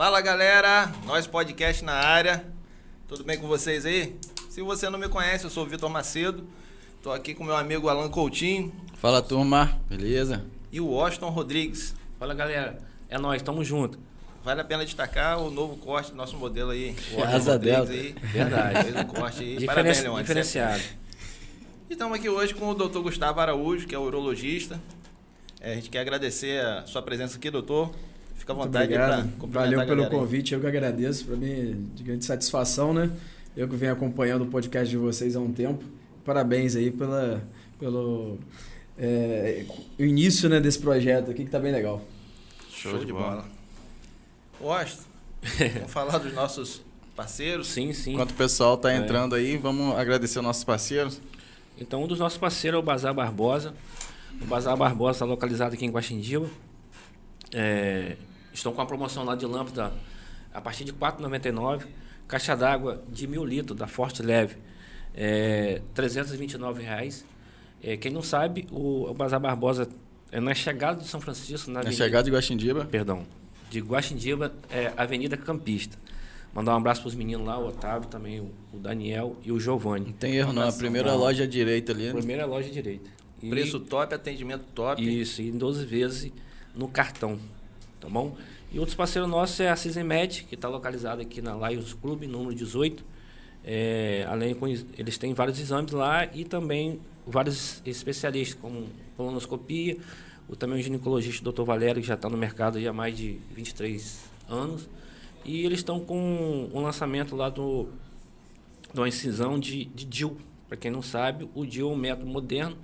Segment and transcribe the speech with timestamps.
[0.00, 2.42] Fala galera, nós podcast na área.
[3.06, 4.16] Tudo bem com vocês aí?
[4.48, 6.48] Se você não me conhece, eu sou o Vitor Macedo.
[6.96, 8.72] Estou aqui com meu amigo Alan Coutinho.
[8.94, 10.42] Fala turma, beleza?
[10.72, 11.94] E o Washington Rodrigues.
[12.18, 12.78] Fala galera,
[13.10, 13.98] é nós, tamo junto.
[14.42, 16.96] Vale a pena destacar o novo corte do nosso modelo aí.
[17.12, 17.92] O Asa Delta.
[17.92, 18.14] Aí.
[18.22, 18.84] Verdade.
[18.84, 19.50] Fez um corte aí.
[19.50, 20.18] Diferen Parabéns, Leon.
[20.22, 20.82] diferenciado.
[21.90, 23.00] E estamos aqui hoje com o Dr.
[23.00, 24.80] Gustavo Araújo, que é urologista.
[25.60, 27.94] É, a gente quer agradecer a sua presença aqui, doutor.
[28.40, 29.28] Fica à vontade obrigado.
[29.38, 31.26] para Valeu pelo convite, eu que agradeço.
[31.26, 33.10] Para mim, de grande satisfação, né?
[33.54, 35.84] Eu que venho acompanhando o podcast de vocês há um tempo.
[36.24, 37.42] Parabéns aí pela,
[37.78, 38.38] pelo
[38.98, 39.66] é,
[39.98, 42.02] o início né, desse projeto aqui, que tá bem legal.
[42.70, 43.44] Show, de bola.
[44.58, 45.02] Washington,
[45.74, 46.80] vamos falar dos nossos
[47.14, 47.66] parceiros.
[47.66, 48.14] Sim, sim.
[48.14, 48.96] Enquanto o pessoal tá É.
[48.96, 51.20] entrando aí, vamos agradecer aos nossos parceiros.
[51.78, 53.74] Então, um dos nossos parceiros é o Bazar Barbosa.
[54.40, 56.48] O Bazar Barbosa está localizado aqui em Guaxindiba.
[57.52, 58.16] É,
[58.60, 59.92] estão com a promoção lá de lâmpada
[60.52, 61.84] a partir de R$ 4,99.
[62.28, 64.56] Caixa d'água de mil litros da Forte Leve,
[65.14, 67.24] é, 329 reais.
[67.82, 69.88] É, quem não sabe, o, o Bazar Barbosa
[70.30, 72.84] é na chegada de São Francisco, na Na Avenida- chegada de Guaxindiba.
[72.84, 73.26] perdão,
[73.70, 75.98] de Guaxindiba, é, Avenida Campista.
[76.54, 79.58] Mandar um abraço para os meninos lá, o Otávio também, o, o Daniel e o
[79.58, 80.06] Giovanni.
[80.06, 81.18] Não tem erro não, a primeira não.
[81.18, 82.10] loja à direita ali.
[82.12, 83.08] Primeira loja direita.
[83.42, 85.02] E- Preço top, atendimento top.
[85.02, 86.32] Isso, e em 12 vezes
[86.74, 87.38] no cartão,
[88.00, 88.36] tá bom?
[88.72, 92.54] E outros parceiros nossos é a Cisemed, que está localizada aqui na Lions Club, número
[92.54, 93.04] 18.
[93.64, 99.98] É, além com, eles têm vários exames lá e também vários especialistas, como colonoscopia,
[100.48, 101.62] o, também o ginecologista Dr.
[101.62, 104.88] Valério, que já está no mercado há mais de 23 anos.
[105.44, 107.88] E eles estão com um lançamento lá do,
[108.94, 110.36] de uma incisão de, de DIL.
[110.68, 112.76] Para quem não sabe, o DIL é um método moderno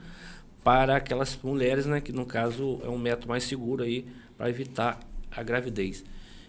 [0.65, 4.05] para aquelas mulheres, né, que no caso é um método mais seguro aí
[4.37, 4.99] para evitar
[5.37, 6.05] a gravidez.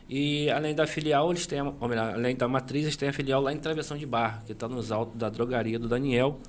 [0.09, 3.51] E além da filial, eles têm, melhor, além da matriz, eles têm a filial lá
[3.51, 6.39] em Travessão de Barra, que está nos altos da drogaria do Daniel,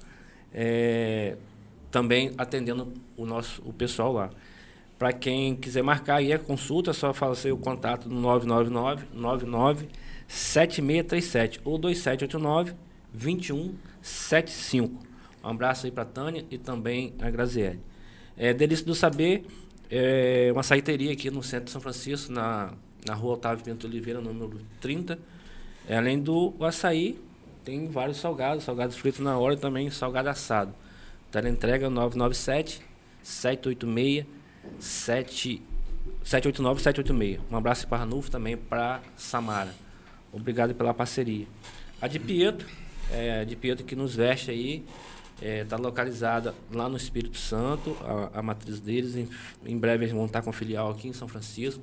[0.54, 1.36] é,
[1.90, 4.30] também atendendo o nosso o pessoal lá.
[4.96, 9.88] Para quem quiser marcar aí a consulta, é só fazer o contato no 999 99
[10.28, 12.74] 7637 ou 2789
[13.12, 15.02] 2175.
[15.42, 17.80] Um abraço aí para Tânia e também a Graziele.
[18.36, 19.44] É, Delícia do Saber
[19.90, 22.72] é uma saiteria aqui no centro de São Francisco, na,
[23.06, 25.18] na rua Otávio Pinto Oliveira, número 30.
[25.88, 27.18] É, além do açaí,
[27.64, 30.74] tem vários salgados, salgados fritos na hora e também salgado assado.
[31.30, 32.82] Teleentrega 997
[33.22, 34.26] 786
[34.78, 35.62] 7
[36.22, 37.40] 789 786.
[37.50, 39.74] Um abraço para Ranulfo também para Samara.
[40.32, 41.46] Obrigado pela parceria.
[42.00, 42.66] A de Pietro,
[43.10, 44.84] é, a de Pietro que nos veste aí,
[45.40, 49.16] está localizada lá no Espírito Santo, a, a matriz deles.
[49.16, 49.28] Em,
[49.64, 51.82] em breve eles vão estar com filial aqui em São Francisco.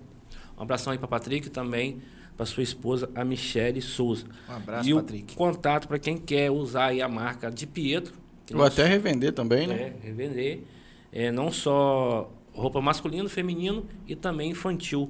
[0.58, 2.02] Um abração aí para Patrick e também
[2.36, 4.26] para sua esposa, a Michele Souza.
[4.50, 5.36] Um abraço, e o Patrick.
[5.36, 8.14] contato para quem quer usar aí a marca de Pietro.
[8.54, 9.76] Ou até revender também, né?
[9.76, 10.64] é, revender.
[11.12, 15.10] É, não só roupa masculino, feminino e também infantil.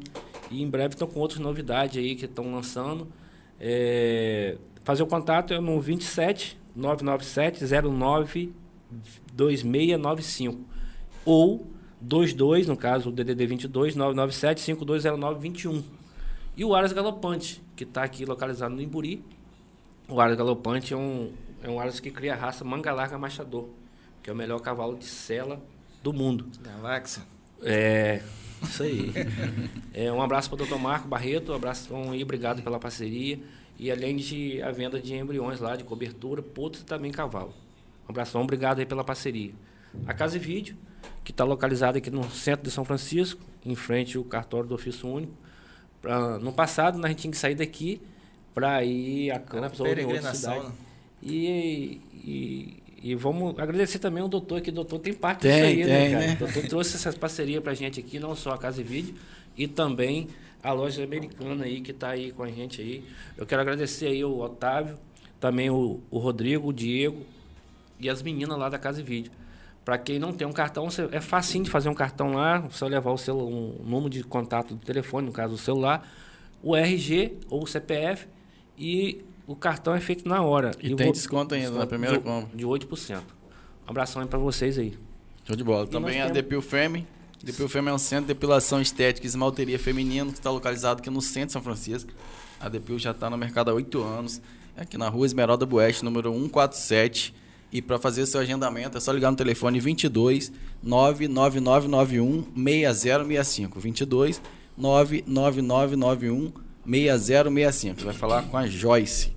[0.51, 3.07] E em breve estão com outras novidades aí que estão lançando.
[3.59, 8.53] É, fazer o contato é no 27 997 09
[9.33, 10.59] 2695
[11.23, 11.67] ou
[12.01, 15.83] 22, no caso o DDD 22 997 5209 21.
[16.57, 19.23] E o Aras Galopante, que está aqui localizado no Imburi.
[20.07, 23.69] O Aras Galopante é um, é um Aras que cria a raça Manga Larga Machador,
[24.21, 25.61] que é o melhor cavalo de sela
[26.03, 26.47] do mundo.
[26.61, 27.23] Galáxia.
[27.63, 28.21] É,
[28.61, 29.11] isso aí.
[29.93, 30.77] é, um abraço para o Dr.
[30.77, 33.39] Marco Barreto, um abraço aí, obrigado pela parceria.
[33.77, 37.53] E além de a venda de embriões lá, de cobertura, potros e também cavalo.
[38.07, 39.51] Um abração, obrigado aí pela parceria.
[40.05, 40.75] A Casa e Vídeo,
[41.23, 45.09] que está localizada aqui no centro de São Francisco, em frente ao cartório do ofício
[45.09, 45.33] único.
[46.01, 48.01] Pra, no passado, nós tinha que sair daqui
[48.53, 50.65] para ir a Campos ou em outra cidade.
[50.65, 50.71] né?
[51.21, 55.65] E, e, e vamos agradecer também o doutor, que o doutor tem parte Tem, disso
[55.65, 56.27] aí, né, tem, cara?
[56.27, 56.33] né?
[56.35, 59.15] O doutor trouxe essas parcerias pra gente aqui, não só a Casa e Vídeo,
[59.57, 60.27] e também
[60.65, 63.03] a loja americana aí, que tá aí com a gente aí.
[63.37, 64.97] Eu quero agradecer aí o Otávio,
[65.39, 67.21] também o, o Rodrigo, o Diego
[67.99, 69.31] e as meninas lá da Casa e Vídeo.
[69.83, 72.87] Para quem não tem um cartão, você- é facinho de fazer um cartão lá, só
[72.87, 76.07] levar o seu um número de contato do telefone, no caso o celular,
[76.63, 78.27] o RG ou o CPF
[78.77, 80.71] e o cartão é feito na hora.
[80.81, 82.49] E o tem vou- desconto ainda na primeira de, compra.
[82.57, 83.17] De 8%.
[83.19, 83.23] Um
[83.91, 84.97] abração aí para vocês aí.
[85.45, 85.85] Show de bola.
[85.85, 87.05] E Também a temos- Depil Femme.
[87.45, 91.11] Depil Femme é um centro de depilação estética e esmalteria feminino que está localizado aqui
[91.11, 92.11] no centro de São Francisco.
[92.59, 94.41] A Depil já está no mercado há oito anos.
[94.75, 97.35] Aqui na rua Esmeralda Bueste, número 147.
[97.71, 100.51] E para fazer seu agendamento é só ligar no telefone 22
[100.81, 103.79] 99991 6065.
[103.79, 104.41] 22
[104.75, 106.51] 99991
[106.83, 107.99] 6065.
[107.99, 109.35] Você vai falar com a Joyce.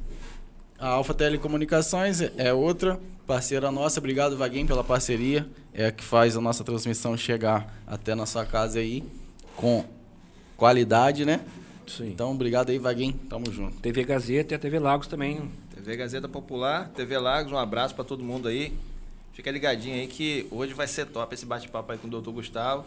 [0.79, 2.99] A Alfa Telecomunicações é outra
[3.29, 4.01] parceira nossa.
[4.01, 5.47] Obrigado, Vaguinho, pela parceria.
[5.75, 9.05] É a que faz a nossa transmissão chegar até na sua casa aí
[9.55, 9.85] com
[10.57, 11.43] qualidade, né?
[11.87, 12.09] Sim.
[12.09, 13.13] Então, obrigado aí, Vaguinho.
[13.29, 13.77] Tamo junto.
[13.81, 15.53] TV Gazeta e a TV Lagos também.
[15.75, 18.73] TV Gazeta Popular, TV Lagos, um abraço pra todo mundo aí.
[19.35, 22.85] Fica ligadinho aí que hoje vai ser top esse bate-papo aí com o doutor Gustavo.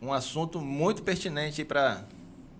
[0.00, 2.02] Um assunto muito pertinente aí pra,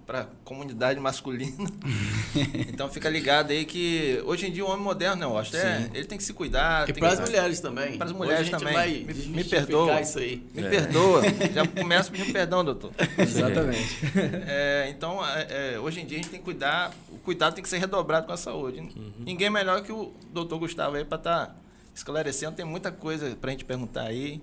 [0.07, 1.67] pra comunidade masculina.
[2.69, 5.89] então fica ligado aí que hoje em dia o homem moderno, né, eu acho, é,
[5.95, 6.89] ele tem que se cuidar.
[6.89, 7.97] E para as mulheres também.
[7.97, 9.05] Pras Hoje mulheres também.
[9.05, 10.01] Me- me perdoa.
[10.01, 10.43] isso aí.
[10.55, 11.23] Me perdoa.
[11.53, 12.93] Já começa pedindo perdão, doutor.
[13.19, 13.99] Exatamente.
[14.47, 17.63] É, então, é, é, hoje em dia a gente tem que cuidar, o cuidado tem
[17.63, 18.83] que ser redobrado com a saúde.
[19.19, 21.57] Ninguém melhor que o doutor Gustavo aí para estar
[21.95, 22.57] esclarecendo.
[22.57, 24.41] Tem muita coisa para a gente perguntar aí.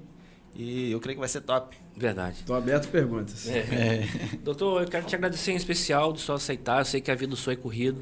[0.56, 1.78] E eu creio que vai ser top.
[1.96, 2.40] Verdade.
[2.40, 3.48] Estou aberto a perguntas.
[3.50, 4.04] É.
[4.44, 6.80] Doutor, eu quero te agradecer em especial de só aceitar.
[6.80, 8.02] Eu sei que a vida do senhor é corrido.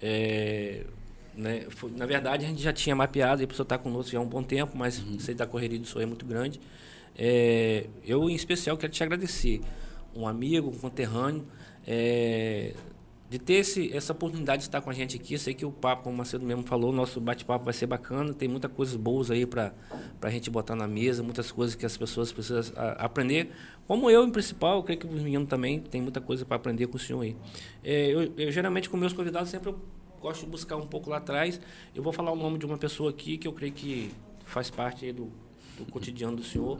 [0.00, 0.84] É,
[1.34, 1.66] né,
[1.96, 4.26] na verdade, a gente já tinha mapeado e a pessoa está conosco já há um
[4.26, 6.60] bom tempo, mas sei da correria do senhor é muito grande.
[7.16, 9.60] É, eu, em especial, quero te agradecer.
[10.14, 11.46] Um amigo, um conterrâneo,
[11.86, 12.74] é,
[13.32, 15.38] de ter esse, essa oportunidade de estar com a gente aqui.
[15.38, 18.34] Sei que o papo, como o Macedo mesmo falou, nosso bate-papo vai ser bacana.
[18.34, 19.72] Tem muitas coisas boas aí para
[20.20, 23.50] a gente botar na mesa, muitas coisas que as pessoas precisam a- aprender.
[23.86, 26.88] Como eu, em principal, eu creio que os meninos também tem muita coisa para aprender
[26.88, 27.34] com o senhor aí.
[27.82, 29.80] É, eu, eu, geralmente, com meus convidados, sempre eu
[30.20, 31.58] gosto de buscar um pouco lá atrás.
[31.94, 34.10] Eu vou falar o nome de uma pessoa aqui que eu creio que
[34.44, 35.30] faz parte aí do,
[35.78, 36.78] do cotidiano do senhor,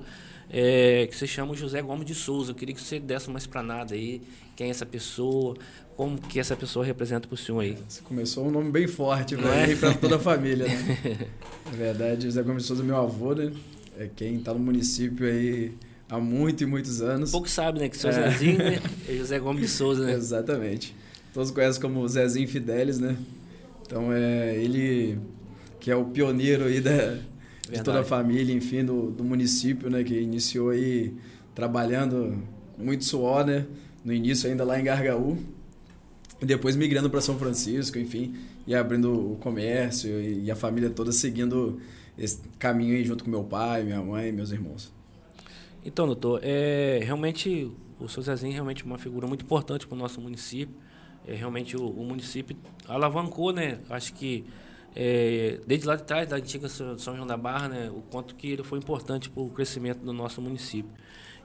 [0.51, 2.51] é, que se chama José Gomes de Souza.
[2.51, 4.21] Eu queria que você desse uma esplanada aí,
[4.55, 5.57] quem é essa pessoa,
[6.03, 7.79] como que essa pessoa representa para o senhor aí.
[7.89, 9.73] Você começou um nome bem forte Não é?
[9.77, 11.29] para toda a família, né?
[11.67, 13.53] Na verdade, José Gomes de Souza é meu avô, né?
[13.97, 15.73] É quem está no município aí
[16.11, 17.31] há muito e muitos anos.
[17.31, 18.31] Pouco sabe, né, que seu É.
[18.31, 20.13] Zezinho né, é José Gomes de Souza, né?
[20.15, 20.93] Exatamente.
[21.33, 23.17] Todos conhecem como Zezinho Fidelis, né?
[23.87, 25.21] Então é ele
[25.79, 27.17] que é o pioneiro aí da,
[27.71, 30.03] de toda a família, enfim, do, do município, né?
[30.03, 31.15] Que iniciou aí
[31.55, 32.43] trabalhando
[32.77, 33.67] muito suor, né?
[34.05, 35.39] No início ainda lá em Gargaú.
[36.43, 38.35] Depois migrando para São Francisco, enfim,
[38.67, 41.81] e abrindo o comércio e, a família toda seguindo
[42.19, 44.93] esse caminho aí junto com meu pai, minha mãe meus irmãos.
[45.85, 49.99] Então, doutor, é, realmente o seu Zezinho é realmente uma figura muito importante para o
[49.99, 50.75] nosso município.
[51.27, 52.57] É, realmente o, o município
[52.89, 53.79] alavancou, né?
[53.89, 54.45] Acho que
[54.95, 57.91] é, desde lá de trás, da antiga São João da Barra, né?
[57.91, 60.91] O quanto que ele foi importante para o crescimento do nosso município.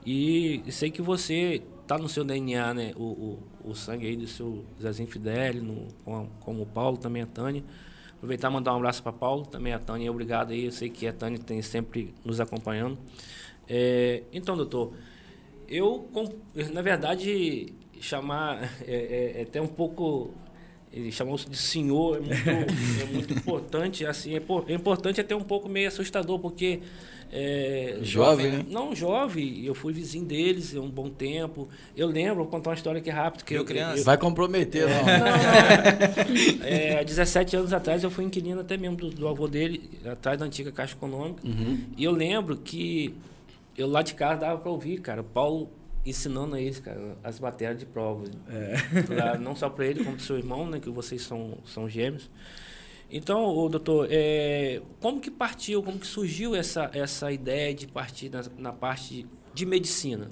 [0.04, 2.92] E sei que você está no seu DNA, né?
[2.96, 7.22] O, o, o sangue aí do seu Zezinho Fidel, no, com- como o Paulo, também
[7.22, 7.64] a Tânia.
[8.16, 10.64] Aproveitar e mandar um abraço para Paulo, também a Tânia, obrigado aí.
[10.66, 12.98] Eu sei que a Tânia tem sempre nos acompanhando.
[13.68, 14.92] É, então, doutor,
[15.68, 16.08] eu,
[16.72, 18.94] na verdade, chamar é,
[19.36, 20.30] é- é até um pouco.
[20.90, 22.48] Ele chamou de senhor é muito,
[23.02, 24.06] é muito importante.
[24.06, 26.80] Assim, é, é importante até um pouco meio assustador, porque.
[27.30, 28.64] É, Jovem, né?
[28.70, 29.64] Não, jovem.
[29.64, 31.68] Eu fui vizinho deles há um bom tempo.
[31.96, 33.44] Eu lembro, vou contar uma história aqui rápido.
[33.44, 33.98] Que eu, criança?
[33.98, 34.96] eu- Vai comprometer, não.
[34.96, 36.66] não, não.
[36.66, 40.44] É, 17 anos atrás eu fui inquilino até mesmo do, do avô dele, atrás da
[40.46, 41.42] antiga Caixa Econômica.
[41.96, 43.14] E eu lembro que
[43.76, 45.70] eu lá de casa dava para ouvir, cara, Paulo
[46.06, 48.30] ensinando a eles, cara, as matérias de provas.
[49.06, 52.30] Pra- não só para ele, como para seu irmão, né, que vocês são, são gêmeos.
[53.10, 58.28] Então, ô, doutor, é, como que partiu, como que surgiu essa, essa ideia de partir
[58.28, 59.24] na, na parte
[59.54, 60.28] de medicina?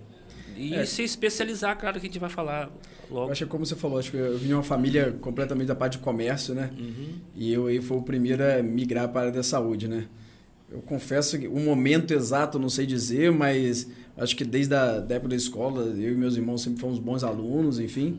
[0.56, 0.84] E É.
[0.86, 2.70] se especializar, claro que a gente vai falar
[3.10, 3.28] logo.
[3.28, 5.74] Eu acho que como você falou, acho que eu vim de uma família completamente da
[5.74, 6.70] parte de comércio, né?
[7.34, 10.06] E eu aí fui o primeiro a migrar para a área da saúde, né?
[10.70, 15.14] Eu confesso que o momento exato não sei dizer, mas acho que desde a da
[15.14, 18.18] época da escola, eu e meus irmãos sempre fomos bons alunos, enfim.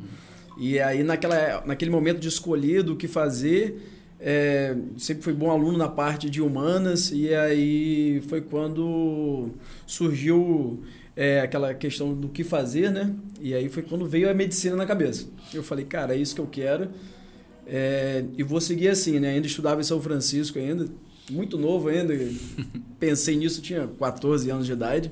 [0.59, 5.77] E aí naquela, naquele momento de escolher do que fazer, é, sempre fui bom aluno
[5.77, 9.49] na parte de humanas e aí foi quando
[9.85, 10.83] surgiu
[11.15, 13.13] é, aquela questão do que fazer, né?
[13.39, 15.27] E aí foi quando veio a medicina na cabeça.
[15.53, 16.89] Eu falei, cara, é isso que eu quero.
[17.65, 19.31] É, e vou seguir assim, né?
[19.31, 20.87] Ainda estudava em São Francisco ainda,
[21.29, 22.13] muito novo ainda.
[22.99, 25.11] Pensei nisso, tinha 14 anos de idade.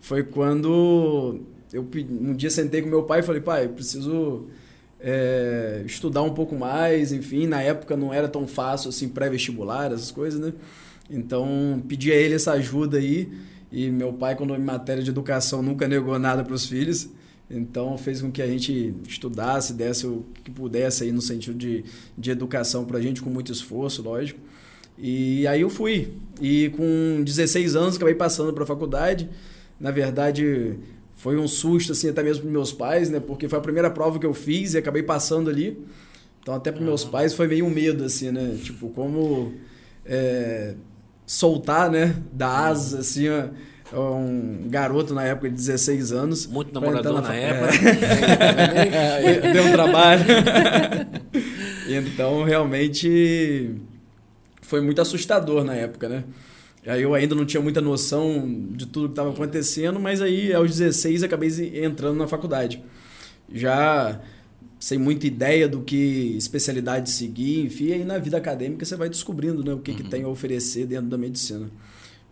[0.00, 1.40] Foi quando
[1.72, 4.46] eu um dia sentei com meu pai e falei, pai, preciso
[5.02, 10.10] é, estudar um pouco mais, enfim, na época não era tão fácil assim pré-vestibular, essas
[10.10, 10.52] coisas, né?
[11.08, 13.30] Então pedi a ele essa ajuda aí
[13.72, 17.08] e meu pai quando em matéria de educação nunca negou nada para os filhos.
[17.50, 21.84] Então fez com que a gente estudasse, desse o que pudesse aí no sentido de,
[22.16, 24.38] de educação para a gente com muito esforço, lógico.
[24.96, 26.12] E aí eu fui.
[26.40, 29.28] E com 16 anos acabei passando para a faculdade.
[29.80, 30.78] Na verdade,
[31.20, 33.20] foi um susto, assim, até mesmo para meus pais, né?
[33.20, 35.78] Porque foi a primeira prova que eu fiz e acabei passando ali.
[36.42, 38.56] Então, até para meus pais foi meio um medo, assim, né?
[38.62, 39.52] Tipo, como
[40.06, 40.72] é,
[41.26, 42.16] soltar, né?
[42.32, 43.26] Da asa, assim,
[43.92, 46.46] um garoto na época de 16 anos.
[46.46, 47.86] Muito namorador na fa- época.
[48.88, 50.24] É, deu um trabalho.
[51.86, 53.74] então, realmente,
[54.62, 56.24] foi muito assustador na época, né?
[56.86, 60.70] Aí eu ainda não tinha muita noção de tudo que estava acontecendo, mas aí aos
[60.70, 61.50] 16 acabei
[61.84, 62.82] entrando na faculdade.
[63.52, 64.20] Já
[64.78, 69.62] sem muita ideia do que especialidade seguir, enfim, aí na vida acadêmica você vai descobrindo
[69.62, 71.70] né, o que, que tem a oferecer dentro da medicina.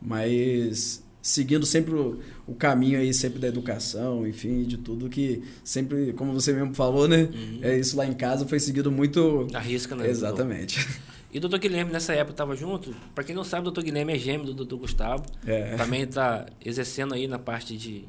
[0.01, 6.15] Mas seguindo sempre o, o caminho aí sempre da educação, enfim, de tudo que sempre,
[6.15, 7.29] como você mesmo falou, né?
[7.61, 10.09] É isso lá em casa foi seguido muito Arrisca, né?
[10.09, 10.87] exatamente.
[11.33, 12.95] E o doutor Guilherme nessa época estava junto.
[13.15, 15.25] Para quem não sabe, o doutor Guilherme é gêmeo do doutor Gustavo.
[15.47, 15.77] É.
[15.77, 18.05] Também está exercendo aí na parte de.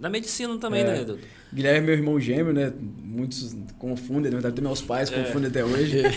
[0.00, 0.84] Da medicina também, É.
[0.84, 1.18] né, doutor?
[1.52, 2.72] Guilherme é meu irmão gêmeo, né?
[3.02, 6.02] Muitos confundem, na verdade, até meus pais confundem até hoje.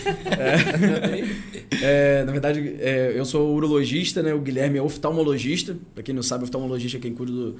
[1.82, 2.20] É.
[2.20, 4.32] É, na verdade, é, eu sou urologista, né?
[4.34, 5.76] O Guilherme é oftalmologista.
[5.94, 7.56] Para quem não sabe, oftalmologista é quem cuida do-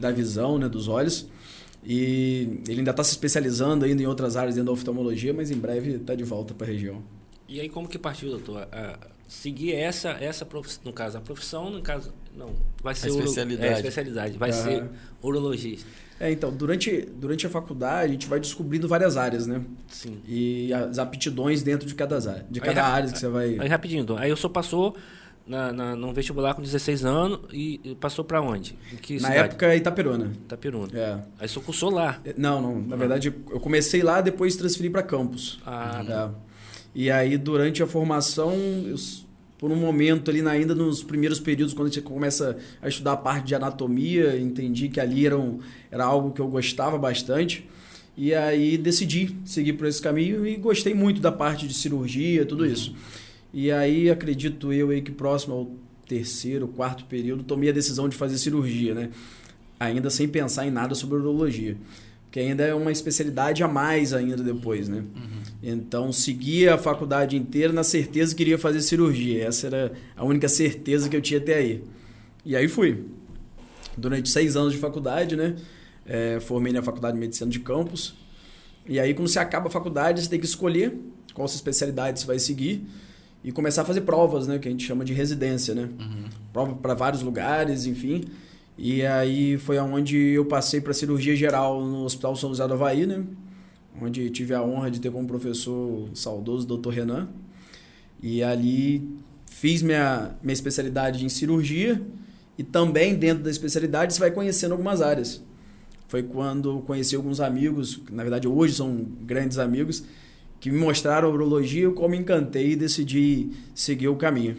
[0.00, 0.68] da visão, né?
[0.68, 1.26] Dos olhos.
[1.84, 5.56] E ele ainda está se especializando ainda em outras áreas dentro da oftalmologia, mas em
[5.56, 7.02] breve está de volta para a região.
[7.54, 8.66] E aí como que partiu, doutor?
[8.72, 12.50] A, a seguir essa, essa profissão, no caso, a profissão, no caso, não,
[12.82, 13.66] vai ser uro- especialidade.
[13.66, 14.52] é, a especialidade, vai Ah.
[14.52, 14.84] ser
[15.22, 15.88] urologista.
[16.20, 19.62] É, então, durante, durante a faculdade, a gente vai descobrindo várias áreas, né?
[19.88, 20.18] Sim.
[20.26, 23.58] E as aptidões dentro de cada área, de Aí, cada ra- área que você vai.
[23.58, 24.22] Aí rapidinho, doutor.
[24.22, 24.96] Aí o senhor passou
[25.46, 28.76] na, na, no vestibular com 16 anos e, passou para onde?
[29.20, 30.32] Na época, Itaperuna.
[30.44, 30.88] Itapiruna.
[30.98, 31.18] É.
[31.40, 32.20] Aí o senhor cursou lá.
[32.36, 32.80] Não, não.
[32.80, 35.60] Na verdade, eu comecei lá, depois transferi para campus.
[35.66, 36.02] Ah,
[36.40, 36.53] É.
[36.94, 38.52] E aí, durante a formação,
[38.86, 38.96] eu
[39.58, 43.16] por um momento ali, ainda nos primeiros períodos, quando a gente começa a estudar a
[43.16, 45.58] parte de anatomia, entendi que ali era, um-
[45.90, 47.66] era algo que eu gostava bastante.
[48.16, 52.66] E aí decidi seguir por esse caminho e gostei muito da parte de cirurgia, tudo
[52.66, 52.94] isso.
[53.54, 55.70] E aí acredito eu aí que próximo ao
[56.06, 59.10] terceiro, quarto período, tomei a decisão de fazer cirurgia, né?
[59.80, 61.76] Ainda sem pensar em nada sobre urologia.
[62.34, 65.04] Porque ainda é uma especialidade a mais ainda depois, né?
[65.62, 69.44] Então, segui a faculdade inteira na certeza que iria fazer cirurgia.
[69.44, 71.84] Essa era a única certeza que eu tinha até aí.
[72.44, 73.04] E aí fui.
[73.96, 75.54] Durante seis anos de faculdade, né?
[76.04, 78.16] É, formei na Faculdade de Medicina de Campos.
[78.84, 80.92] E aí, quando você acaba a faculdade, você tem que escolher
[81.34, 82.84] qual sua especialidade você vai seguir
[83.44, 84.58] e começar a fazer provas, né?
[84.58, 85.88] Que a gente chama de residência, né?
[86.52, 88.24] Prova para vários lugares, enfim.
[88.76, 93.06] E aí foi aonde eu passei para cirurgia geral no Hospital São José do Havaí,
[93.06, 93.24] né?
[94.00, 96.88] Onde tive a honra de ter como professor o saudoso Dr.
[96.90, 97.28] Renan.
[98.20, 99.08] E ali
[99.46, 102.02] fiz minha, minha especialidade em cirurgia
[102.58, 105.40] e também dentro da especialidade você vai conhecendo algumas áreas.
[106.08, 110.04] Foi quando conheci alguns amigos, que na verdade hoje são grandes amigos,
[110.60, 114.56] que me mostraram a urologia, eu como me encantei e decidi seguir o caminho.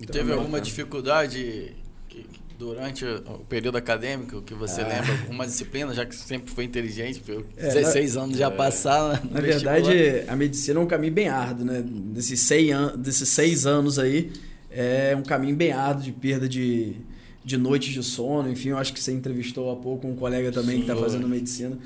[0.00, 1.81] E teve alguma dificuldade que- que
[2.62, 4.88] durante o período acadêmico que você Ah.
[4.88, 5.12] lembra?
[5.22, 9.24] Alguma disciplina, já que sempre foi inteligente, por É, 16 anos já passaram.
[9.24, 9.90] no Na verdade,
[10.28, 11.82] a medicina é um caminho bem árduo, né?
[11.84, 14.30] Desses seis, an desses seis anos aí,
[14.70, 16.92] é um caminho bem árduo de perda de,
[17.44, 18.48] de noites de sono.
[18.48, 21.00] Enfim, eu acho que você entrevistou há pouco um colega também que está Sim.
[21.02, 21.76] fazendo medicina.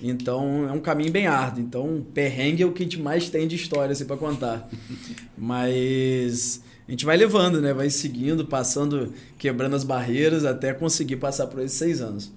[0.00, 1.60] Então, é um caminho bem árduo.
[1.64, 4.68] Então, perrengue é o que a gente mais tem de história assim, para contar.
[5.36, 7.72] Mas a gente vai levando, né?
[7.72, 12.30] Vai seguindo, passando, quebrando as barreiras até conseguir passar por esses seis anos.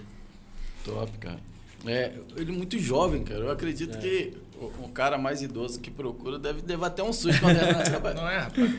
[0.84, 1.40] Top, cara.
[1.88, 3.42] É, ele é muito jovem, cara.
[3.42, 7.40] Eu acredito que o, o cara mais idoso que procura deve levar até um susto
[7.42, 8.16] quando na trabalho.
[8.22, 8.72] Não é, rapaz?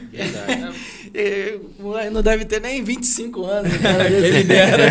[1.15, 3.73] É, moleque não deve ter nem 25 anos.
[3.73, 4.05] né, cara?
[4.09, 4.91] Quem me dera.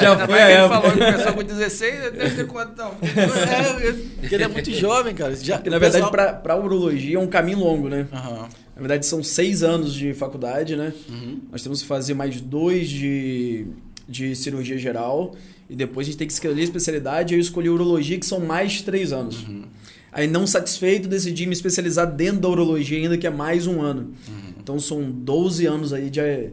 [0.00, 2.94] Já Ainda foi a que ele falou que começou com 16, deve ter quanto então?
[3.02, 5.34] É, porque ele é muito jovem, cara.
[5.36, 8.06] Já, Porque, na o verdade, pessoal- para urologia é um caminho longo, né?
[8.12, 8.48] Aham.
[8.78, 10.92] Na verdade, são seis anos de faculdade, né?
[11.08, 11.40] Uhum.
[11.50, 13.66] Nós temos que fazer mais dois de,
[14.08, 15.34] de cirurgia geral.
[15.68, 17.34] E depois a gente tem que escolher especialidade.
[17.34, 19.42] Eu escolhi urologia, que são mais três anos.
[19.42, 19.64] Uhum.
[20.12, 24.12] Aí, não satisfeito, decidi me especializar dentro da urologia ainda, que é mais um ano.
[24.56, 26.20] Então, são 12 anos aí de...
[26.20, 26.50] É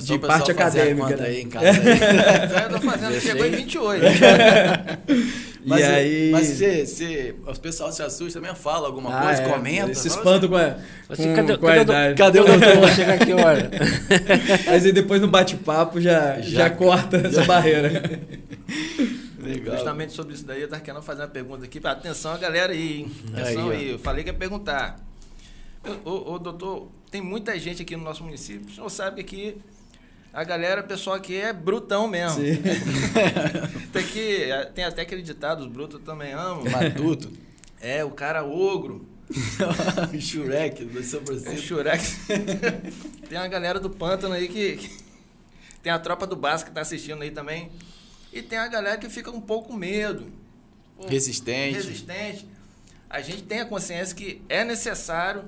[0.00, 1.26] De parte acadêmica, né?
[1.26, 1.66] aí em casa.
[1.66, 2.70] aí.
[2.72, 4.04] Eu tô fazendo, chegou em 28.
[5.64, 6.30] Mas, e aí...
[6.30, 9.94] mas se, se o pessoal se assusta, também fala alguma Ah, coisa, é, comenta.
[9.94, 10.76] Se espanta com a,
[11.08, 12.14] Assim, com, cadê- com a idade.
[12.16, 12.76] Cadê o doutor?
[12.76, 13.70] Vou chegar aqui, olha.
[14.66, 17.90] Mas aí depois no bate-papo já, já, Já- corta essa barreira.
[19.40, 19.76] Legal.
[19.76, 21.80] Justamente sobre isso daí, eu tava querendo fazer uma pergunta aqui.
[21.82, 23.12] Atenção, a galera aí, hein?
[23.32, 24.98] Atenção Aí, aí, eu falei que ia perguntar.
[26.04, 28.66] Ô, ô, ô, doutor, tem muita gente aqui no nosso município.
[28.68, 29.56] O senhor sabe que aqui
[30.32, 32.40] A galera, pessoal aqui é brutão mesmo.
[32.42, 32.62] Sim.
[33.92, 36.64] tem, que, tem até aquele ditado, os brutos também amam.
[36.70, 37.30] Matuto.
[37.80, 39.06] É, o cara ogro.
[40.20, 41.56] Shurek, do São O Francisco.
[41.58, 42.02] Shurek.
[43.28, 44.96] tem uma galera do pântano aí que, que-
[45.82, 47.70] Tem a tropa do Basco que tá assistindo aí também.
[48.32, 50.30] E tem a galera que fica um pouco com medo.
[51.08, 51.74] Resistente.
[51.74, 52.46] resistente.
[53.08, 55.44] A gente tem a consciência que é necessário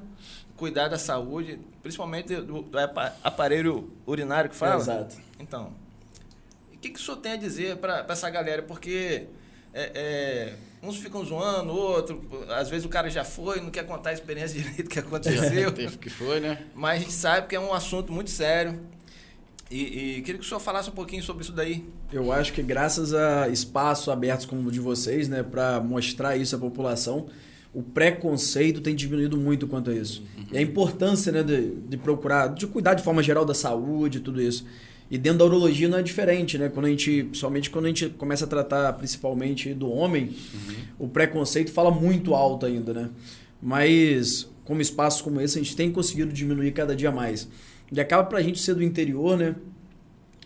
[0.61, 4.81] cuidar da saúde, principalmente do, do apa- aparelho urinário que fala.
[4.83, 5.17] Exato.
[5.39, 5.73] Então,
[6.73, 8.63] o que, que o senhor tem a dizer para essa galera?
[8.63, 9.25] Porque
[9.73, 10.55] é, é,
[10.87, 14.61] uns ficam zoando, outro, às vezes o cara já foi, não quer contar a experiência
[14.61, 15.73] direito que aconteceu.
[15.73, 16.63] Teve que foi, né?
[16.75, 18.79] Mas a gente sabe que é um assunto muito sério.
[19.71, 21.89] E, e queria que o senhor falasse um pouquinho sobre isso daí.
[22.13, 26.55] Eu acho que graças a espaços abertos como o de vocês, né, para mostrar isso
[26.57, 27.29] à população,
[27.73, 30.23] o preconceito tem diminuído muito quanto a isso.
[30.53, 34.21] E a importância, né, de, de procurar, de cuidar de forma geral da saúde e
[34.21, 34.67] tudo isso.
[35.11, 36.69] E dentro da urologia não é diferente, né?
[36.69, 40.31] Quando a gente, somente quando a gente começa a tratar principalmente do homem,
[40.99, 43.11] o preconceito fala muito alto ainda, né?
[43.61, 47.49] Mas como espaços como esse, a gente tem conseguido diminuir cada dia mais.
[47.91, 49.57] E acaba pra gente ser do interior, né?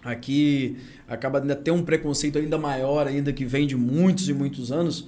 [0.02, 0.76] Aqui
[1.06, 5.06] acaba ainda ter um preconceito ainda maior, ainda que vem de muitos e muitos anos.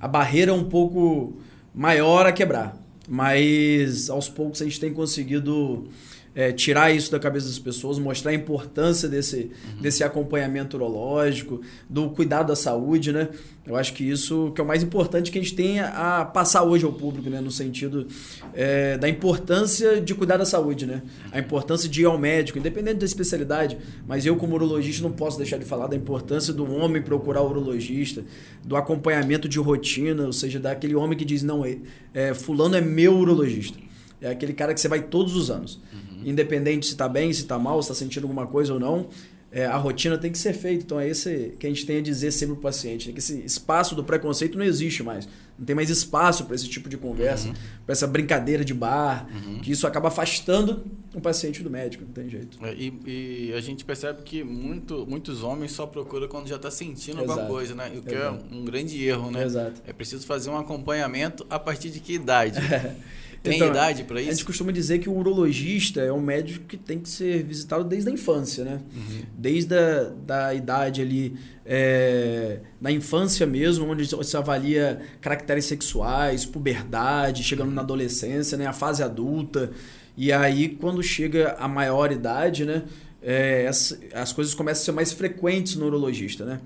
[0.00, 1.36] A barreira é um pouco
[1.76, 2.74] maior a quebrar.
[3.06, 5.88] Mas aos poucos a gente tem conseguido
[6.36, 9.50] é, tirar isso da cabeça das pessoas, mostrar a importância desse,
[9.80, 13.30] desse acompanhamento urológico, do cuidado da saúde, né?
[13.66, 16.62] Eu acho que isso que é o mais importante que a gente tem a passar
[16.62, 17.40] hoje ao público, né?
[17.40, 18.06] No sentido
[18.52, 21.02] é, da importância de cuidar da saúde, né?
[21.32, 23.78] A importância de ir ao médico, independente da especialidade.
[24.06, 27.48] Mas eu, como urologista, não posso deixar de falar da importância do homem procurar o
[27.48, 28.22] urologista,
[28.62, 31.78] do acompanhamento de rotina, ou seja, daquele homem que diz, não, é,
[32.12, 33.86] é, fulano é meu urologista.
[34.20, 35.80] É aquele cara que você vai todos os anos.
[36.24, 39.08] Independente se está bem, se está mal, se está sentindo alguma coisa ou não,
[39.52, 40.82] é, a rotina tem que ser feita.
[40.84, 43.06] Então é esse que a gente tem a dizer sempre para o paciente.
[43.08, 43.12] né?
[43.12, 45.28] Que esse espaço do preconceito não existe mais.
[45.58, 47.50] Não tem mais espaço para esse tipo de conversa,
[47.86, 49.26] para essa brincadeira de bar,
[49.62, 52.58] que isso acaba afastando o paciente do médico, não tem jeito.
[52.62, 56.70] É, E, e a gente percebe que muito, muitos homens só procuram quando já está
[56.70, 57.48] sentindo alguma Exato.
[57.50, 57.90] coisa, né?
[57.96, 58.44] O que Exato.
[58.52, 59.44] é um grande erro, né?
[59.44, 59.80] Exato.
[59.86, 62.58] É preciso fazer um acompanhamento a partir de que idade?
[63.50, 64.46] Tem Então, idade para A gente isso?
[64.46, 68.12] costuma dizer que o urologista é um médico que tem que ser visitado desde a
[68.12, 68.80] infância, né?
[68.94, 69.22] Uhum.
[69.36, 77.42] Desde a da idade ali, é, na infância mesmo, onde se avalia caracteres sexuais, puberdade,
[77.42, 78.66] chegando na adolescência, né?
[78.66, 79.70] A fase adulta.
[80.16, 82.82] E aí, quando chega a maior idade, né?
[83.28, 86.60] é, essa- as coisas começam a ser mais frequentes no urologista, né?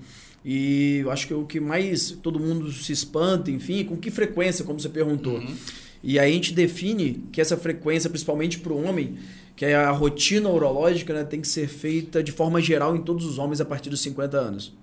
[0.45, 4.63] E eu acho que o que mais todo mundo se espanta, enfim, com que frequência,
[4.63, 5.37] como você perguntou.
[5.39, 5.55] Uhum.
[6.03, 9.17] E aí a gente define que essa frequência, principalmente para o homem,
[9.55, 13.25] que é a rotina urológica, né, tem que ser feita de forma geral em todos
[13.25, 14.73] os homens a partir dos 50 anos.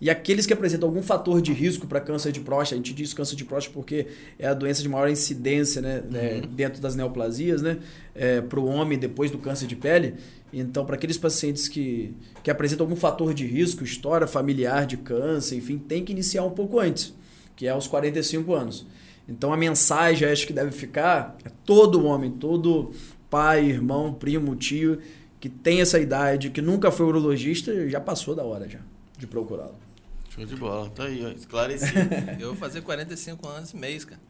[0.00, 3.12] E aqueles que apresentam algum fator de risco para câncer de próstata, a gente diz
[3.12, 4.06] câncer de próstata porque
[4.38, 7.78] é a doença de maior incidência né, né, dentro das neoplasias, né,
[8.48, 10.14] para o homem depois do câncer de pele.
[10.52, 15.56] Então, para aqueles pacientes que, que apresentam algum fator de risco, história familiar de câncer,
[15.56, 17.14] enfim, tem que iniciar um pouco antes,
[17.54, 18.86] que é aos 45 anos.
[19.30, 22.92] Então, a mensagem acho que deve ficar é todo homem, todo
[23.30, 24.98] pai, irmão, primo, tio
[25.38, 28.80] que tem essa idade, que nunca foi urologista, já passou da hora já
[29.16, 29.74] de procurá-lo.
[30.34, 30.90] Show de bola.
[30.90, 31.98] Tá aí, ó, esclarecido.
[32.38, 34.20] Eu vou fazer 45 anos e mês, cara.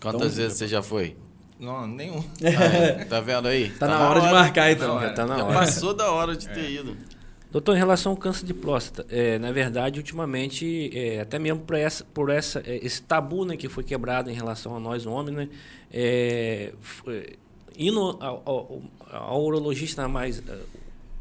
[0.00, 1.16] Quantas Então, vezes você já foi?
[1.58, 2.22] Não, nenhum.
[2.44, 3.04] Ah, é.
[3.04, 3.70] Tá vendo aí?
[3.70, 4.88] Tá, na, hora, de marcar, então.
[4.88, 5.10] Na hora.
[5.14, 5.54] Tá na Já hora.
[5.58, 6.96] passou da hora de ter ido.
[7.50, 11.76] Doutor, em relação ao câncer de próstata, é, na verdade, ultimamente, é, até mesmo por,
[11.76, 15.34] essa, por essa, é, esse tabu né, que foi quebrado em relação a nós homens,
[15.34, 15.48] né,
[15.90, 16.74] é,
[17.06, 17.32] é,
[17.78, 20.58] indo ao, ao, ao urologista mais, é,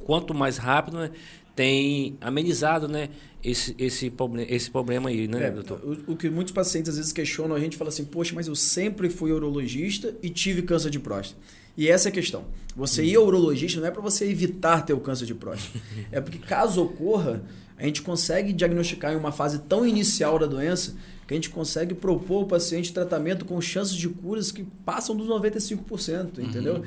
[0.04, 1.12] quanto mais rápido, né,
[1.58, 3.10] tem amenizado né,
[3.44, 4.14] esse, esse,
[4.48, 5.82] esse problema aí, né, É, doutor?
[5.84, 8.56] o, o que muitos pacientes às vezes questionam a gente fala assim, poxa, mas eu
[8.56, 11.42] sempre fui urologista e tive câncer de próstata.
[11.76, 12.46] E essa é a questão.
[12.76, 15.80] Você ir ao urologista não é para você evitar ter o câncer de próstata.
[16.12, 17.44] é porque caso ocorra,
[17.76, 21.96] a gente consegue diagnosticar em uma fase tão inicial da doença que a gente consegue
[21.96, 26.84] propor ao paciente tratamento com chances de curas que passam dos 95%, entendeu?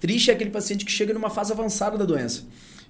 [0.00, 2.44] Triste é aquele paciente que chega numa fase avançada da doença.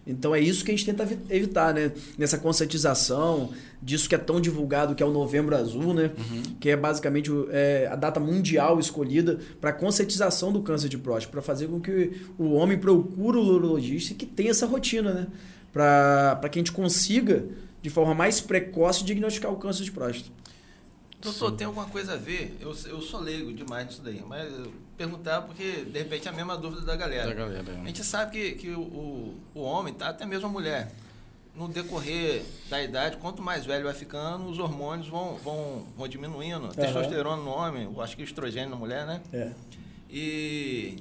[0.07, 1.93] Então é isso que a gente tenta evi- evitar, né?
[2.19, 6.11] Nessa conscientização disso que é tão divulgado, que é o Novembro Azul, né?
[6.61, 11.43] Que é basicamente é, a data mundial escolhida para conscientização do câncer de próstata, para
[11.43, 15.27] fazer com que o homem procure o urologista e que tenha essa rotina, né?
[15.73, 17.45] Para que a gente consiga,
[17.81, 20.31] de forma mais precoce, diagnosticar o câncer de próstata.
[21.23, 21.57] Doutor, Sim.
[21.57, 22.57] tem alguma coisa a ver?
[22.61, 24.53] Eu, eu sou leigo demais nisso daí, mas
[24.97, 27.29] perguntar porque, de repente, é a mesma dúvida da galera.
[27.29, 27.81] Da galera é.
[27.81, 30.91] A gente sabe que, que o, o, o homem, tá, até mesmo a mulher,
[31.55, 36.65] no decorrer da idade, quanto mais velho vai ficando, os hormônios vão, vão, vão diminuindo.
[36.65, 36.73] Uhum.
[36.73, 39.23] Testosterona no homem, eu acho que estrogênio na mulher, né?
[39.33, 39.53] É.
[40.11, 40.97] E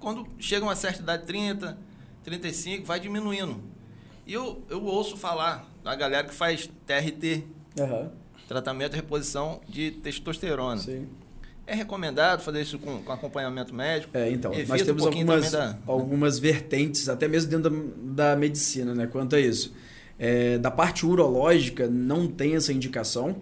[0.00, 1.78] quando chega uma certa idade, 30,
[2.24, 3.62] 35, vai diminuindo.
[4.26, 7.44] E eu, eu ouço falar da galera que faz TRT.
[7.78, 8.21] Uhum
[8.52, 10.80] tratamento de reposição de testosterona.
[10.80, 11.06] Sim.
[11.66, 14.16] É recomendado fazer isso com, com acompanhamento médico?
[14.16, 15.78] É, então, Evita nós temos um algumas, da...
[15.86, 19.72] algumas vertentes, até mesmo dentro da, da medicina, né, quanto a isso.
[20.18, 23.36] É, da parte urológica, não tem essa indicação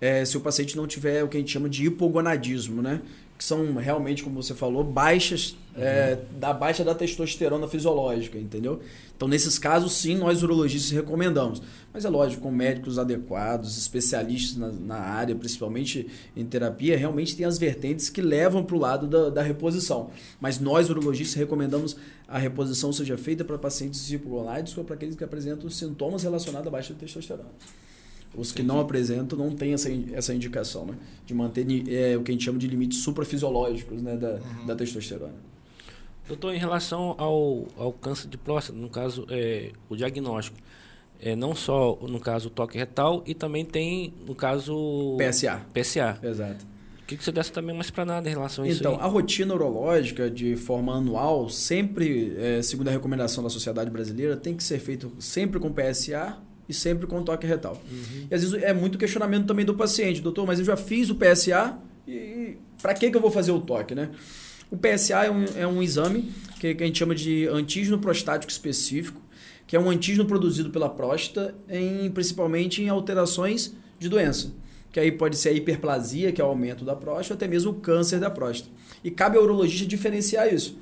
[0.00, 3.00] é, se o paciente não tiver o que a gente chama de hipogonadismo, né?
[3.38, 5.56] que são realmente, como você falou, baixas.
[5.78, 8.80] É, da baixa da testosterona fisiológica, entendeu?
[9.16, 11.60] Então, nesses casos, sim, nós urologistas recomendamos.
[11.92, 17.44] Mas é lógico, com médicos adequados, especialistas na, na área, principalmente em terapia, realmente tem
[17.44, 20.10] as vertentes que levam para o lado da, da, reposição.
[20.40, 21.96] Mas nós, urologistas, recomendamos
[22.28, 26.70] a reposição seja feita para pacientes hipogonádicos ou para aqueles que apresentam sintomas relacionados à
[26.70, 27.48] baixa testosterona.
[28.36, 30.94] Os que não apresentam não têm essa, essa indicação, né?
[31.26, 34.16] De manter é, o que a gente chama de limites suprafisiológicos né?
[34.16, 34.66] da, uhum.
[34.66, 35.34] da testosterona.
[36.28, 40.58] Doutor, em relação ao, ao câncer de próstata, no caso, é, o diagnóstico,
[41.20, 45.16] é, não só no caso toque retal, e também tem, no caso...
[45.18, 45.62] PSA.
[45.72, 46.18] PSA.
[46.22, 46.66] Exato.
[47.02, 48.80] O que, que você desse também mais para nada em relação a isso?
[48.80, 54.36] Então, a rotina urológica de forma anual, sempre, é, segundo a recomendação da Sociedade Brasileira,
[54.36, 56.36] tem que ser feito sempre com PSA
[56.68, 57.80] e sempre com toque retal.
[57.90, 58.26] Uhum.
[58.30, 61.14] E às vezes é muito questionamento também do paciente, doutor, mas eu já fiz o
[61.14, 64.10] PSA e para que, que eu vou fazer o toque, né?
[64.70, 69.20] O PSA é um, é um exame que, a gente chama de antígeno prostático específico,
[69.66, 74.52] que é um antígeno produzido pela próstata, em, principalmente em alterações de doença.
[74.92, 77.72] Que aí pode ser a hiperplasia, que é o aumento da próstata, ou até mesmo
[77.72, 78.70] o câncer da próstata.
[79.02, 80.78] E cabe ao urologista diferenciar isso.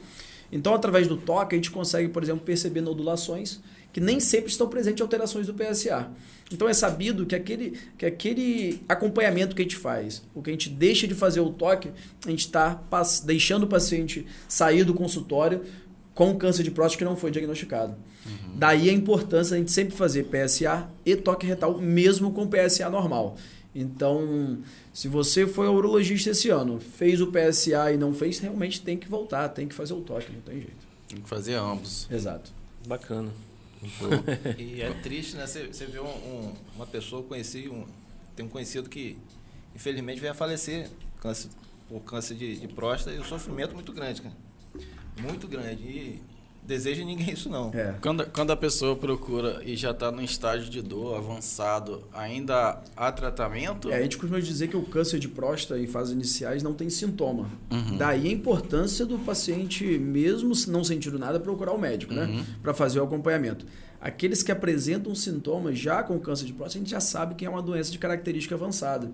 [0.50, 3.60] Então, através do toque, a gente consegue, por exemplo, perceber nodulações
[3.96, 6.10] que nem sempre estão presentes alterações do PSA.
[6.52, 10.52] Então é sabido que aquele, que aquele acompanhamento que a gente faz, o que a
[10.52, 11.90] gente deixa de fazer o toque,
[12.26, 12.78] a gente está
[13.24, 15.64] deixando o paciente sair do consultório
[16.12, 17.96] com câncer de próstata que não foi diagnosticado.
[18.26, 18.58] Uhum.
[18.58, 23.38] Daí a importância a gente sempre fazer PSA e toque retal, mesmo com PSA normal.
[23.74, 24.58] Então,
[24.92, 28.98] se você foi ao urologista esse ano, fez o PSA e não fez, realmente tem
[28.98, 30.86] que voltar, tem que fazer o toque, não tem jeito.
[31.08, 32.06] Tem que fazer ambos.
[32.10, 32.52] Exato.
[32.86, 33.30] Bacana.
[34.58, 35.46] e é triste, né?
[35.46, 37.86] Você, vê um, um, uma pessoa, conheci, um,
[38.34, 39.18] tem um conhecido que
[39.74, 41.50] infelizmente veio a falecer câncer,
[41.88, 44.34] por câncer de, de próstata e o sofrimento muito grande, cara.
[45.20, 45.82] Muito grande.
[45.82, 46.22] E
[46.66, 47.70] deseja ninguém isso não.
[47.72, 47.94] É.
[48.00, 53.12] Quando, quando a pessoa procura e já está no estágio de dor avançado, ainda há
[53.12, 53.90] tratamento?
[53.90, 56.90] É, a gente costuma dizer que o câncer de próstata em fases iniciais não tem
[56.90, 57.48] sintoma.
[57.70, 57.96] Uhum.
[57.96, 62.24] Daí a importância do paciente, mesmo não sentindo nada, procurar o médico, né?
[62.24, 62.36] uhum.
[62.36, 62.46] né?
[62.62, 63.64] Para fazer o acompanhamento.
[64.00, 67.50] Aqueles que apresentam sintomas já com câncer de próstata, a gente já sabe que é
[67.50, 69.10] uma doença de característica avançada.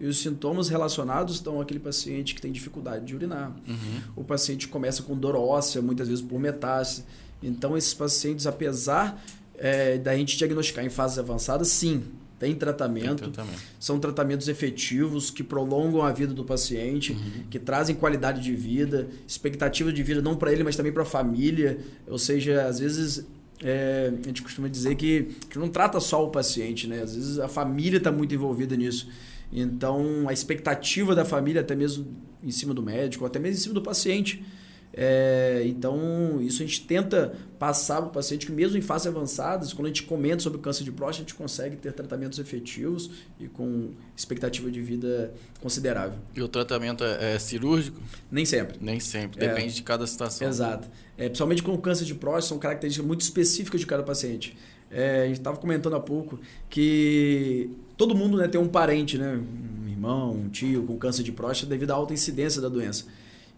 [0.00, 3.54] E os sintomas relacionados estão aquele paciente que tem dificuldade de urinar.
[3.68, 4.00] Uhum.
[4.16, 7.04] O paciente começa com dor óssea, muitas vezes por metástase.
[7.42, 9.22] Então, esses pacientes, apesar
[9.58, 12.02] é, da gente diagnosticar em fases avançadas, sim,
[12.38, 17.44] tem tratamento, tem tratamento, São tratamentos efetivos que prolongam a vida do paciente, uhum.
[17.50, 21.06] que trazem qualidade de vida, expectativa de vida não para ele, mas também para a
[21.06, 21.78] família.
[22.08, 23.26] Ou seja, às vezes
[23.62, 27.02] é, a gente costuma dizer que, que não trata só o paciente, né?
[27.02, 29.08] Às vezes a família está muito envolvida nisso.
[29.52, 32.06] Então, a expectativa da família, até mesmo
[32.42, 34.44] em cima do médico, até mesmo em cima do paciente.
[34.92, 39.72] É, então, isso a gente tenta passar para o paciente que, mesmo em fases avançadas,
[39.72, 43.10] quando a gente comenta sobre o câncer de próstata, a gente consegue ter tratamentos efetivos
[43.38, 46.18] e com expectativa de vida considerável.
[46.34, 48.00] E o tratamento é, é cirúrgico?
[48.30, 48.78] Nem sempre.
[48.80, 50.48] Nem sempre, depende é, de cada situação.
[50.48, 50.88] Exato.
[51.16, 54.56] É, principalmente com o câncer de próstata, são características muito específicas de cada paciente.
[54.90, 59.38] É, a gente estava comentando há pouco que todo mundo né, tem um parente, né,
[59.38, 63.04] um irmão, um tio com câncer de próstata devido à alta incidência da doença.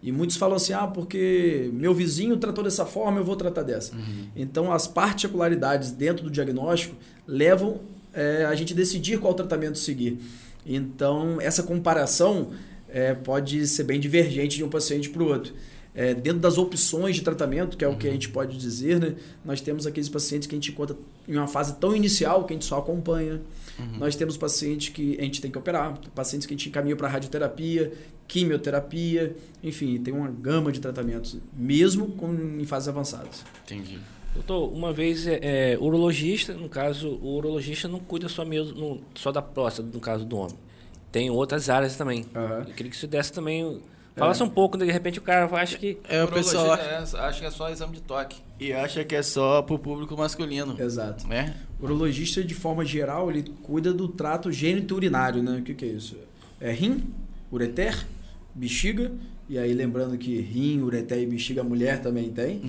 [0.03, 3.95] E muitos falam assim, ah, porque meu vizinho tratou dessa forma, eu vou tratar dessa.
[3.95, 4.27] Uhum.
[4.35, 6.93] Então, as particularidades dentro do diagnóstico
[7.25, 7.79] levam
[8.13, 10.19] é, a gente decidir qual tratamento seguir.
[10.65, 12.49] Então, essa comparação
[12.89, 15.53] é, pode ser bem divergente de um paciente para o outro.
[15.95, 18.13] É, dentro das opções de tratamento, que é o que a uhum.
[18.15, 21.75] gente pode dizer, né, nós temos aqueles pacientes que a gente encontra em uma fase
[21.75, 23.41] tão inicial que a gente só acompanha.
[23.77, 23.99] Uhum.
[23.99, 27.07] Nós temos pacientes que a gente tem que operar, pacientes que a gente encaminha para
[27.07, 27.93] radioterapia,
[28.27, 33.43] quimioterapia, enfim, tem uma gama de tratamentos, mesmo com, em fases avançadas.
[33.63, 33.99] Entendi.
[34.33, 39.01] Doutor, uma vez é, é, urologista, no caso, o urologista não cuida só mesmo no,
[39.13, 40.57] só da próstata, no caso do homem.
[41.11, 42.25] tem outras áreas também.
[42.35, 42.65] Aham.
[42.67, 43.79] Eu queria que você desse também.
[44.15, 45.97] Falasse um pouco, de repente o cara acha que.
[46.07, 48.37] É, o pessoal acha, é essa, acha que é só exame de toque.
[48.59, 50.79] e acha que é só pro público masculino.
[50.79, 51.27] Exato.
[51.27, 51.55] Né?
[51.79, 55.57] O urologista, de forma geral, ele cuida do trato gênito-urinário, né?
[55.57, 56.15] O que, que é isso?
[56.61, 57.03] É rim,
[57.51, 58.05] ureter,
[58.53, 59.11] bexiga,
[59.49, 62.61] e aí lembrando que rim, ureter e bexiga a mulher também tem.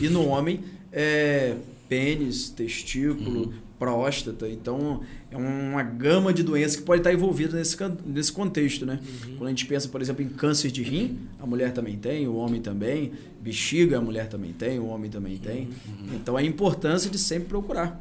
[0.00, 0.60] E no homem
[0.92, 1.56] é
[1.88, 4.46] pênis, testículo, próstata.
[4.46, 9.00] Então é uma gama de doenças que pode estar envolvida nesse, nesse contexto, né?
[9.38, 12.34] Quando a gente pensa, por exemplo, em câncer de rim, a mulher também tem, o
[12.36, 13.12] homem também.
[13.40, 15.70] Bexiga, a mulher também tem, o homem também tem.
[16.14, 18.00] Então a importância de sempre procurar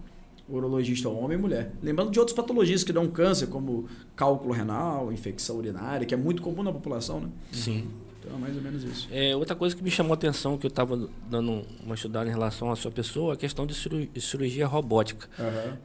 [0.50, 1.72] urologista homem e mulher.
[1.82, 6.42] Lembrando de outras patologias que dão câncer, como cálculo renal, infecção urinária, que é muito
[6.42, 7.30] comum na população, né?
[7.52, 7.88] Sim.
[8.20, 9.08] Então é mais ou menos isso.
[9.12, 12.32] É, outra coisa que me chamou a atenção, que eu estava dando uma estudada em
[12.34, 15.28] relação à sua pessoa, a questão de ciru- de cirurgia robótica.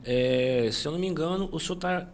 [0.05, 2.09] É, se eu não me engano, o senhor está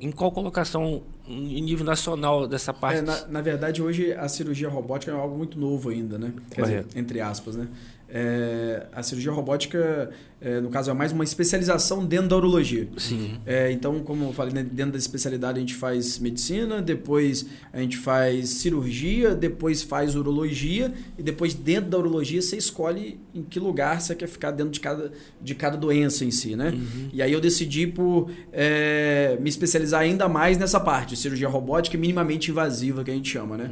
[0.00, 3.00] em qual colocação em nível nacional dessa parte?
[3.00, 6.32] É, na, na verdade, hoje a cirurgia robótica é algo muito novo ainda, né?
[6.56, 7.68] Dizer, entre aspas, né?
[8.14, 12.86] É, a cirurgia robótica, é, no caso, é mais uma especialização dentro da urologia.
[12.98, 13.38] Sim.
[13.46, 17.80] É, então, como eu falei, né, dentro da especialidade a gente faz medicina, depois a
[17.80, 23.58] gente faz cirurgia, depois faz urologia e depois dentro da urologia você escolhe em que
[23.58, 26.74] lugar você quer ficar dentro de cada, de cada doença em si, né?
[27.14, 32.00] E aí eu decidi por é, me especializar ainda mais nessa parte, cirurgia robótica e
[32.00, 33.70] minimamente invasiva que a gente chama, né?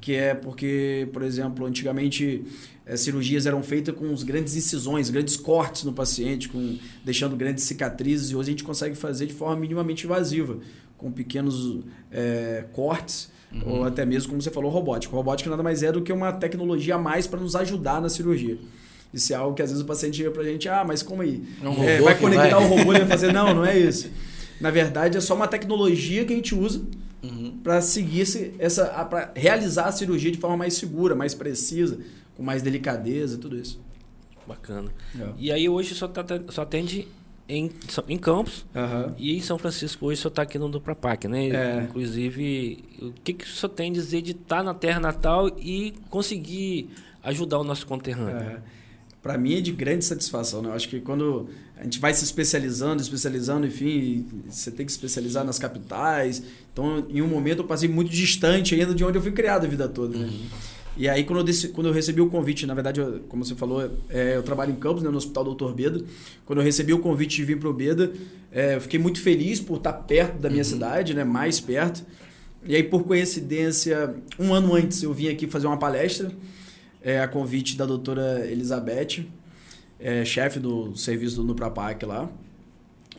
[0.00, 2.42] Que é porque, por exemplo, antigamente
[2.86, 7.64] eh, cirurgias eram feitas com os grandes incisões, grandes cortes no paciente, com, deixando grandes
[7.64, 10.56] cicatrizes, e hoje a gente consegue fazer de forma minimamente invasiva,
[10.96, 13.30] com pequenos eh, cortes,
[13.66, 15.14] ou até mesmo, como você falou, robótica.
[15.14, 18.56] Robótica nada mais é do que uma tecnologia a mais para nos ajudar na cirurgia.
[19.12, 21.42] Isso é algo que às vezes o paciente chega pra gente, ah, mas como aí?
[21.62, 23.32] É um É, vai conectar vai- o robô e vai fazer.
[23.32, 24.08] Não, não é isso.
[24.60, 26.80] Na verdade, é só uma tecnologia que a gente usa
[27.22, 27.58] Uhum.
[27.62, 31.98] para seguir esse, essa, para realizar a cirurgia de forma mais segura, mais precisa,
[32.36, 33.80] com mais delicadeza, tudo isso.
[34.46, 34.90] Bacana.
[35.18, 35.28] É.
[35.36, 37.06] E aí hoje só, tá, só atende
[37.48, 37.70] em,
[38.08, 39.14] em Campos Aham.
[39.18, 41.48] e em São Francisco hoje só está aqui no Duprapac, né?
[41.48, 41.82] É.
[41.82, 45.92] Inclusive, o que, que o senhor tem a dizer de estar na terra natal e
[46.08, 46.90] conseguir
[47.22, 48.62] ajudar o nosso conterrâneo?
[49.22, 50.68] Para mim é de grande satisfação, né?
[50.70, 54.96] Eu acho que quando a gente vai se especializando, especializando, enfim, você tem que se
[54.96, 56.42] especializar nas capitais.
[56.72, 59.68] Então, em um momento eu passei muito distante ainda de onde eu fui criado a
[59.68, 60.30] vida toda, né?
[60.96, 63.54] E aí, quando eu, deci- quando eu recebi o convite, na verdade, eu- como você
[63.54, 66.02] falou, é, eu trabalho em Campos, né, no Hospital Doutor Beda.
[66.44, 68.12] Quando eu recebi o convite de vir para o Beda,
[68.50, 72.04] é, eu fiquei muito feliz por estar perto da minha cidade, né, mais perto.
[72.66, 76.30] E aí, por coincidência, um ano antes, eu vim aqui fazer uma palestra,
[77.02, 79.24] é, a convite da doutora Elizabeth,
[79.98, 82.28] é, chefe do serviço do Nuprapac lá.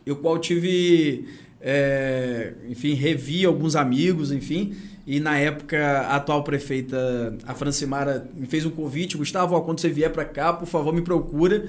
[0.05, 1.25] Eu qual tive,
[1.59, 8.47] é, enfim, revi alguns amigos, enfim, e na época a atual prefeita, a Francimara, me
[8.47, 11.67] fez um convite, Gustavo, quando você vier para cá, por favor, me procura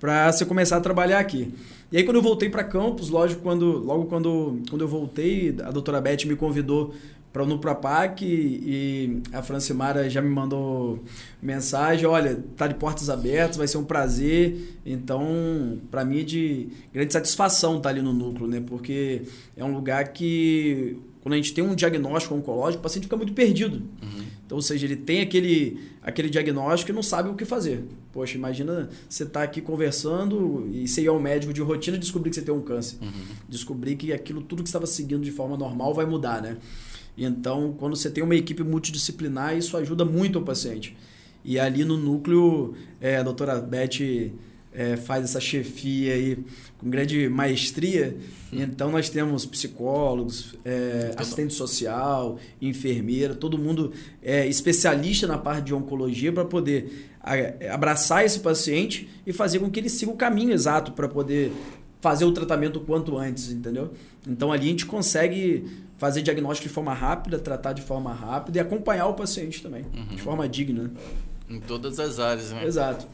[0.00, 1.52] para você começar a trabalhar aqui.
[1.90, 5.70] E aí quando eu voltei para Campos, lógico, quando, logo quando, quando eu voltei, a
[5.70, 6.94] doutora Beth me convidou
[7.38, 11.04] para o Nuprapac e a Francimara já me mandou
[11.40, 14.80] mensagem, olha, tá de portas abertas, vai ser um prazer.
[14.84, 18.60] Então, para mim é de grande satisfação estar ali no núcleo, né?
[18.66, 19.22] Porque
[19.56, 23.32] é um lugar que quando a gente tem um diagnóstico oncológico, o paciente fica muito
[23.32, 23.82] perdido.
[24.44, 27.84] Então, ou seja, ele tem aquele, aquele diagnóstico e não sabe o que fazer.
[28.12, 32.30] Poxa, imagina você estar aqui conversando e você ir ao médico de rotina e descobrir
[32.30, 32.98] que você tem um câncer.
[33.48, 36.56] Descobrir que aquilo tudo que estava seguindo de forma normal vai mudar, né?
[37.18, 40.96] E Então, quando você tem uma equipe multidisciplinar, isso ajuda muito o paciente.
[41.44, 44.30] E ali no núcleo, é, a doutora Beth
[44.72, 46.38] é, faz essa chefia aí
[46.78, 48.16] com grande maestria.
[48.52, 55.74] Então, nós temos psicólogos, é, assistente social, enfermeira, todo mundo é especialista na parte de
[55.74, 57.10] oncologia para poder
[57.70, 61.52] abraçar esse paciente e fazer com que ele siga o caminho exato para poder
[62.00, 63.90] fazer o tratamento o quanto antes, entendeu?
[64.26, 65.64] Então ali a gente consegue
[65.98, 70.22] fazer diagnóstico de forma rápida, tratar de forma rápida e acompanhar o paciente também, de
[70.22, 70.90] forma digna.
[71.50, 72.64] Em todas as áreas, né?
[72.64, 73.06] Exato.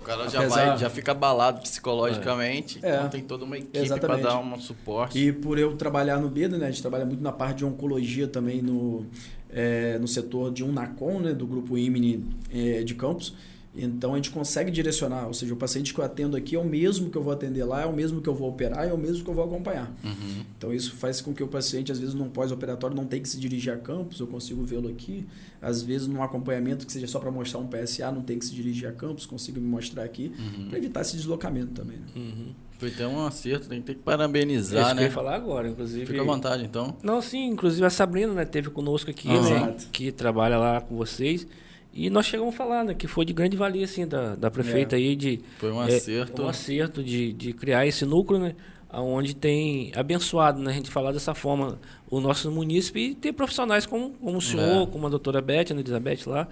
[0.00, 2.96] O cara já, Apesar- vai, já fica abalado psicologicamente, É.
[2.96, 5.18] então tem toda uma equipe para dar um suporte.
[5.18, 8.26] E por eu trabalhar no BEDA, né, a gente trabalha muito na parte de oncologia
[8.26, 9.04] também no,
[9.52, 13.34] é, no setor de um NACOM, né, do grupo IMNI é, de Campos.
[13.72, 16.64] Então a gente consegue direcionar, ou seja, o paciente que eu atendo aqui é o
[16.64, 18.98] mesmo que eu vou atender lá, é o mesmo que eu vou operar, é o
[18.98, 19.92] mesmo que eu vou acompanhar.
[20.02, 20.44] Uhum.
[20.58, 23.38] Então isso faz com que o paciente, às vezes, num pós-operatório não tenha que se
[23.38, 25.24] dirigir a campus, eu consigo vê-lo aqui.
[25.62, 28.52] Às vezes, num acompanhamento que seja só para mostrar um PSA, não tem que se
[28.54, 30.68] dirigir a campus, consigo me mostrar aqui, Uhum.
[30.68, 31.96] para evitar esse deslocamento também.
[31.98, 32.06] Né?
[32.16, 32.46] Uhum.
[32.76, 35.02] Foi até um acerto, tem que ter que Isso parabenizar, que eu né?
[35.04, 36.06] ia falar agora, inclusive.
[36.06, 36.96] Fica à vontade, então.
[37.04, 39.86] Não, sim, inclusive a Sabrina, né, teve conosco aqui, né, Exato.
[39.92, 41.46] que trabalha lá com vocês.
[41.92, 44.94] E nós chegamos a falar, né, que foi de grande valia, assim, da, da prefeita
[44.96, 45.40] aí de...
[45.58, 46.42] Foi um é, acerto.
[46.42, 48.54] um acerto de, de criar esse núcleo, né,
[48.92, 53.86] onde tem abençoado, né, a gente falar dessa forma o nosso município e ter profissionais
[53.86, 54.86] como, como o senhor, É.
[54.86, 56.46] como a doutora Beth, a Ana Elizabeth lá,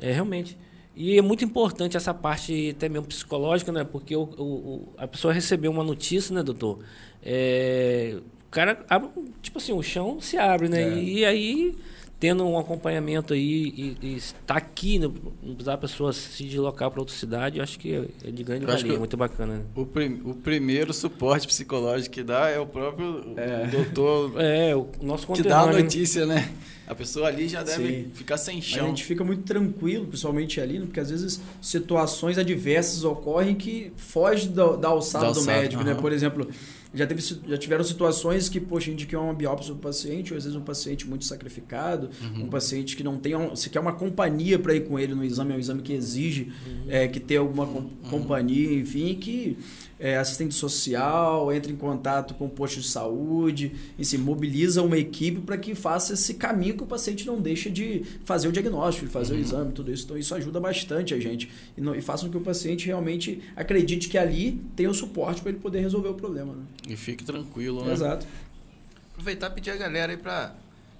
[0.00, 0.56] é, realmente.
[0.94, 5.08] E é muito importante essa parte até mesmo psicológica, né, porque o, o- o- a
[5.08, 6.80] pessoa recebeu uma notícia, né, doutor,
[7.24, 9.08] é, o cara, abre,
[9.40, 11.02] tipo assim, o chão se abre, né, É.
[11.02, 11.74] e aí
[12.22, 13.40] tendo um acompanhamento aí
[13.76, 15.10] e, e estar aqui, né,
[15.42, 17.92] não precisar a pessoa se deslocar para outra cidade, eu acho que
[18.24, 19.56] é de grande Eu acho valia, muito bacana.
[19.56, 19.62] né?
[19.74, 23.66] O, prim- o primeiro suporte psicológico que dá é o próprio É.
[23.66, 25.82] doutor É, o nosso que dá a né?
[25.82, 26.52] notícia, né?
[26.86, 28.10] A pessoa ali já deve Sim.
[28.14, 28.86] ficar sem A chão.
[28.86, 30.84] gente fica muito tranquilo, principalmente ali, né?
[30.86, 35.82] porque às vezes situações adversas ocorrem que fogem da, da alçada Da do alçada, médico,
[35.82, 35.90] né?
[35.92, 36.00] aham.
[36.00, 36.48] Por exemplo,
[36.94, 40.56] já, teve, já tiveram situações que, poxa, indiquem uma biópsia do paciente, ou às vezes
[40.58, 42.44] um paciente muito sacrificado, Uhum.
[42.44, 45.24] um paciente que não tem, um, se quer uma companhia para ir com ele no
[45.24, 46.52] exame, é um exame que exige
[46.88, 49.56] é, que tenha alguma com- companhia, enfim, que
[50.02, 54.98] é, assistente social entra em contato com o posto de saúde, e se mobiliza uma
[54.98, 59.06] equipe para que faça esse caminho que o paciente não deixa de fazer o diagnóstico,
[59.06, 60.02] de fazer o exame, tudo isso.
[60.04, 63.40] Então isso ajuda bastante a gente e, não, e faça com que o paciente realmente
[63.54, 66.52] acredite que ali tem o suporte para ele poder resolver o problema.
[66.52, 66.64] Né?
[66.88, 67.92] E fique tranquilo, né?
[67.92, 68.26] Exato.
[69.12, 70.52] Aproveitar e pedir a galera aí pra.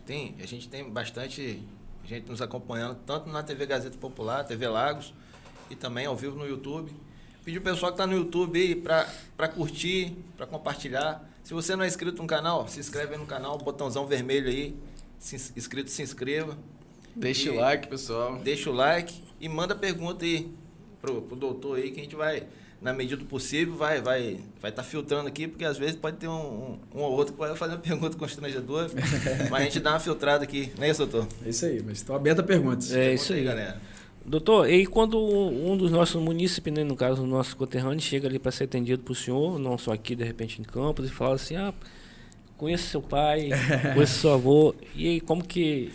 [0.06, 1.60] Tem, a gente tem bastante
[2.04, 5.12] gente nos acompanhando, tanto na TV Gazeta Popular, TV Lagos,
[5.68, 6.92] e também ao vivo no YouTube.
[7.44, 11.28] Pedir o pessoal que tá no YouTube aí pra, pra curtir, pra compartilhar.
[11.42, 14.76] Se você não é inscrito no canal, se inscreve aí no canal, botãozão vermelho aí.
[15.18, 16.56] Se, ins- inscrito, se inscreva.
[17.16, 18.38] Deixa o E- like, pessoal.
[18.38, 20.50] Deixa o like e manda pergunta aí
[21.00, 22.44] pro, pro doutor aí que a gente vai,
[22.80, 26.28] na medida do possível, vai vai vai estar filtrando aqui, porque às vezes pode ter
[26.28, 28.88] um, um, um ou outro que vai fazer uma pergunta constrangedora,
[29.50, 31.28] mas a gente dá uma filtrada aqui, não é isso, doutor?
[31.44, 32.90] É isso aí, mas estão abertas a perguntas.
[32.92, 33.44] É Pergunta isso aí.
[33.44, 33.80] galera.
[34.24, 38.38] Doutor, e quando um dos nossos munícipes, né, no caso, o nosso conterrâneo, chega ali
[38.38, 41.56] para ser atendido por senhor, não só aqui, de repente, em Campos, e fala assim,
[41.56, 41.74] ah,
[42.56, 43.50] conheço seu pai,
[43.94, 45.90] conheço seu avô, e aí, como que...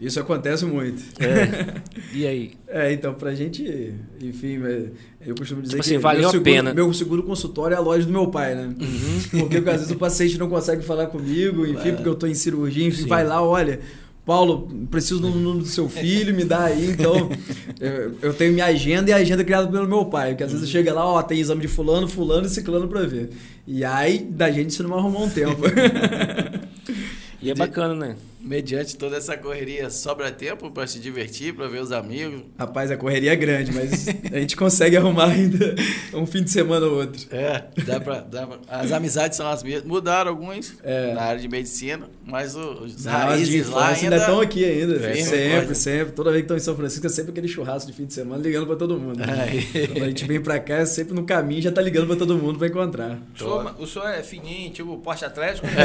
[0.00, 1.00] Isso acontece muito.
[1.20, 1.80] É,
[2.12, 2.52] e aí?
[2.66, 4.90] É, então, pra gente, enfim, é,
[5.24, 6.74] eu costumo dizer Tipo que assim, valeu meu a seguro, pena.
[6.74, 8.74] meu seguro consultório é a loja do meu pai, né?
[8.80, 9.40] Uhum.
[9.40, 12.84] Porque às vezes o paciente não consegue falar comigo, enfim, porque eu tô em cirurgia,
[12.84, 13.08] enfim, Sim.
[13.08, 13.78] vai lá, olha,
[14.24, 17.28] Paulo, preciso do número do seu filho, me dá aí, então
[17.80, 20.68] eu, eu tenho minha agenda e a agenda criada pelo meu pai, porque às vezes
[20.68, 23.30] chega lá, ó, tem exame de fulano, fulano e ciclano pra ver.
[23.66, 25.62] E aí, da gente isso não arrumou um tempo.
[27.42, 28.16] E é bacana, né?
[28.42, 32.42] Mediante toda essa correria, sobra tempo para se divertir, para ver os amigos.
[32.58, 35.74] Rapaz, a correria é grande, mas a gente consegue arrumar ainda
[36.12, 37.20] um fim de semana ou outro.
[37.30, 39.84] É, dá pra, dá pra- As amizades são as mesmas.
[39.84, 41.14] Mudaram alguns É.
[41.14, 44.00] na área de medicina, mas os Não, raízes lá ainda...
[44.00, 44.98] ainda estão aqui ainda.
[44.98, 45.78] Firme, sempre, pode.
[45.78, 46.12] sempre.
[46.12, 48.42] Toda vez que estão em São Francisco, é sempre aquele churrasco de fim de semana
[48.42, 49.22] ligando pra todo mundo.
[49.22, 49.86] Aí.
[49.88, 52.36] Quando a gente vem pra cá, é sempre no caminho, já tá ligando pra todo
[52.36, 53.18] mundo pra encontrar.
[53.34, 55.66] O senhor, o senhor é fininho, tipo porte atlético?
[55.66, 55.80] É,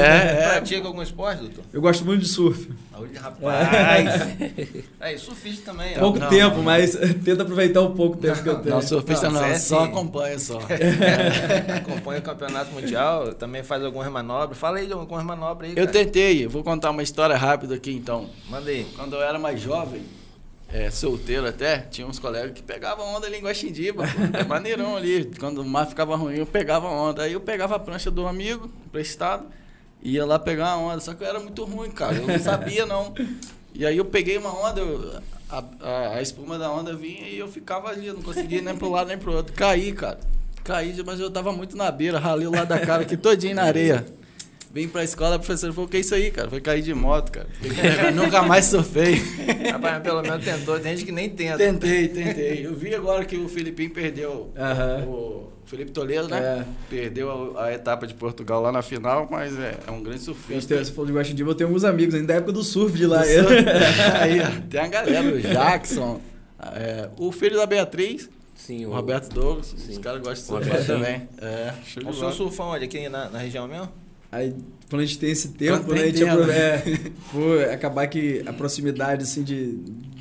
[0.45, 0.49] é.
[0.53, 1.63] Pratica algum esporte, doutor?
[1.71, 2.46] Eu gosto muito de surf.
[2.53, 4.21] Saúde, rapaz.
[4.99, 5.95] Aí, surfista também.
[5.95, 5.99] ó.
[5.99, 6.63] Pouco não, tempo, não.
[6.63, 8.75] mas tenta aproveitar o pouco tempo que eu tenho.
[8.75, 9.89] Não, surfista Não, não, é só assim.
[9.91, 10.59] acompanha só.
[11.77, 14.57] Acompanha o campeonato mundial, também faz algumas manobras.
[14.57, 15.91] Fala aí de algumas manobras aí, Eu cara.
[15.91, 18.29] tentei, eu vou contar uma história rápida aqui então.
[18.49, 18.85] Manda aí.
[18.95, 20.01] Quando eu era mais jovem,
[20.69, 24.37] é, solteiro até, tinha uns colegas que pegavam onda ali em Guaxindiba, pô.
[24.37, 25.31] É maneirão ali.
[25.39, 27.23] Quando o mar ficava ruim, eu pegava onda.
[27.23, 29.45] Aí eu pegava a prancha do amigo, emprestado,
[30.13, 30.99] ia lá pegar uma onda.
[30.99, 32.15] Só que eu era muito ruim, cara.
[32.15, 33.13] Eu não sabia, não.
[33.73, 37.37] E aí eu peguei uma onda, eu- a, a- a espuma da onda vinha e
[37.37, 39.53] eu ficava ali, eu não conseguia nem pro lado nem pro outro.
[39.53, 40.19] Caí, cara.
[40.63, 43.63] Caí, mas eu tava muito na beira, ralei o lado da cara aqui todinho na
[43.63, 44.05] areia.
[44.73, 46.49] Vim pra escola, a professora falou, o que é isso aí, cara?
[46.49, 47.47] Foi cair de moto, cara.
[48.07, 49.15] Eu nunca mais surfei.
[49.71, 50.79] Rapaz, pelo menos tentou.
[50.79, 51.57] Tem gente que nem tenta.
[51.57, 52.65] Tentei, tentei.
[52.65, 54.51] Eu vi agora que o Filipinho perdeu.
[55.07, 56.39] O Felipe Toledo, né?
[56.39, 56.65] É.
[56.89, 60.25] Perdeu a, a etapa de Portugal lá na final, mas é, é um grande Eu
[60.25, 60.73] surfista.
[60.75, 63.05] tenho, você falou de Guaxindiba, eu tenho alguns amigos, ainda da época do surf de
[63.05, 63.21] lá.
[64.21, 66.21] Aí, ó, tem a galera, o Jackson,
[66.75, 70.01] é, o filho da Beatriz, Sim, o Roberto Douglas, os Sim.
[70.01, 71.27] caras gostam de O surfar também.
[71.41, 72.31] É, show de O senhor bola.
[72.33, 72.85] surfão onde?
[72.85, 73.89] Aqui na, na região mesmo?
[74.31, 74.53] Aí,
[74.89, 76.31] quando a gente tem esse tempo, Quando né, a gente tempo.
[76.31, 76.83] apro- é,
[77.31, 79.71] por acabar que a proximidade assim, de,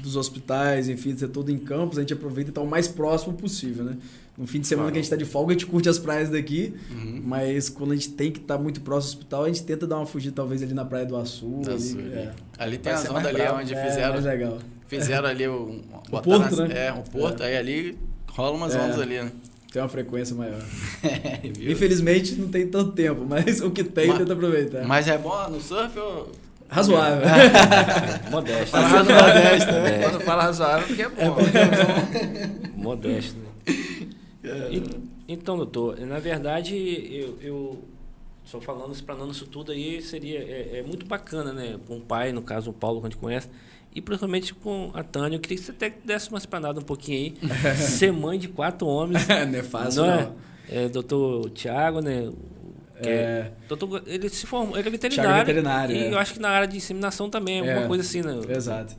[0.02, 2.86] dos hospitais, enfim, de ser todo em campos, a gente aproveita e estar o mais
[2.86, 3.96] próximo possível, né?
[4.38, 6.28] No fim de semana que a gente está de folga, a gente curte as praias
[6.28, 7.22] daqui, Uhum.
[7.24, 9.96] mas quando a gente tem que estar muito próximo do hospital, a gente tenta dar
[9.96, 11.62] uma fugida talvez ali na Praia do Açu.
[11.66, 12.32] Ali, Sul, é.
[12.59, 12.76] ali.
[12.78, 13.61] Tem ondas mais ali bravo.
[13.61, 14.59] onde É, fizeram, mais legal.
[14.86, 15.80] fizeram ali o,
[16.22, 16.86] porto, né?
[16.88, 17.98] É, um porto, aí ali
[18.28, 18.80] rola umas É.
[18.80, 19.32] ondas ali, né?
[19.72, 20.60] Tem uma frequência maior.
[21.02, 21.40] É?
[21.70, 24.84] Infelizmente não tem tanto tempo, mas o que tem Mas- tenta aproveitar.
[24.84, 26.30] Mas é bom no surf ou...
[26.68, 27.24] Razoável.
[28.30, 28.70] Modesto.
[28.76, 29.12] Fala né?
[29.14, 29.98] razoável, É.
[30.02, 31.36] Quando fala razoável, porque é bom.
[32.76, 33.76] Modesto, né?
[34.70, 34.82] E-
[35.28, 37.84] então, doutor, na verdade, eu, eu
[38.44, 41.78] só falando, explanando isso tudo aí, seria é, é muito bacana, né?
[41.86, 43.48] Com o pai, no caso, o Paulo, que a gente conhece,
[43.97, 45.36] e principalmente com a Tânia.
[45.36, 47.76] Eu queria que você até desse uma explanada um pouquinho aí.
[47.76, 49.26] Ser mãe de quatro homens.
[49.26, 50.20] não é fácil, não não.
[50.70, 50.84] é?
[50.84, 52.30] É, doutor Tiago, né?
[53.03, 53.53] que É.
[53.68, 55.32] doutor, ele se formou, ele é Thiago veterinário.
[55.40, 56.12] é veterinário, E é.
[56.12, 57.86] eu acho que na área de inseminação também, alguma É.
[57.86, 58.38] coisa assim, né?
[58.49, 58.94] Exato.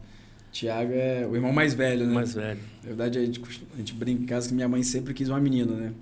[0.52, 2.14] Tiago é o irmão mais velho, né?
[2.14, 2.60] Mais velho.
[2.84, 3.42] Na verdade, a gente,
[3.74, 5.94] a gente brinca em casa que minha mãe sempre quis uma menina, né?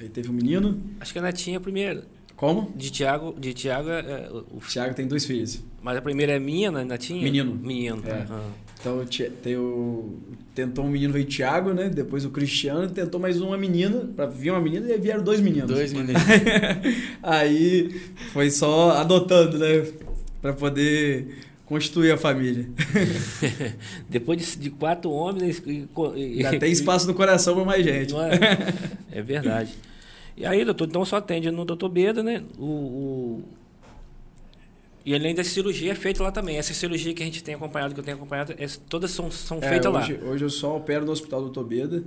[0.00, 0.80] Aí teve um menino.
[1.00, 2.04] Acho que a netinha é a primeira.
[2.42, 2.72] Como?
[2.74, 5.62] De Tiago, de Tiago é, é, o, Tiago tem dois filhos.
[5.80, 7.22] mas a primeira é minha, né, netinha?
[7.22, 7.54] Menino.
[7.54, 8.02] Menino.
[8.04, 8.26] É.
[8.28, 8.50] Ah.
[8.80, 9.06] Então
[9.40, 10.16] tem o,
[10.52, 11.88] tentou um menino veio o Thiago, né?
[11.88, 15.40] Depois o Cristiano tentou mais uma menina, pra vir uma menina e aí vieram dois
[15.40, 15.70] meninos.
[15.70, 16.20] Dois meninos.
[17.22, 19.86] aí foi só adotando, né?
[20.40, 21.28] Pra poder
[21.64, 22.68] constituir a família.
[24.10, 25.62] Depois de, de quatro homens.
[25.64, 28.12] E, e, Já tem espaço no coração pra mais gente.
[28.16, 29.18] É?
[29.20, 29.72] é verdade.
[30.36, 32.42] E aí, doutor, então só atende no doutor Beda, né?
[32.58, 33.42] O, o-
[35.04, 36.56] E além da cirurgia é feita lá também.
[36.56, 39.58] Essa cirurgia que a gente tem acompanhado, que eu tenho acompanhado, é- todas são, são
[39.58, 40.00] É, feitas lá.
[40.00, 42.02] hoje, hoje eu só opero no Hospital do Tobeda.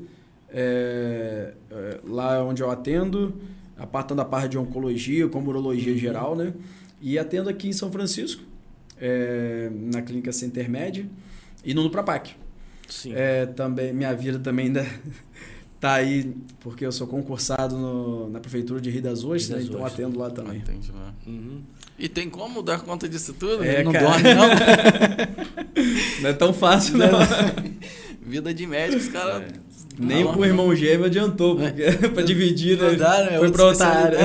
[0.49, 3.35] É, é, lá é onde eu atendo,
[3.77, 5.99] a parte, tanto a parte de oncologia como urologia Uhum.
[5.99, 6.53] geral, né?
[7.01, 8.41] E atendo aqui em São Francisco,
[8.99, 11.05] é, na clínica Center Média
[11.65, 12.33] e no Nuprapac.
[12.87, 13.11] Sim.
[13.13, 14.85] É, também, minha vida também ainda
[15.85, 19.67] tá aí, porque eu sou concursado no- na Prefeitura de Rio das Ostras, né?
[19.69, 20.57] então atendo lá também.
[20.57, 21.13] Entendi, né?
[21.27, 21.61] Uhum.
[21.97, 23.63] E tem como dar conta disso tudo?
[23.63, 24.05] É, não cara.
[24.09, 24.47] dorme, não?
[26.21, 27.07] Não é tão fácil, não.
[28.25, 29.43] Vida de médico, os caras...
[29.99, 30.33] Nem Não.
[30.33, 32.89] pro irmão gêmeo adiantou, porque pra dividir, né?
[32.91, 33.37] Não dá, né?
[33.37, 34.19] Foi pra outra área.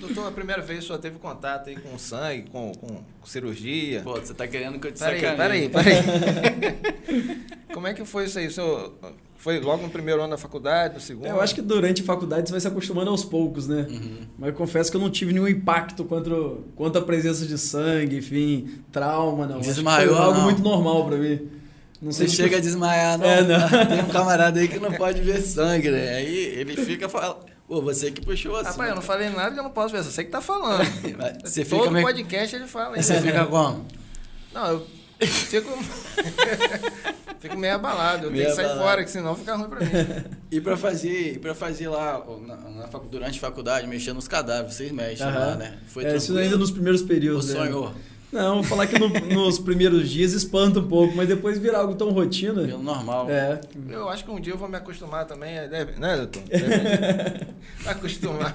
[0.00, 2.88] Doutor, a primeira vez só teve contato aí com sangue, com, com,
[3.20, 4.00] com cirurgia.
[4.02, 5.68] Pô, você tá querendo que eu te Peraí, sacaneie.
[5.70, 7.38] peraí, peraí.
[7.72, 8.48] Como é que foi isso aí?
[8.48, 8.92] O senhor
[9.38, 11.26] foi logo no primeiro ano da faculdade, no segundo?
[11.26, 13.86] É, Eu acho que durante a faculdade você vai se acostumando aos poucos, né?
[13.88, 14.18] Uhum.
[14.36, 16.34] Mas eu confesso que eu não tive nenhum impacto contra,
[16.74, 19.60] quanto a presença de sangue, enfim, trauma, não.
[19.60, 20.44] Desmaiou, Foi algo não.
[20.44, 21.48] muito normal pra mim.
[22.02, 23.26] Não sei Você se chega a desmaiar, não.
[23.26, 23.68] É, não.
[23.86, 26.16] Tem um camarada aí que não pode ver sangue, né?
[26.16, 27.36] Aí ele fica falando,
[27.68, 28.70] pô, você que puxou assim.
[28.70, 30.84] Rapaz, eu não falei nada que eu não posso ver, só sei que tá falando.
[31.44, 32.04] Você fica Todo meio...
[32.04, 33.00] podcast ele fala.
[33.00, 33.86] Você fica como?
[34.52, 34.66] Não,
[35.20, 35.70] eu fico.
[37.40, 38.26] fico meio abalado.
[38.26, 38.88] Eu Meio tenho que sair abalado.
[38.88, 39.90] fora, que senão fica ruim pra mim.
[40.50, 44.26] E pra fazer, e pra fazer lá, na, na facu- durante a faculdade, mexendo nos
[44.26, 45.76] cadáveres, vocês mexem lá, né?
[45.88, 47.48] Foi é, isso ainda nos primeiros períodos.
[47.50, 47.56] né?
[47.60, 47.92] sonhou?
[48.30, 51.94] Não, vou falar que no- nos primeiros dias espanta um pouco, mas depois vira algo
[51.94, 52.62] tão rotina.
[52.66, 53.26] Pelo normal.
[53.30, 53.58] É.
[53.88, 56.42] Eu acho que um dia eu vou me acostumar também, é, deve- né, doutor?
[56.48, 57.46] Deve-
[57.86, 58.54] acostumar.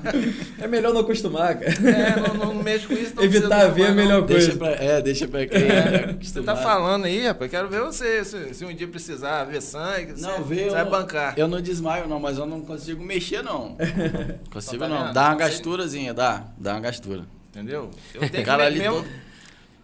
[0.60, 1.72] É melhor não acostumar, cara.
[1.72, 3.16] É, não, não, mexo com isso.
[3.16, 3.96] Não Evitar ver é a acostumar, não.
[3.96, 4.60] melhor Deixa coisa.
[4.60, 5.66] pra, é, deixa pra quem É,
[6.10, 7.50] é você tá falando aí, rapaz.
[7.50, 8.24] Quero ver você.
[8.24, 11.34] Se, se um dia precisar ver sangue, Não, você, vê, você vai bancar.
[11.38, 13.76] eu não desmaio não, mas eu não consigo mexer não.
[14.54, 15.04] Consigo Tá não.
[15.06, 15.14] vendo?
[15.14, 16.44] Dá uma gasturazinha, dá.
[16.58, 17.24] Dá uma gastura.
[17.50, 17.90] Entendeu?
[18.14, 19.08] Eu tenho que Cara ali mesmo, todo-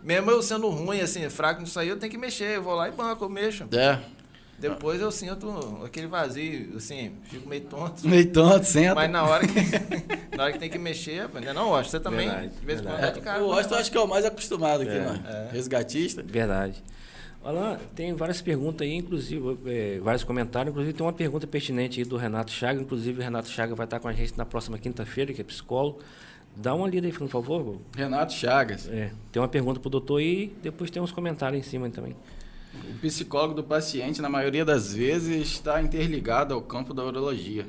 [0.03, 2.57] mesmo eu sendo ruim, assim, fraco nisso aí, eu tenho que mexer.
[2.57, 3.65] Eu vou lá e banco, eu mexo.
[3.71, 3.99] É.
[4.57, 8.05] Depois eu sinto aquele vazio, assim, fico meio tonto.
[8.05, 8.93] Meio tonto, senta.
[8.93, 9.55] Mas na hora que,
[10.35, 11.53] na hora que tem que mexer, né?
[11.53, 13.41] não, Washington, você também, Verdade, de vez em quando, tá de cara.
[13.43, 15.47] o Washington acho que é o mais acostumado aqui, É, né?
[15.49, 15.53] é.
[15.55, 16.21] Resgatista.
[16.21, 16.83] Verdade.
[17.41, 20.71] Alan, tem várias perguntas aí, inclusive, é, vários comentários.
[20.71, 22.81] Inclusive, tem uma pergunta pertinente aí do Renato Chaga.
[22.81, 26.01] Inclusive, o Renato Chaga vai estar com a gente na próxima quinta-feira, que é psicólogo.
[26.55, 27.77] Dá uma lida aí, por favor.
[27.95, 28.87] Renato Chagas.
[28.89, 32.15] É, tem uma pergunta pro doutor e depois tem uns comentários em cima também.
[32.89, 37.65] O psicólogo do paciente, na maioria das vezes, está interligado ao campo da urologia.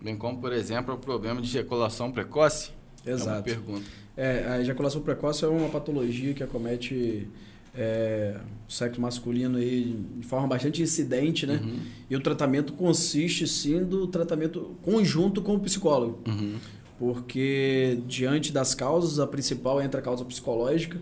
[0.00, 2.70] Bem como, por exemplo, ao problema de ejaculação precoce.
[3.04, 3.42] É uma Exato.
[3.42, 3.84] pergunta.
[4.16, 7.28] É, a ejaculação precoce é uma patologia que acomete
[7.74, 8.36] é,
[8.68, 11.60] o sexo masculino aí de forma bastante incidente, né?
[11.62, 11.78] Uhum.
[12.10, 16.20] E o tratamento consiste sim do tratamento conjunto com o psicólogo.
[16.26, 16.56] Uhum.
[16.98, 20.98] Porque diante das causas, a principal entra a causa psicológica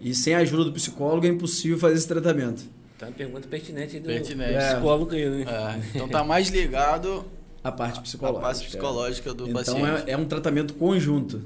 [0.00, 2.62] e sem a ajuda do psicólogo é impossível fazer esse tratamento.
[2.98, 4.52] Tá uma pergunta pertinente aí do, Pertinente.
[4.52, 5.44] do psicólogo aí, né?
[5.48, 7.24] É, então tá mais ligado
[7.64, 8.40] A parte à psicológica.
[8.42, 10.08] parte psicológica do Então paciente.
[10.08, 11.42] é, é um tratamento conjunto.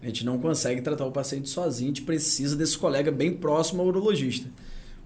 [0.00, 3.82] A gente não consegue tratar o paciente sozinho, a gente precisa desse colega bem próximo
[3.82, 4.48] ao urologista.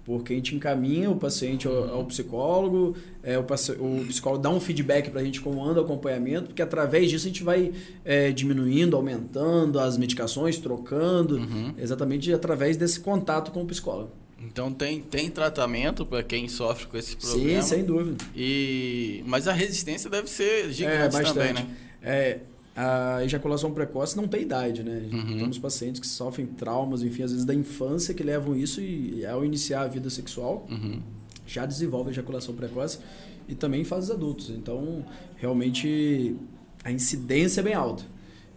[0.05, 4.59] Porque a gente encaminha o paciente ao, ao psicólogo, é, o, o psicólogo dá um
[4.59, 7.71] feedback para a gente como anda o acompanhamento, porque através disso a gente vai
[8.03, 11.73] é, diminuindo, aumentando as medicações, trocando, Uhum.
[11.77, 14.11] exatamente através desse contato com o psicólogo.
[14.45, 17.61] Então tem, tem tratamento para quem sofre com esse problema.
[17.61, 18.23] Sim, sem dúvida.
[18.35, 21.67] E, mas a resistência deve ser gigante é, também, né?
[22.01, 22.39] É,
[22.75, 25.03] a ejaculação precoce não tem idade, né?
[25.11, 25.37] Uhum.
[25.37, 29.45] Temos pacientes que sofrem traumas, enfim, às vezes da infância, que levam isso e ao
[29.45, 30.99] iniciar a vida sexual, Uhum.
[31.45, 32.99] já desenvolve a ejaculação precoce
[33.47, 34.49] e também em fases adultos.
[34.49, 35.05] Então,
[35.37, 36.35] realmente,
[36.83, 38.03] a incidência é bem alta.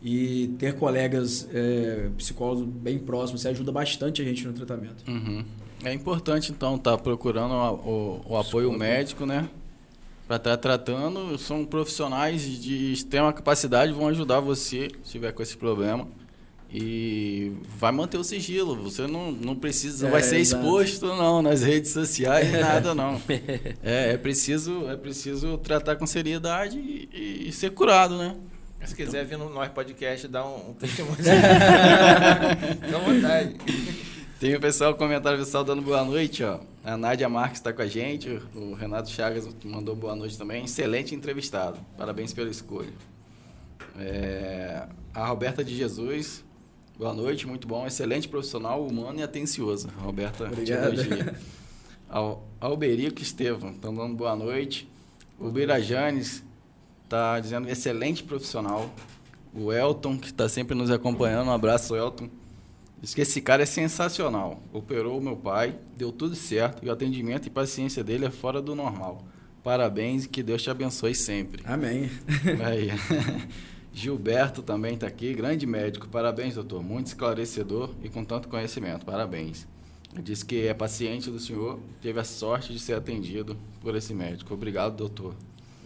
[0.03, 5.05] E ter colegas é, psicólogos bem próximos isso ajuda bastante a gente no tratamento.
[5.09, 5.45] Uhum.
[5.85, 9.49] É importante, então, estar procurando o, o- o apoio médico, né?
[10.27, 11.39] Para estar tratando.
[11.39, 16.09] São profissionais de extrema capacidade, vão ajudar você se tiver com esse problema.
[16.73, 18.77] E vai manter o sigilo.
[18.83, 23.21] Você não, não precisa, não É, vai ser exposto, não, nas redes sociais, nada, não.
[23.83, 28.35] É, é, preciso, é preciso tratar com seriedade e, e ser curado, né?
[28.85, 31.17] Se quiser vir no nosso podcast dar um, um testemunho.
[31.19, 33.57] Fica à vontade.
[34.39, 36.61] Tem o pessoal, comentário pessoal dando boa noite, ó.
[36.85, 40.67] A Nádia Marques está com a gente, o Renato Chagas mandou boa noite também.
[40.67, 41.79] Excelente entrevistado.
[41.97, 42.93] Parabéns pela escolha.
[43.99, 46.45] É, a Roberta de Jesus,
[46.99, 47.87] boa noite, muito bom.
[47.87, 49.89] Excelente profissional, humano e atencioso.
[49.99, 51.35] A Roberta Obrigado.
[52.07, 54.87] Al, Alberico Estevam, estão dando boa noite.
[55.41, 56.45] O Birajanes
[57.05, 58.91] está dizendo excelente profissional.
[59.55, 62.29] O Elton, que está sempre nos acompanhando, um abraço, Elton.
[63.01, 64.63] Diz que esse cara é sensacional.
[64.73, 68.61] Operou o meu pai, deu tudo certo e o atendimento e paciência dele é fora
[68.63, 69.25] do normal.
[69.63, 71.63] Parabéns e que Deus te abençoe sempre.
[71.67, 72.09] Amém.
[72.65, 72.91] Aí.
[73.93, 76.07] Gilberto também está aqui, grande médico.
[76.09, 76.83] Parabéns, doutor.
[76.83, 79.07] Muito esclarecedor e com tanto conhecimento.
[79.07, 79.67] Parabéns.
[80.23, 84.55] Diz que é paciente do senhor, teve a sorte de ser atendido por esse médico.
[84.55, 85.35] Obrigado, doutor.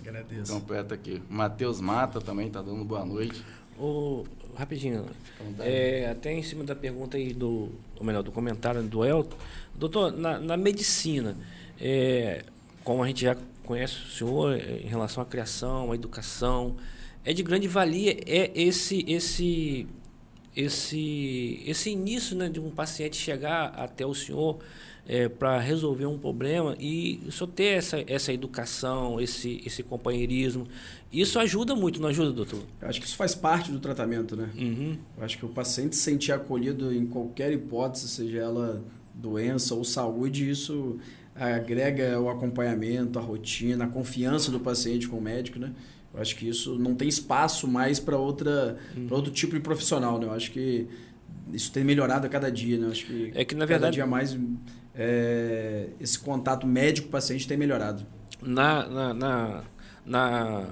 [0.01, 0.53] Agradeço.
[0.53, 1.23] Completo aqui.
[1.29, 3.45] Matheus Mata também está dando boa noite.
[3.79, 4.25] Ô,
[4.61, 5.07] rapidinho,
[5.43, 5.69] vontade.
[5.69, 9.37] é, até em cima da pergunta aí do, ou melhor, do comentário do Elton.
[9.75, 11.37] Doutor, na, na medicina,
[11.81, 12.45] é,
[12.85, 16.77] como a gente já conhece o senhor é, em relação à criação, à educação,
[17.25, 19.87] é de grande valia é esse esse
[20.57, 24.59] esse esse início né, de um paciente chegar até o senhor
[25.29, 30.69] para resolver um problema e senhor ter essa, essa educação, esse, esse companheirismo.
[31.13, 32.63] Isso ajuda muito, não ajuda, doutor?
[32.81, 34.49] Eu acho que isso faz parte do tratamento, né?
[34.57, 34.97] Uhum.
[35.19, 39.83] Eu acho que o paciente se sentir acolhido em qualquer hipótese, seja ela doença ou
[39.83, 40.99] saúde, isso
[41.35, 45.73] agrega o acompanhamento, a rotina, a confiança do paciente com o médico, né?
[46.13, 50.19] Eu acho que isso não tem espaço mais para outra, para outro tipo de profissional,
[50.19, 50.27] né?
[50.27, 50.87] Eu acho que
[51.53, 52.87] isso tem melhorado a cada dia, né?
[52.87, 54.37] Eu acho que É que, na cada verdade- dia mais
[54.95, 58.05] é, esse contato médico-paciente tem melhorado.
[58.43, 59.63] na, na, na,
[60.05, 60.67] na,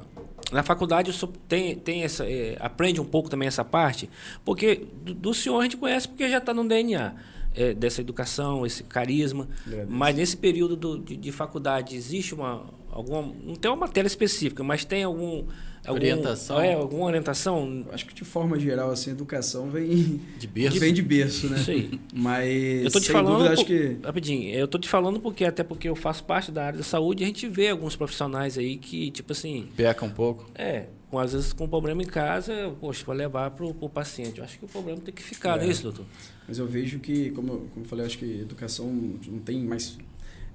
[0.53, 1.13] na faculdade
[1.49, 4.09] tem, tem essa, é, aprende um pouco também essa parte,
[4.45, 7.15] porque do, do senhor a gente conhece porque já está no DNA
[7.55, 9.49] é, dessa educação, esse carisma.
[9.67, 9.91] Agradeço.
[9.93, 14.63] Mas nesse período do- de, de faculdade existe uma alguma não tem uma matéria específica,
[14.65, 15.45] mas tem algum,
[15.89, 16.61] algum Orientação?
[16.61, 17.87] É, alguma orientação.
[17.93, 20.79] Acho que de forma geral, assim, educação vem De berço.
[20.81, 21.65] vem de berço, né?
[21.67, 22.01] Aí.
[22.15, 25.21] Mas Eu tô te sem falando, dúvida, acho por- que rapidinho, eu tô te falando
[25.21, 27.97] porque até porque eu faço parte da área da saúde e a gente vê alguns
[27.97, 30.45] profissionais aí que tipo assim Peca um pouco.
[30.55, 34.39] É, com, às vezes com problema em casa, poxa, vai levar para o paciente.
[34.39, 35.71] Eu acho que o problema tem que ficar, não é É.
[35.71, 36.05] isso, doutor?
[36.47, 39.63] Mas eu vejo que, como, eu- como eu falei, eu acho que educação não tem
[39.65, 39.97] mais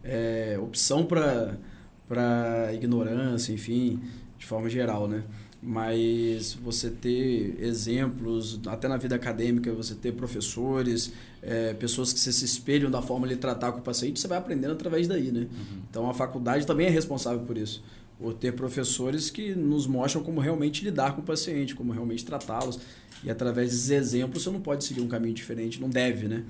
[0.04, 4.00] é, opção para ignorância, enfim,
[4.44, 5.24] de forma geral, né?
[5.62, 12.34] Mas você ter exemplos, até na vida acadêmica, você ter professores, é, pessoas que se,
[12.34, 15.48] se espelham da forma de tratar com o paciente, você vai aprendendo através daí, né?
[15.89, 17.82] Então a faculdade também é responsável por isso.
[18.20, 22.78] Por ter professores que nos mostram como realmente lidar com o paciente, como realmente tratá-los.
[23.24, 26.44] E através desses exemplos você não pode seguir um caminho diferente, não deve, né?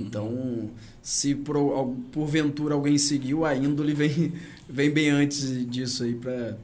[0.00, 0.70] Então,
[1.02, 1.56] se por,
[2.12, 4.32] porventura alguém seguiu, a índole vem,
[4.70, 6.56] vem bem antes disso aí para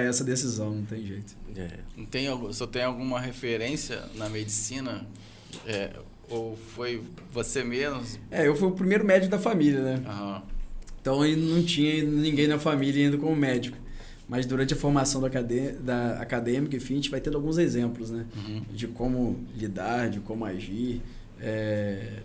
[0.00, 1.34] essa decisão, não tem jeito.
[1.54, 1.68] É.
[1.96, 5.06] Não Tem, só tem alguma referência na medicina?
[5.66, 5.90] É,
[6.30, 8.00] ou foi você mesmo?
[8.30, 10.02] É, eu fui o primeiro médico da família, né?
[10.06, 10.42] Aham.
[11.00, 13.76] Então aí não tinha ninguém na família ainda como médico.
[14.28, 18.08] Mas durante a formação da, acadê- da acadêmica, enfim, a gente vai tendo alguns exemplos,
[18.10, 18.24] né?
[18.36, 18.62] Uhum.
[18.72, 21.02] De como lidar, de como agir.
[21.40, 22.20] é,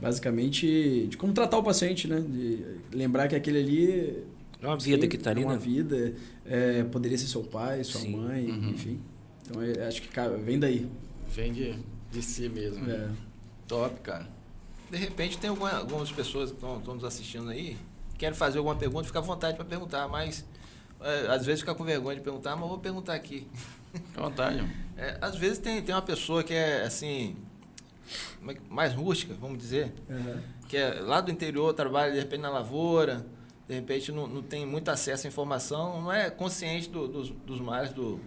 [0.00, 2.20] basicamente, de como tratar o paciente, né?
[2.20, 2.62] De
[2.92, 4.24] lembrar que aquele ali...
[4.60, 5.58] É uma vida sim, que está ali, É uma né?
[5.58, 6.14] vida.
[6.44, 8.16] é, poderia ser seu pai, sua Sim.
[8.16, 8.70] mãe, Uhum.
[8.70, 9.00] enfim.
[9.42, 10.88] Então, eu acho que cara, vem daí.
[11.30, 11.74] Vem de,
[12.10, 12.90] de si mesmo.
[12.90, 13.08] É.
[13.66, 14.26] Top, cara.
[14.90, 17.76] De repente tem alguma- algumas pessoas que estão nos assistindo aí,
[18.16, 20.44] querem fazer alguma pergunta, fica à vontade para perguntar, mas
[21.00, 23.46] é, às vezes fica com vergonha de perguntar, mas eu vou perguntar aqui.
[23.92, 24.64] Fica à vontade.
[25.00, 27.36] É, às vezes tem, tem uma pessoa que é assim,
[28.48, 30.42] é mais rústica, vamos dizer, Aham.
[30.68, 33.24] que é lá do interior, trabalha de repente na lavoura,
[33.68, 37.60] de repente não, não tem muito acesso à informação, não é consciente do- dos, dos
[37.60, 38.18] males do,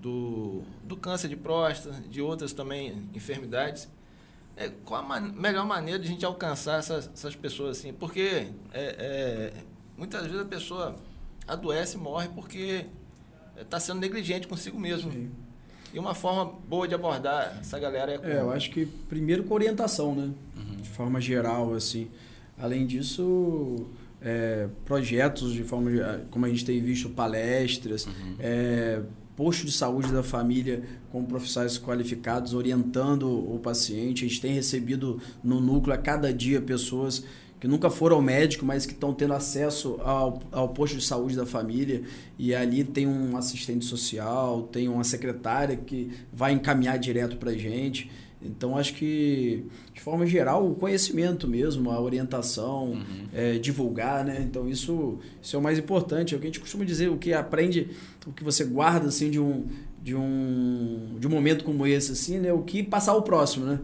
[0.00, 3.88] do, do câncer de próstata, de outras também enfermidades.
[4.56, 7.92] É, qual a man- melhor maneira de a gente alcançar essas, essas pessoas assim?
[7.92, 9.52] Porque é, é,
[9.96, 10.96] muitas vezes a pessoa
[11.46, 12.86] adoece e morre porque
[13.60, 15.12] está sendo negligente consigo mesmo.
[15.12, 15.30] Sim.
[15.94, 19.44] E uma forma boa de abordar essa galera é, com- É, eu acho que primeiro
[19.44, 20.32] com orientação, né?
[20.82, 22.10] De forma geral, assim.
[22.58, 23.86] Além disso,
[24.20, 28.06] é, projetos de forma geral, como a gente tem visto, palestras,
[28.38, 29.02] é,
[29.36, 34.24] posto de saúde da família com profissionais qualificados orientando o paciente.
[34.24, 37.24] A gente tem recebido no núcleo a cada dia pessoas
[37.60, 41.36] que nunca foram ao médico, mas que estão tendo acesso ao, ao posto de saúde
[41.36, 42.02] da família.
[42.38, 47.56] E ali tem um assistente social, tem uma secretária que vai encaminhar direto para a
[47.56, 48.10] gente.
[48.40, 53.00] Então, acho que, de forma geral, o conhecimento mesmo, a orientação,
[53.34, 54.46] é, divulgar, né?
[54.48, 56.34] Então, isso, isso é o mais importante.
[56.34, 57.88] É o que a gente costuma dizer, o que aprende,
[58.26, 59.66] o que você guarda, assim, de um,
[60.00, 62.52] de um, de um momento como esse, assim, né?
[62.52, 63.80] O que passar ao próximo, né?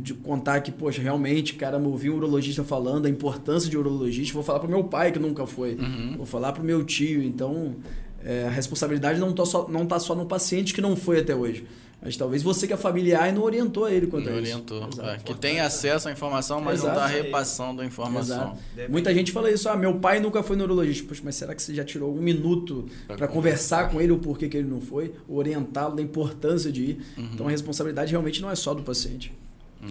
[0.00, 4.34] De contar que, poxa, realmente, cara, eu ouvi um urologista falando a importância de urologista,
[4.34, 5.76] vou falar pro meu pai que nunca foi,
[6.16, 7.22] vou falar pro meu tio.
[7.22, 7.76] Então,
[8.22, 11.34] é, a responsabilidade não tá, só, não tá só no paciente que não foi até
[11.34, 11.64] hoje.
[12.02, 14.54] Mas talvez você que é familiar e não orientou ele quanto Não a isso.
[14.54, 14.88] orientou.
[14.90, 15.08] Exato.
[15.10, 17.06] É, que tem acesso à informação, mas não Exato.
[17.12, 18.56] está repassando a informação.
[18.88, 21.06] Muita gente fala isso, ah, meu pai nunca foi neurologista.
[21.06, 24.18] Poxa, mas será que você já tirou um minuto Pra para conversar com ele o
[24.18, 25.14] porquê que ele não foi?
[25.28, 27.06] Orientá-lo da importância de ir.
[27.18, 27.30] Uhum.
[27.34, 29.30] Então a responsabilidade realmente não é só do paciente.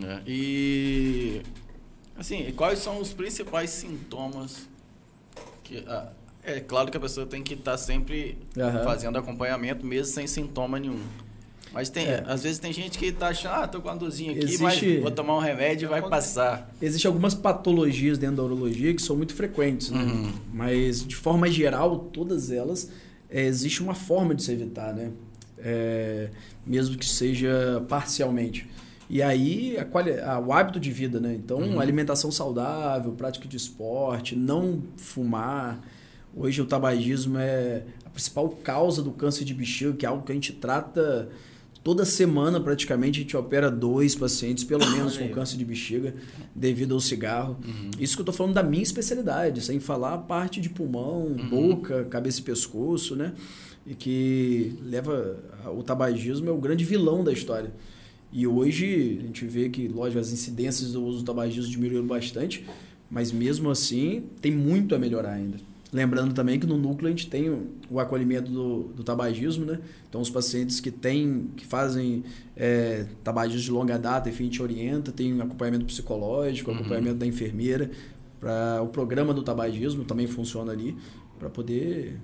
[0.03, 1.41] É, E
[2.17, 4.67] assim, e quais são os principais sintomas
[5.63, 6.09] que ah,
[6.43, 8.83] é claro que a pessoa tem que estar sempre Aham.
[8.83, 10.99] fazendo acompanhamento mesmo sem sintoma nenhum.
[11.73, 12.23] Mas tem, É.
[12.27, 15.01] às vezes tem gente que tá achando, ah, tô com uma dorzinha aqui, Existe- mas
[15.01, 16.73] vou tomar um remédio e vai passar.
[16.81, 20.01] Existem algumas patologias dentro da urologia que são muito frequentes, né?
[20.01, 20.31] Uhum.
[20.51, 22.89] Mas, de forma geral, todas elas,
[23.29, 25.11] é, existe uma forma de se evitar, né?
[25.59, 26.29] É,
[26.65, 28.67] mesmo que seja parcialmente.
[29.09, 31.33] E aí, a quali- a- o hábito de vida, né?
[31.33, 31.79] Então, Uhum.
[31.79, 35.79] alimentação saudável, prática de esporte, não fumar.
[36.35, 40.31] Hoje, o tabagismo é a principal causa do câncer de bexiga, que é algo que
[40.31, 41.27] a gente trata
[41.89, 43.19] toda semana, praticamente.
[43.19, 46.13] A gente opera dois pacientes, pelo menos, com câncer de bexiga,
[46.53, 47.57] devido ao cigarro.
[47.99, 52.05] Isso que eu tô falando da minha especialidade, sem falar a parte de pulmão, boca,
[52.05, 53.33] cabeça e pescoço, né?
[53.87, 55.39] E que leva.
[55.75, 57.73] O tabagismo é o grande vilão da história.
[58.31, 62.67] E hoje a gente vê que, lógico, as incidências do uso do tabagismo diminuíram bastante,
[63.09, 65.57] mas mesmo assim tem muito a melhorar ainda.
[65.91, 69.79] Lembrando também que no núcleo a gente tem o- acolhimento do, do tabagismo, né?
[70.07, 72.23] Então os pacientes que têm, que fazem
[72.55, 77.89] é, tabagismo de longa data, enfim, a gente orienta, tem acompanhamento psicológico, acompanhamento da enfermeira,
[78.39, 80.95] para o programa do tabagismo também funciona ali,
[81.39, 82.19] para poder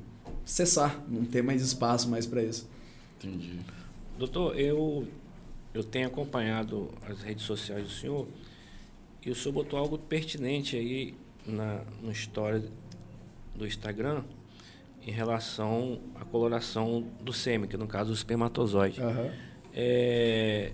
[0.46, 2.70] cessar, não ter mais espaço mais para isso.
[3.18, 3.60] Entendi.
[4.18, 5.08] Doutor, eu,
[5.74, 8.28] eu tenho acompanhado as redes sociais do senhor
[9.26, 12.64] e o senhor botou algo pertinente aí na, no story
[13.56, 14.24] do Instagram
[15.06, 19.02] em relação à coloração do sêmen, que no caso o espermatozoide.
[19.02, 19.30] Aham.
[19.74, 20.72] É,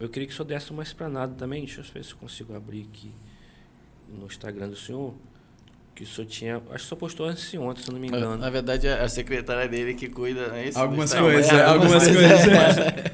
[0.00, 2.54] eu queria que o senhor desse uma explanada também, deixa eu ver se eu consigo
[2.54, 3.10] abrir aqui
[4.08, 5.14] no Instagram do senhor,
[5.94, 8.00] que o senhor tinha, acho que o senhor postou antes de ontem, se eu não
[8.00, 8.36] me engano.
[8.36, 10.52] Na verdade, é a secretária dele que cuida.
[10.54, 10.78] É isso?
[10.78, 12.46] Algumas coisas, É, é, algumas coisas.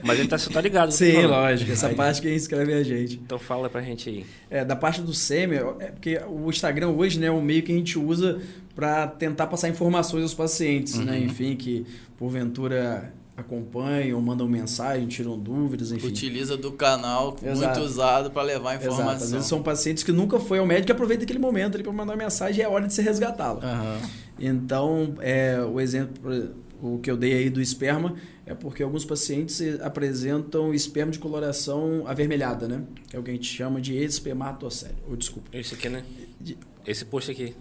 [0.03, 0.93] Mas ele tá, você tá ligado.
[0.93, 1.73] Sim, lógico.
[1.73, 3.15] Essa Aí, parte quem escreve é a gente.
[3.17, 4.27] Então fala pra gente aí.
[4.51, 7.73] É, da parte do sêmen, é porque o Instagram hoje né, é um meio que
[7.73, 8.41] a gente usa
[8.75, 11.19] para tentar passar informações aos pacientes, né?
[11.19, 11.25] Uhum.
[11.25, 11.87] Enfim, que
[12.19, 16.07] porventura acompanham, mandam mensagem, tiram dúvidas, enfim.
[16.07, 17.79] Utiliza do canal Exato.
[17.81, 18.87] muito usado para levar Exato.
[18.89, 19.31] Às informação.
[19.31, 22.13] vezes são pacientes que nunca foi ao médico e aproveita aquele momento ali para mandar
[22.13, 23.61] uma mensagem e é hora de se resgatá-lo.
[23.61, 23.99] Aham.
[24.39, 28.15] Então, é, o exemplo o que eu dei aí do esperma
[28.45, 32.83] é porque alguns pacientes apresentam esperma de coloração avermelhada, né?
[33.09, 34.95] Que é o que a gente chama de espermatocele.
[35.09, 35.49] Ou desculpa.
[35.53, 36.05] Esse aqui, né?
[36.41, 37.55] De- Esse post aqui.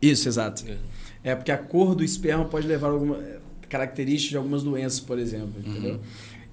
[0.00, 0.64] Isso, exato.
[1.22, 5.00] É porque a cor do esperma pode levar a alguma eh, características de algumas doenças,
[5.00, 6.00] por exemplo, entendeu?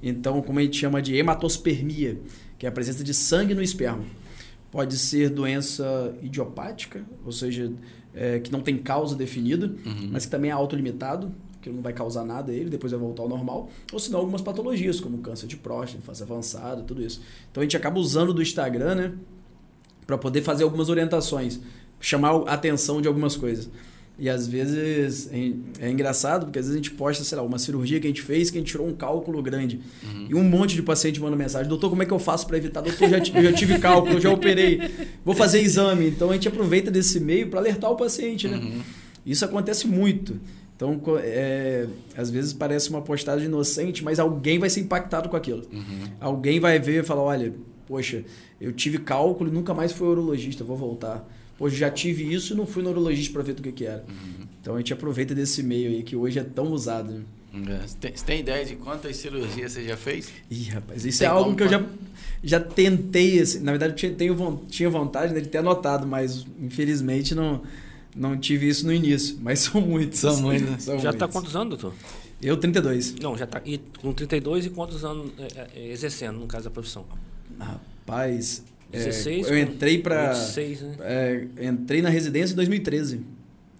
[0.03, 2.19] Então, como a gente chama de hematospermia,
[2.59, 4.03] que é a presença de sangue no esperma.
[4.69, 7.71] Pode ser doença idiopática, ou seja,
[8.13, 9.73] eh, que não tem causa definida,
[10.11, 11.31] mas que também é autolimitado,
[11.61, 13.69] que não vai causar nada a ele, depois vai voltar ao normal.
[13.91, 17.21] Ou senão algumas patologias, como câncer de próstata, fase avançada, tudo isso.
[17.49, 19.13] Então a gente acaba usando do Instagram, né?
[20.07, 21.59] para poder fazer algumas orientações,
[21.99, 23.69] chamar a atenção de algumas coisas.
[24.19, 25.29] E às vezes
[25.79, 28.23] é, engraçado, porque às vezes a gente posta, sei lá, uma cirurgia que a gente
[28.23, 29.79] fez, que a gente tirou um cálculo grande.
[30.27, 32.81] E um monte de paciente manda mensagem: Doutor, como é que eu faço para evitar?
[32.81, 34.81] Doutor, já, eu já tive cálculo, eu já operei,
[35.23, 36.07] vou fazer exame.
[36.07, 38.81] Então a gente aproveita desse meio para alertar o paciente, né?
[39.23, 40.39] Isso acontece muito.
[40.75, 45.63] Então, é, às vezes parece uma postagem inocente, mas alguém vai ser impactado com aquilo.
[46.19, 47.53] Alguém vai ver e falar: olha,
[47.87, 48.23] poxa,
[48.59, 51.27] eu tive cálculo e nunca mais fui urologista, vou voltar.
[51.57, 54.05] Poxa, já tive isso e não fui neurologista para ver do que, que era.
[54.61, 57.11] Então a gente aproveita desse meio aí que hoje é tão usado.
[57.11, 57.21] né?
[57.53, 57.87] É.
[57.87, 60.29] Você tem, você tem ideia de quantas cirurgias você já fez?
[60.51, 61.83] Ih, rapaz, isso Tem é algo que eu já,
[62.43, 63.39] já tentei.
[63.39, 67.63] Assim, na verdade, eu tinha, tinha vontade né, de ter anotado, mas infelizmente não,
[68.15, 69.37] não tive isso no início.
[69.41, 70.19] Mas são muitos.
[70.19, 70.77] São muitos, né?
[70.79, 71.97] São Já está quantos anos, doutor?
[72.41, 73.15] Eu, 32.
[73.15, 73.59] Não, já está
[73.99, 77.03] com 32 e quantos anos é, é, exercendo, no caso da profissão?
[77.59, 80.95] Rapaz, é, 16 eu com entrei para 26, né?
[81.01, 83.21] É, entrei na residência em 2013.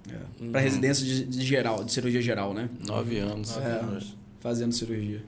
[0.10, 0.14] É,
[0.51, 0.66] Para Uhum.
[0.66, 2.70] residência de, de geral, de cirurgia geral, né?
[2.86, 3.58] Nove anos.
[3.58, 3.99] É,
[4.39, 5.22] fazendo cirurgia.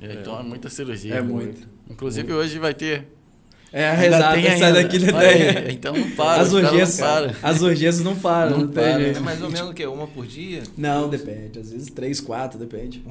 [0.00, 1.14] É, então é muita cirurgia.
[1.14, 1.66] É muito.
[1.90, 3.06] Inclusive hoje vai ter.
[3.72, 4.72] É, Ainda exato, tem sai ainda.
[4.82, 6.42] daqui aí, Então não para.
[6.42, 7.32] As caras não urgências, param.
[7.42, 9.16] as urgências não param, Não não, jeito.
[9.16, 9.86] É mais ou menos o quê?
[9.86, 10.62] Uma por dia?
[10.76, 11.58] Não, depende.
[11.58, 13.02] Às vezes três, quatro, depende.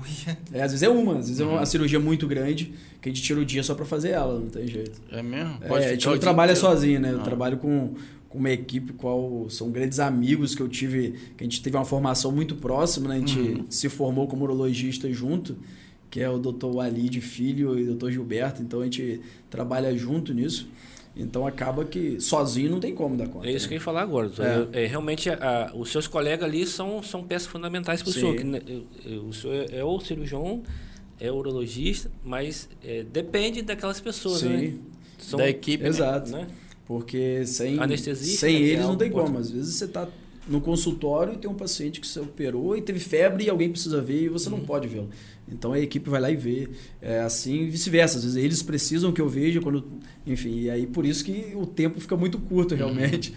[0.53, 1.53] É, às vezes é uma, às vezes é Uhum.
[1.53, 4.47] uma cirurgia muito grande que a gente tira o dia só pra fazer ela, não
[4.49, 5.01] tem jeito.
[5.11, 5.57] É mesmo?
[5.61, 6.69] É, Pode a gente não trabalha inteiro.
[6.69, 7.11] sozinho, né?
[7.11, 7.23] Eu Ah.
[7.23, 7.95] trabalho com,
[8.29, 11.85] com uma equipe qual são grandes amigos que eu tive, que a gente teve uma
[11.85, 13.15] formação muito próxima, né?
[13.15, 13.65] A gente Uhum.
[13.67, 15.57] se formou como urologista junto,
[16.11, 16.65] que é o Dr.
[16.67, 18.11] Walid Filho e o Dr.
[18.11, 20.67] Gilberto, então a gente trabalha junto nisso.
[21.15, 23.47] Então acaba que sozinho não tem como dar conta.
[23.47, 23.81] É isso que eu né?
[23.81, 24.27] ia falar agora.
[24.27, 24.69] doutor.
[24.73, 24.83] É.
[24.83, 28.19] É, realmente, a- os seus colegas ali são, são peças fundamentais para o Sim.
[28.21, 28.35] senhor.
[28.35, 28.61] que, né,
[29.27, 30.61] o senhor é, é o cirurgião,
[31.19, 34.49] é o urologista, mas é, depende daquelas pessoas, Sim.
[34.49, 34.73] né?
[35.17, 35.83] São, Da equipe.
[35.83, 35.89] né?
[35.89, 36.31] Exato.
[36.31, 36.47] né?
[36.85, 39.37] Porque sem, Anestesista, sem né, é eles não tem como.
[39.37, 40.07] Às vezes você está
[40.47, 44.01] no consultório e tem um paciente que você operou e teve febre e alguém precisa
[44.01, 44.57] ver e você Uhum.
[44.57, 45.09] não pode vê-lo.
[45.51, 46.69] Então a equipe vai lá e vê.
[47.01, 48.17] É assim e vice-versa.
[48.17, 49.85] Às vezes eles precisam que eu veja quando.
[50.25, 53.33] Enfim, e aí por isso que o tempo fica muito curto realmente.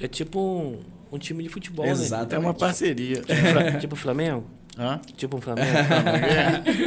[0.00, 0.80] É tipo um,
[1.12, 2.34] um time de futebol, Exato.
[2.34, 3.22] É uma parceria.
[3.28, 3.64] né?
[3.66, 4.44] Tipo, tipo o Flamengo?
[4.78, 5.00] Hã?
[5.16, 5.76] Tipo um Flamengo.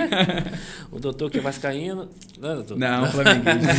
[0.92, 2.10] o doutor que é vascaíno.
[2.40, 2.78] Não, doutor?
[2.78, 3.70] Não, flamenguista.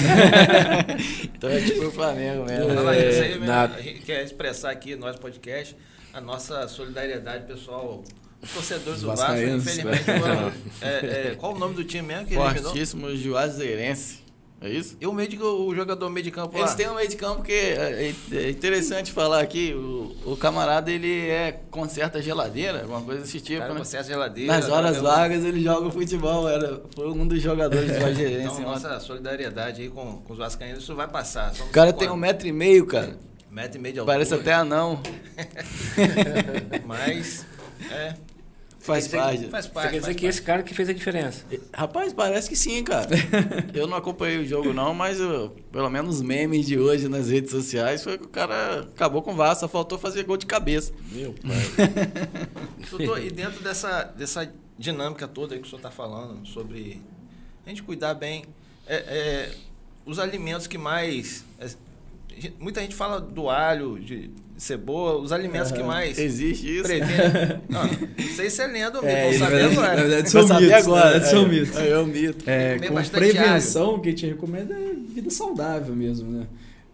[1.35, 2.71] Então é tipo o Flamengo mesmo.
[2.71, 3.47] É, Fala isso aí mesmo.
[3.47, 3.75] nada.
[3.77, 5.75] A gente quer expressar aqui, nós podcast,
[6.13, 8.05] a nossa solidariedade, pessoal.
[8.43, 12.35] Os torcedores do Vasco, infelizmente, foram, é, é, qual o nome do time mesmo que
[12.35, 12.71] ele eliminou?
[12.71, 14.23] Fortíssimo Juazeirense.
[14.63, 14.97] É isso?
[15.01, 16.61] E o, meio de, o jogador meio de campo lá?
[16.61, 19.75] Eles têm um meio de campo que é, é interessante falar aqui.
[19.75, 23.59] O, o camarada ele é conserta geladeira, alguma coisa desse tipo.
[23.59, 23.81] Cara, né?
[23.81, 24.53] conserta geladeira.
[24.53, 26.49] Nas horas tá, vagas ele joga futebol.
[26.49, 28.61] Era, foi um dos jogadores do Juazeirense.
[28.61, 31.53] Então, nossa solidariedade aí com, com os vascaínos, isso vai passar.
[31.61, 33.19] o cara tem um metro e meio, cara.
[33.51, 34.15] metro e meio de altura.
[34.15, 35.03] Parece até anão.
[36.87, 37.45] Mas,
[37.91, 38.15] é,
[38.83, 39.47] Faz parte.
[39.49, 39.91] faz Você parte.
[39.93, 41.45] quer dizer que esse cara que fez a diferença.
[41.73, 43.09] Rapaz, parece que sim, cara.
[43.73, 47.29] Eu não acompanhei o jogo não, mas eu- pelo menos os memes de hoje nas
[47.31, 50.47] redes sociais foi que o cara acabou com o Vasco, só faltou fazer gol de
[50.47, 50.93] cabeça.
[51.13, 52.89] Meu pai.
[52.91, 57.01] Doutor, e dentro dessa, dessa dinâmica toda aí que o senhor está falando, sobre
[57.65, 58.45] a gente cuidar bem,
[58.87, 59.55] é, é,
[60.05, 61.45] os alimentos que mais.
[61.61, 61.69] é,
[62.59, 64.31] muita gente fala do alho, de
[64.63, 65.87] cebola, os alimentos que Aham.
[65.89, 66.85] mais Existe isso?
[66.85, 67.61] previnem.
[67.69, 69.89] Não, não sei se é lenda ou mito, É, vou saber verdade, agora.
[69.97, 70.73] na verdade são mitos.
[70.73, 71.05] agora.
[71.05, 71.77] na verdade, são É, mitos.
[71.77, 72.51] É, é um mito.
[72.51, 76.47] É, com prevenção, o que a gente recomenda é vida saudável mesmo, né?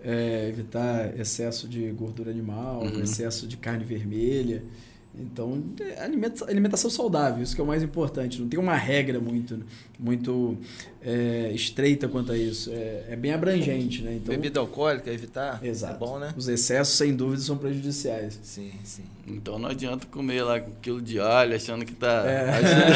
[0.03, 3.03] É, evitar excesso de gordura animal, Uhum.
[3.03, 4.63] excesso de carne vermelha.
[5.21, 8.41] Então, é alimenta- alimentação saudável, isso que é o mais importante.
[8.41, 9.59] Não tem uma regra muito,
[9.99, 10.57] muito
[11.03, 12.71] é, estreita quanto a isso.
[12.73, 14.15] É, é bem abrangente, né?
[14.15, 15.59] Então, Bebida alcoólica, evitar.
[15.65, 15.95] Exato.
[15.95, 16.33] É bom, né?
[16.37, 18.39] os excessos, sem dúvida, são prejudiciais.
[18.43, 19.03] Sim, sim.
[19.27, 22.25] Então não adianta comer lá um quilo de alho achando que tá.
[22.27, 22.47] É.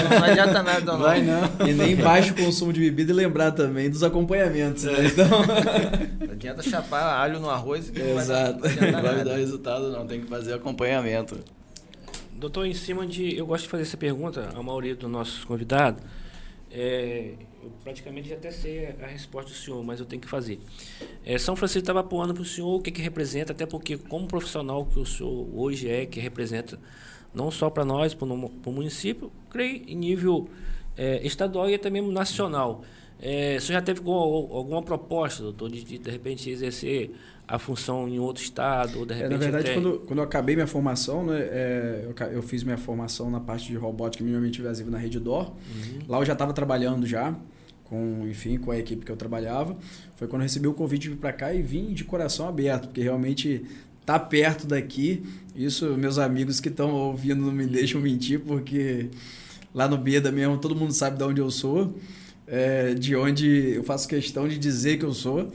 [0.08, 0.98] Não, não adianta nada, não.
[1.00, 1.68] Vai não.
[1.68, 4.92] E nem baixo consumo de bebida e lembrar também dos acompanhamentos, É.
[4.92, 5.06] né?
[5.08, 5.28] Então,
[6.26, 8.58] Não adianta chapar alho no arroz que não vai dar- Exato.
[8.60, 11.36] não adianta Não vai dar resultado não, tem que fazer acompanhamento.
[12.42, 13.36] Doutor, em cima de.
[13.36, 16.02] Eu gosto de fazer essa pergunta a maioria dos nossos convidados.
[16.72, 20.58] É, eu praticamente já até sei a resposta do senhor, mas eu tenho que fazer.
[21.24, 24.26] É, São Francisco estava apoiando para o senhor o que, que representa, até porque, como
[24.26, 26.80] profissional que o senhor hoje é, que representa
[27.32, 30.50] não só para nós, para o município, creio em nível
[30.96, 32.82] é, estadual e até mesmo nacional.
[33.22, 37.12] É, senhor já teve alguma, proposta, doutor, de, de de repente exercer
[37.46, 39.32] a função em outro estado, ou de É, repente.
[39.32, 42.76] na verdade, até- quando, quando eu acabei minha formação, né, é, eu, eu fiz minha
[42.78, 45.50] formação na parte de robótica minimamente invasiva na Rede DOR.
[45.50, 45.98] Uhum.
[46.08, 47.34] Lá eu já estava trabalhando já,
[47.84, 49.76] com, enfim, com a equipe que eu trabalhava.
[50.16, 53.64] Foi quando eu recebi o convite para cá e vim de coração aberto, porque realmente
[54.04, 55.22] tá perto daqui.
[55.54, 59.10] Isso, meus amigos que estão ouvindo não me deixam mentir, porque
[59.74, 61.94] lá no Beda mesmo todo mundo sabe de onde eu sou,
[62.52, 65.50] é, de onde eu faço questão de dizer que eu sou.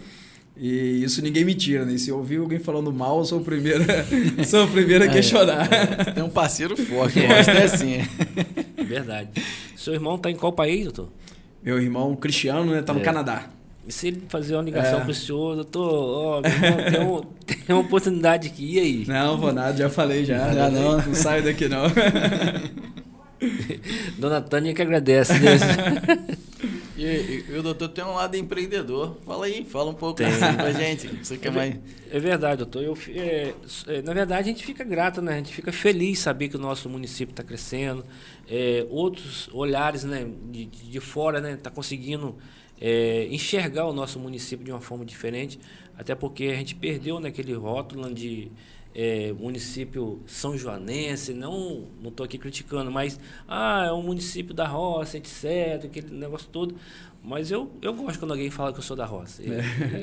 [0.59, 1.95] E isso ninguém me tira, né?
[1.99, 3.83] Se eu ouvir alguém falando mal, eu sou o primeiro,
[4.43, 5.71] sou o primeiro a questionar.
[5.71, 7.97] É, tem um parceiro forte, eu acho que é assim.
[8.83, 9.29] Verdade.
[9.75, 11.09] Seu irmão tá em qual país, doutor?
[11.63, 12.81] Meu irmão Cristiano, né?
[12.81, 13.03] Tá no É.
[13.03, 13.45] Canadá.
[13.87, 15.03] E se ele fazer uma ligação É.
[15.03, 17.21] pro senhor, doutor, ó, meu irmão, tem, um-
[17.67, 19.05] tem uma oportunidade aqui, e aí?
[19.07, 20.51] Não, vou nada, já falei já.
[20.53, 20.97] Já não.
[21.01, 21.83] Não saio daqui não.
[24.17, 25.33] Dona Tânia que agradece.
[25.33, 25.57] né?
[26.97, 29.17] E, e- e o doutor tem um lado empreendedor.
[29.25, 30.27] Fala aí, fala um pouco Tem.
[30.27, 31.07] assim pra gente.
[31.07, 31.75] Você quer mais.
[32.11, 32.83] É verdade, doutor.
[32.83, 33.53] Eu, é,
[33.87, 35.33] é, na verdade, a gente fica grato, né?
[35.33, 38.03] A gente fica feliz saber que o nosso município está crescendo.
[38.49, 42.35] É, outros olhares né, de, de fora né, tá conseguindo
[42.81, 45.59] é, enxergar o nosso município de uma forma diferente.
[45.97, 48.51] Até porque a gente perdeu naquele rótulo de
[48.97, 51.33] é, município são joanense.
[51.33, 55.85] Não não estou aqui criticando, mas ah, é um município da roça, etc.
[55.85, 56.75] Aquele negócio todo.
[57.23, 59.43] Mas eu, eu gosto quando alguém fala que eu sou da roça.
[59.43, 59.53] Eu,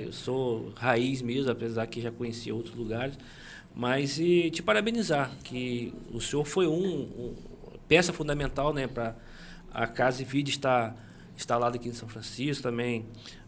[0.06, 3.18] eu sou raiz mesmo, apesar que já conheci outros lugares.
[3.74, 7.34] Mas e te parabenizar, que o senhor foi um, um-
[7.88, 9.16] peça fundamental né, para
[9.72, 10.96] a Casa e Vida estar
[11.36, 13.04] instalada aqui em São Francisco, também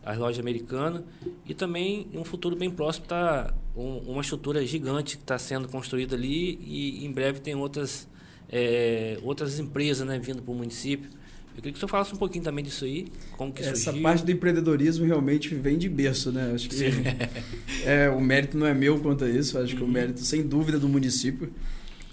[0.07, 1.03] as lojas americanas,
[1.45, 6.15] e também em um futuro bem próximo está uma estrutura gigante que está sendo construída
[6.15, 8.09] ali e em breve tem outras,
[8.49, 11.11] eh, outras empresas né, vindo para o município.
[11.57, 14.03] Eu queria que senhor falasse um pouquinho também disso aí, como que Essa surgiu.
[14.03, 16.53] parte do empreendedorismo realmente vem de berço, né?
[16.55, 16.77] Acho que
[17.85, 20.77] é, o mérito não é meu quanto a isso, acho que o mérito, sem dúvida,
[20.77, 21.51] é do município,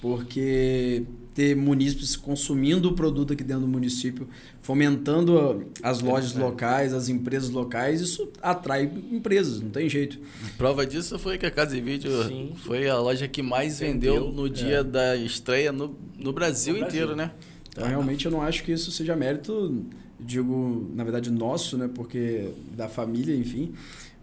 [0.02, 1.04] porque
[1.34, 4.28] ter munícipes consumindo o produto aqui dentro do município,
[4.62, 10.20] fomentando as lojas locais, as empresas locais, isso atrai empresas, não tem jeito.
[10.58, 12.54] Prova disso foi que a Casa e Vídeo Sim.
[12.58, 16.80] foi a loja que mais vendeu, Vendeu, no dia da estreia no, no Brasil No
[16.80, 17.02] Brasil.
[17.02, 17.32] inteiro, né?
[17.70, 19.84] Então, realmente, eu não acho que isso seja mérito,
[20.20, 21.90] digo, na verdade, nosso, né?
[21.94, 23.74] Porque da família, enfim,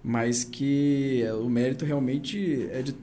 [0.05, 2.95] mas que o mérito realmente é de,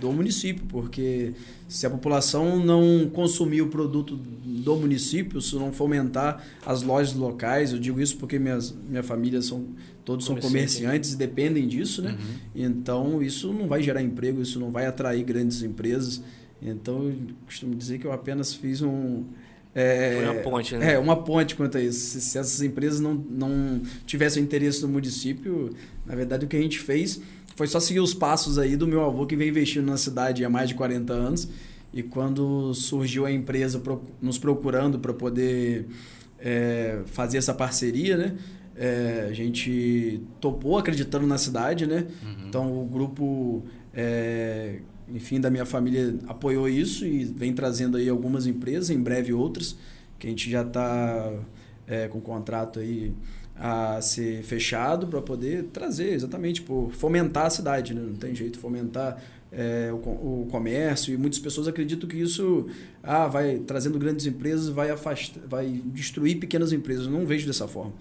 [0.00, 1.32] do município, porque
[1.68, 7.72] se a população não consumir o produto do município, se não fomentar as lojas locais,
[7.72, 9.66] eu digo isso porque minhas, minha família são
[10.04, 12.16] todos são Comerciante, comerciantes e dependem disso, né?
[12.54, 16.22] Então isso não vai gerar emprego, isso não vai atrair grandes empresas.
[16.62, 19.24] Então eu costumo dizer que eu apenas fiz um
[19.74, 20.94] é, Foi uma ponte, né?
[20.94, 22.00] É, uma ponte quanto a isso.
[22.00, 25.70] Se, se essas empresas não, não tivessem interesse no município,
[26.04, 27.20] na verdade o que a gente fez
[27.58, 30.48] foi só seguir os passos aí do meu avô que vem investindo na cidade há
[30.48, 31.48] mais de 40 anos.
[31.92, 33.82] E quando surgiu a empresa
[34.22, 35.88] nos procurando para poder
[36.38, 38.36] é, fazer essa parceria, né?
[38.76, 42.06] É, a gente topou acreditando na cidade, né?
[42.46, 44.78] Então o grupo, é,
[45.12, 49.76] enfim, da minha família apoiou isso e vem trazendo aí algumas empresas, em breve outras,
[50.16, 51.28] que a gente já está
[52.10, 53.12] com contrato aí
[53.58, 58.00] a ser fechado para poder trazer exatamente, por fomentar a cidade, né?
[58.00, 62.68] Não tem jeito, fomentar é, o, o comércio e muitas pessoas acreditam que isso
[63.02, 67.06] ah, vai trazendo grandes empresas, vai afastar, vai destruir pequenas empresas.
[67.06, 67.92] Eu não vejo dessa forma.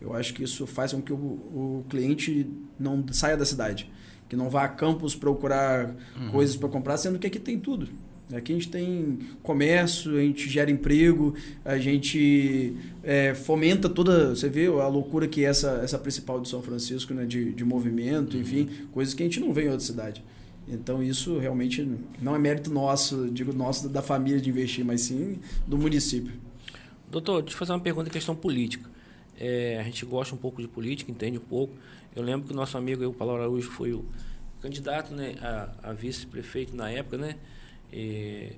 [0.00, 2.46] Eu acho que isso faz com que o, o cliente
[2.78, 3.90] não saia da cidade,
[4.28, 5.94] que não vá a campos procurar
[6.30, 7.88] coisas para comprar, sendo que aqui tem tudo.
[8.32, 14.34] Aqui a gente tem comércio, a gente gera emprego, a gente é, fomenta toda.
[14.34, 17.64] Você vê a loucura que é essa, essa principal de São Francisco, né, de, de
[17.64, 20.24] movimento, enfim, coisas que a gente não vê em outra cidade.
[20.66, 21.86] Então isso realmente
[22.22, 26.32] não é mérito nosso, digo nosso da família de investir, mas sim do município.
[27.10, 28.88] Doutor, deixa eu fazer uma pergunta em questão política.
[29.38, 31.74] É, a gente gosta um pouco de política, entende um pouco.
[32.16, 34.04] Eu lembro que o nosso amigo, o Paulo Araújo, foi o
[34.62, 37.36] candidato né, a, a vice-prefeito na época, né?
[37.96, 38.52] E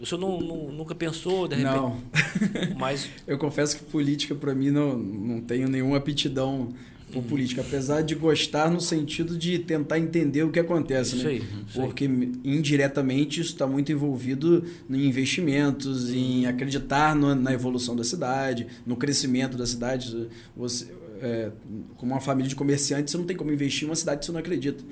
[0.00, 1.74] o senhor não, não- nunca pensou, de repente?
[1.74, 1.96] Não,
[2.78, 6.68] Mas eu confesso que política para mim não, não tenho nenhuma aptidão
[7.12, 11.30] por política, apesar de gostar no sentido de tentar entender o que acontece, isso né?
[11.32, 11.36] aí.
[11.68, 11.86] Isso aí.
[11.86, 12.04] Porque
[12.42, 18.96] indiretamente isso está muito envolvido em investimentos, em acreditar no- na evolução da cidade, no
[18.96, 20.26] crescimento da cidade.
[20.56, 20.86] Você,
[21.20, 21.50] é,
[21.96, 24.32] como uma família de comerciantes, você não tem como investir em uma cidade que você
[24.32, 24.82] não acredita.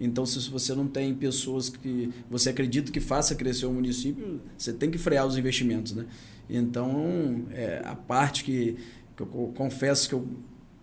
[0.00, 4.72] Então, se você não tem pessoas que você acredita que faça crescer o município, você
[4.72, 6.06] tem que frear os investimentos, né?
[6.48, 8.76] Então, é, a parte que,
[9.16, 10.26] que eu co- confesso que eu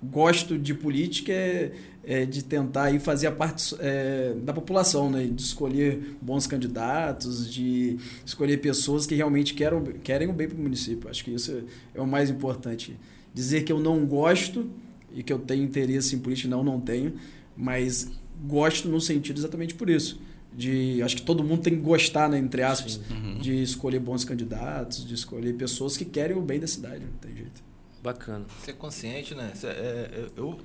[0.03, 1.71] gosto de política é,
[2.03, 5.25] é de tentar aí fazer a parte é, da população, né?
[5.25, 10.61] De escolher bons candidatos, de escolher pessoas que realmente querem, querem o bem para o
[10.61, 11.09] município.
[11.09, 11.63] Acho que isso
[11.93, 12.95] é o mais importante.
[13.33, 14.69] Dizer que eu não gosto
[15.13, 17.13] e que eu tenho interesse em política, não, não tenho,
[17.55, 18.11] mas
[18.43, 20.19] gosto no sentido exatamente por isso.
[20.57, 23.39] de acho que todo mundo tem que gostar, né, entre aspas, Uhum.
[23.39, 27.35] de escolher bons candidatos, de escolher pessoas que querem o bem da cidade, não tem
[27.35, 27.61] jeito.
[28.01, 28.45] Bacana.
[28.63, 29.51] Ser consciente, né?
[29.53, 30.57] Cê- é, é, eu,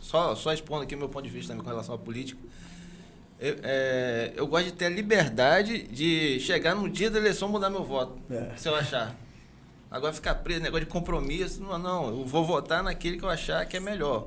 [0.00, 2.40] só, só expondo aqui o meu ponto de vista também com relação à política.
[3.38, 7.52] Eu, é, eu gosto de ter a liberdade de chegar no dia da eleição e
[7.52, 8.18] mudar meu voto.
[8.28, 8.50] É.
[8.56, 9.14] Se eu achar.
[9.88, 11.62] Agora ficar preso, negócio de compromisso.
[11.62, 14.26] Não, não, eu vou votar naquele que eu achar que é melhor.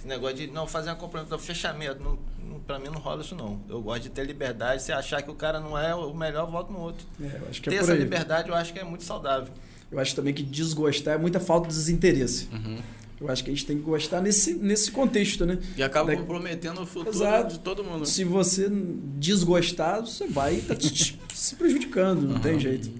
[0.00, 2.02] Esse negócio de não fazer uma compromisso, fechamento.
[2.02, 3.60] Não, não, pra mim não rola isso não.
[3.68, 4.82] Eu gosto de ter liberdade.
[4.82, 7.06] Se achar que o cara não é o melhor, voto no outro.
[7.20, 7.98] É, eu acho que ter é por essa aí.
[7.98, 9.52] liberdade eu acho que é muito saudável.
[9.92, 12.48] Eu acho também que desgostar é muita falta de desinteresse.
[12.50, 12.78] Uhum.
[13.20, 15.58] Eu acho que a gente tem que gostar nesse, nesse contexto, né?
[15.76, 17.52] E acaba Da- comprometendo o futuro Exato.
[17.52, 18.06] de todo mundo.
[18.06, 20.76] Se você desgostar, você vai estar
[21.34, 22.90] se prejudicando, não tem jeito.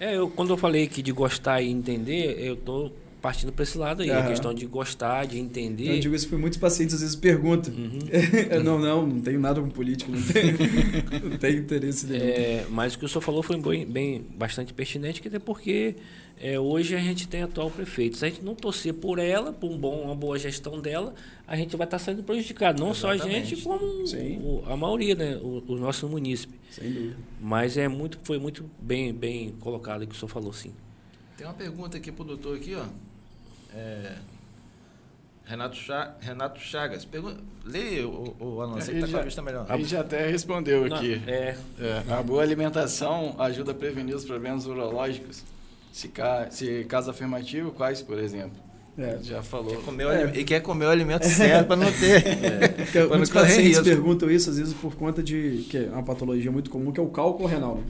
[0.00, 2.90] É, eu, quando eu falei que de gostar e entender, eu tô
[3.24, 4.10] partindo para esse lado aí.
[4.10, 4.28] A Aham.
[4.28, 5.94] questão de gostar, de entender.
[5.96, 7.72] Eu digo isso porque muitos pacientes às vezes perguntam.
[7.72, 7.98] Uhum.
[8.62, 10.58] não, não, não tenho nada com política, não tenho,
[11.30, 12.22] não tenho interesse nenhum.
[12.22, 15.96] É, mas o que o senhor falou foi bem, bem- bastante pertinente, que até porque
[16.38, 18.18] é, hoje a gente tem atual prefeito.
[18.18, 21.14] Se a gente não torcer por ela, por um bom, uma boa gestão dela,
[21.48, 22.78] a gente vai estar sendo prejudicado.
[22.84, 23.56] Não só a Exatamente.
[23.56, 25.36] gente, como o- a maioria, né?
[25.42, 26.52] O, o nosso munícipe.
[26.70, 27.16] Sem dúvida.
[27.40, 30.72] Mas é muito, foi muito bem, bem colocado o que o senhor falou, sim.
[31.38, 32.84] Tem uma pergunta aqui pro doutor aqui, ó.
[33.74, 34.12] É,
[35.46, 37.04] Renato, Cha- Renato Chagas.
[37.04, 39.66] Pergunta, lê o, o Alan, você que tá Ele com a vista melhor.
[39.68, 41.20] A gente já até respondeu Não, aqui.
[41.26, 45.42] é, É, a boa alimentação ajuda a prevenir os problemas urológicos.
[45.92, 46.48] Se, ca...
[46.50, 48.52] Se caso afirmativo, quais, por exemplo?
[48.96, 49.18] É.
[49.22, 49.76] Já falou.
[49.82, 50.32] Comer o É.
[50.36, 52.22] E quer comer o alimento certo para não ter.
[52.92, 53.84] Pra não muitos pacientes risco.
[53.84, 55.66] perguntam isso, às vezes, por conta de.
[55.68, 57.76] que é uma patologia muito comum, que é o cálculo renal.
[57.76, 57.82] Né?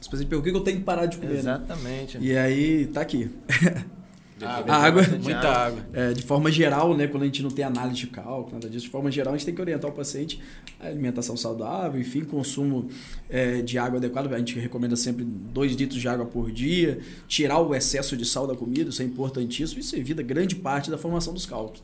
[0.00, 1.34] Os pacientes perguntam o que eu tenho que parar de comer.
[1.34, 1.38] né?
[1.38, 2.18] Exatamente.
[2.20, 3.30] E aí, tá aqui.
[4.46, 4.74] Água.
[4.74, 5.02] A água.
[5.02, 5.86] Muita água.
[5.92, 8.84] É, de forma geral, né, quando a gente não tem análise de cálculo, nada disso,
[8.84, 10.40] de forma geral, a gente tem que orientar o paciente
[10.80, 12.88] a alimentação saudável, enfim, consumo
[13.28, 14.32] é, de água adequado.
[14.32, 18.46] A gente recomenda sempre 2 litros de água por dia, tirar o excesso de sal
[18.46, 19.80] da comida, isso é importantíssimo.
[19.80, 21.82] Isso evita grande parte da formação dos cálculos.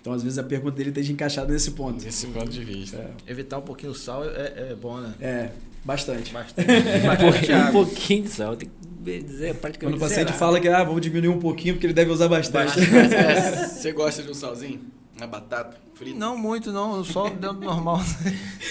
[0.00, 2.02] Então, às vezes, a pergunta dele esteja encaixada nesse ponto.
[2.02, 3.10] Desse ponto de vista.
[3.26, 5.14] Evitar um pouquinho o sal é, é bom, né?
[5.20, 5.50] É,
[5.84, 6.32] bastante.
[6.32, 6.68] Bastante.
[6.68, 8.56] um Bastante pouquinho, um pouquinho de sal.
[8.56, 10.38] Tem que dizer Quando praticamente o paciente zerado.
[10.38, 12.78] fala que ah, vou diminuir um pouquinho porque ele deve usar bastante.
[12.80, 14.80] É, Você gosta de um salzinho?
[15.18, 15.76] Na batata?
[15.94, 16.18] Frita?
[16.18, 17.04] Não muito, não.
[17.04, 18.00] Só dentro do normal.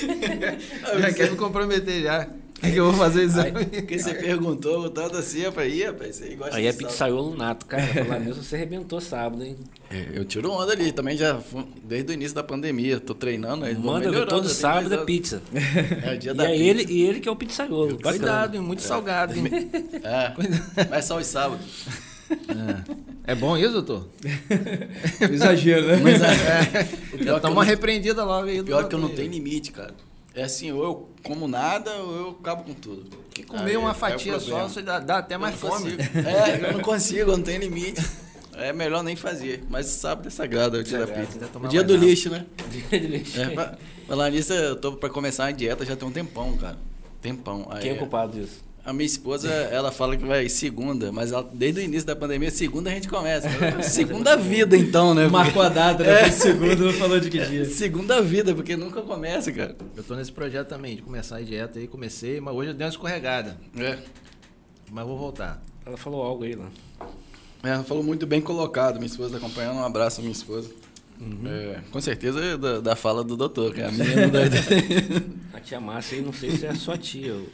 [0.99, 2.27] já quer me comprometer já.
[2.63, 3.51] O que eu vou fazer isso aí?
[3.51, 7.85] Porque você perguntou tanto assim, eu falei, rapaz, você gosta Aí é pizzaiolo nato, cara.
[8.05, 9.57] Falar mesmo, você arrebentou sábado, hein?
[9.89, 11.39] É, eu tiro onda ali, também já
[11.83, 15.41] desde o início da pandemia, tô treinando, aí Manda todo sábado é pizza.
[16.03, 16.63] É o dia E da é pizza.
[16.63, 17.97] ele, e ele que é o pizzaiolo.
[17.99, 18.61] Cuidado, hein?
[18.61, 19.69] muito salgado, hein?
[20.03, 21.65] É, mas só os sábados.
[23.25, 24.07] É bom isso, doutor?
[25.29, 25.97] Exagero, né?
[25.97, 28.63] Mas é, o Já pior, que eu não, repreendida logo aí.
[28.63, 29.93] pior que eu não tenho limite, cara.
[30.33, 33.09] É assim, ou eu como nada, ou eu acabo com tudo.
[33.33, 34.61] Que comer Aí, uma é fatia problema.
[34.61, 35.97] só, você dá, dá até Eu mais fome.
[35.97, 36.19] consigo.
[36.27, 38.01] É, eu não consigo, não tenho limite.
[38.53, 39.63] É melhor nem fazer.
[39.69, 41.39] Mas sábado é sagrado, é o dia da pizza.
[41.55, 42.45] O dia do lixo, né?
[43.37, 43.77] É, pra,
[44.07, 46.77] falar nisso, eu tô pra começar uma dieta já tem um tempão, cara.
[47.21, 47.67] Tempão.
[47.69, 48.61] Aí, Quem é culpado disso?
[48.83, 52.49] A minha esposa, ela fala que vai segunda, mas ela- desde o início da pandemia,
[52.49, 53.47] segunda a gente começa.
[53.83, 55.27] segunda vida, então, né?
[55.27, 56.21] Marcou a data, né?
[56.23, 57.65] Foi segundo, não falou de que dia.
[57.69, 59.75] Segunda vida, porque nunca começa, cara.
[59.95, 62.85] Eu tô nesse projeto também, de começar a dieta aí, comecei, mas hoje eu dei
[62.85, 63.55] uma escorregada.
[63.77, 63.99] É.
[64.91, 65.61] Mas vou voltar.
[65.85, 66.67] Ela falou algo aí lá.
[67.63, 68.95] É, ela falou muito bem colocado.
[68.95, 69.75] Minha esposa tá acompanhando.
[69.77, 70.69] Um abraço minha esposa.
[71.45, 74.39] É, com certeza é da, da fala do doutor, que é a menina da...
[75.55, 77.33] A tia Márcia aí, não sei se é a sua tia.
[77.35, 77.47] ou-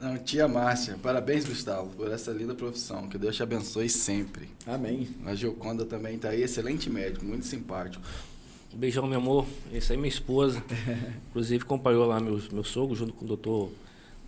[0.00, 3.08] Não, tia Márcia, parabéns, Gustavo, por essa linda profissão.
[3.08, 4.48] Que Deus te abençoe sempre.
[4.66, 5.08] Amém.
[5.26, 8.02] A Gioconda também tá aí, excelente médico, muito simpático.
[8.72, 9.44] Um beijão, meu amor.
[9.72, 10.62] Esse aí é minha esposa.
[11.30, 13.72] Inclusive, acompanhou lá meu, meu sogro junto com o doutor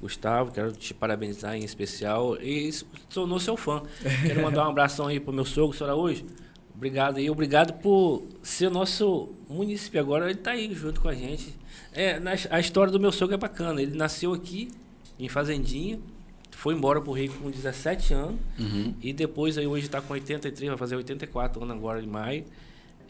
[0.01, 0.51] Gustavo.
[0.51, 2.37] Quero te parabenizar em especial.
[2.43, 3.83] E se tornou seu fã.
[4.27, 6.25] Quero mandar um abração aí pro meu sogro, senhor Araújo.
[6.75, 7.31] Obrigado aí.
[7.31, 10.01] Obrigado por ser nosso município.
[10.01, 11.55] Agora ele tá aí junto com a gente.
[11.93, 13.81] É, na- a história do meu sogro é bacana.
[13.83, 14.71] Ele nasceu aqui,
[15.21, 15.99] em Fazendinha.
[16.51, 18.37] Foi embora pro Rio com 17 anos.
[18.59, 18.95] Uhum.
[19.03, 22.45] E depois aí hoje está com 83, vai fazer 84 anos agora em maio.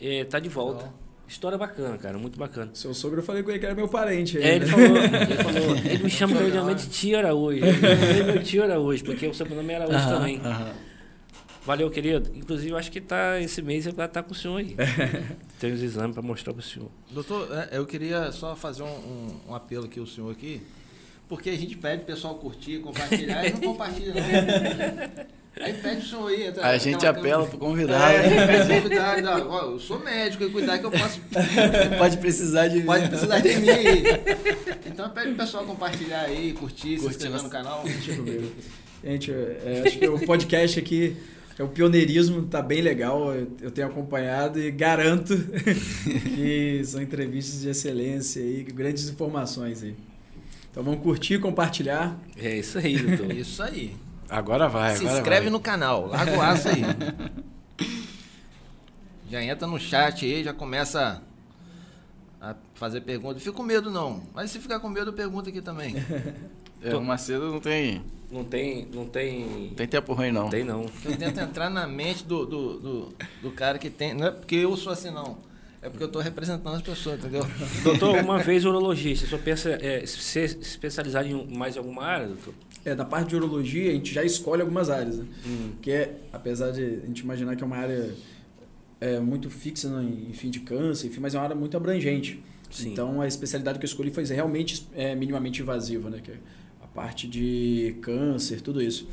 [0.00, 0.92] É, tá de volta.
[1.26, 2.70] História bacana, cara, muito bacana.
[2.74, 4.36] Seu sogro eu falei com ele que era meu parente.
[4.38, 4.70] aí, É, ele né?
[4.72, 7.64] falou, ele falou, ele me chama carinhosamente Tio Araújo.
[7.64, 10.40] Ele é meu tio Araújo, porque o sobrenome era Araújo também.
[11.64, 12.30] Valeu, querido.
[12.34, 14.74] Inclusive, eu acho que tá, esse mês ele vai estar com o senhor aí.
[15.60, 16.88] Tem os exames para mostrar pro senhor.
[17.10, 20.60] Doutor, é, eu queria só fazer um, um- um apelo aqui ao senhor aqui,
[21.30, 25.30] porque a gente pede o pessoal curtir, compartilhar, e não compartilha não.
[25.64, 26.52] Aí pede o senhor aí.
[26.52, 28.12] tá- A gente apela pro convidado.
[28.14, 31.20] É, pede pro convidado, ó, eu sou médico, e cuidar que eu posso,
[31.98, 32.80] Pode precisar de.
[32.82, 34.02] pode precisar de mim aí.
[34.86, 37.82] Então pede o pessoal compartilhar aí, curtir, se Curtir inscrever nosso- no canal.
[37.84, 38.52] Deixa eu ver.
[39.04, 41.16] Gente, é, acho que o podcast aqui
[41.58, 43.32] é o pioneirismo, tá bem legal.
[43.34, 45.34] Eu, eu tenho acompanhado e garanto
[46.34, 49.94] que são entrevistas de excelência e grandes informações aí.
[50.70, 52.16] Então vamos curtir, compartilhar.
[52.36, 53.32] É isso aí, doutor.
[53.34, 53.96] Isso aí.
[54.28, 55.50] Agora vai, Se agora inscreve vai.
[55.50, 56.82] no canal, larga o aço aí.
[59.28, 61.20] já entra no chat aí, já começa
[62.40, 63.34] a fazer pergunta.
[63.34, 65.94] Não fica com medo não, mas se ficar com medo, pergunta aqui também.
[66.82, 68.88] É, o Macedo não tem, Não tem.
[68.90, 69.66] Não tem.
[69.68, 70.48] não tem tempo ruim, não.
[70.48, 70.86] Tem não.
[71.04, 74.14] Eu tento entrar na mente do, do, do, do cara que tem.
[74.14, 75.36] Não é porque eu sou assim, não.
[75.82, 77.42] É porque eu estou representando as pessoas, entendeu?
[77.82, 82.52] Doutor, uma vez urologista, senhor pensa é, ser especializado em mais alguma área, doutor?
[82.84, 85.26] É, na parte de urologia, a gente já escolhe algumas áreas, né?
[85.46, 85.72] Hum.
[85.80, 88.10] Que é, apesar de a gente imaginar que é uma área
[89.00, 92.42] é, muito fixa né, em fim de câncer, enfim, mas é uma área muito abrangente.
[92.70, 92.92] Sim.
[92.92, 96.20] Então a especialidade que eu escolhi foi realmente é, minimamente invasiva, né?
[96.22, 96.36] Que é
[96.82, 99.08] a parte de câncer, tudo isso.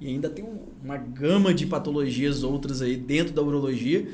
[0.00, 4.06] E ainda tem um- uma gama de patologias outras aí dentro da urologia,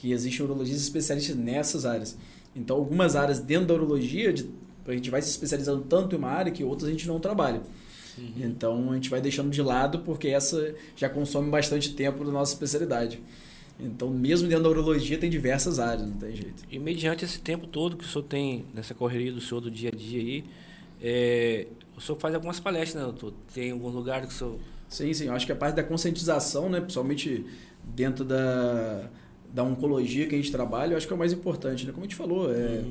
[0.00, 2.16] que existem urologistas especialistas nessas áreas.
[2.56, 4.48] Então algumas áreas dentro da urologia, de,
[4.86, 7.60] a gente vai se especializando tanto em uma área que outras a gente não trabalha.
[8.36, 12.54] Então a gente vai deixando de lado porque essa já consome bastante tempo da nossa
[12.54, 13.20] especialidade.
[13.78, 16.64] Então, mesmo dentro da urologia, tem diversas áreas, não tem jeito.
[16.70, 19.90] E mediante esse tempo todo que o senhor tem nessa correria do senhor do dia
[19.92, 20.44] a dia aí,
[21.02, 23.32] é, o senhor faz algumas palestras, né, doutor?
[23.54, 24.58] Tem algum lugar que o senhor.
[24.86, 25.26] Sim, sim.
[25.26, 27.46] Eu acho que a parte da conscientização, né, principalmente
[27.94, 29.08] dentro da,
[29.52, 31.92] da oncologia que a gente trabalha, eu acho que é o mais importante, né?
[31.92, 32.82] Como a gente falou, é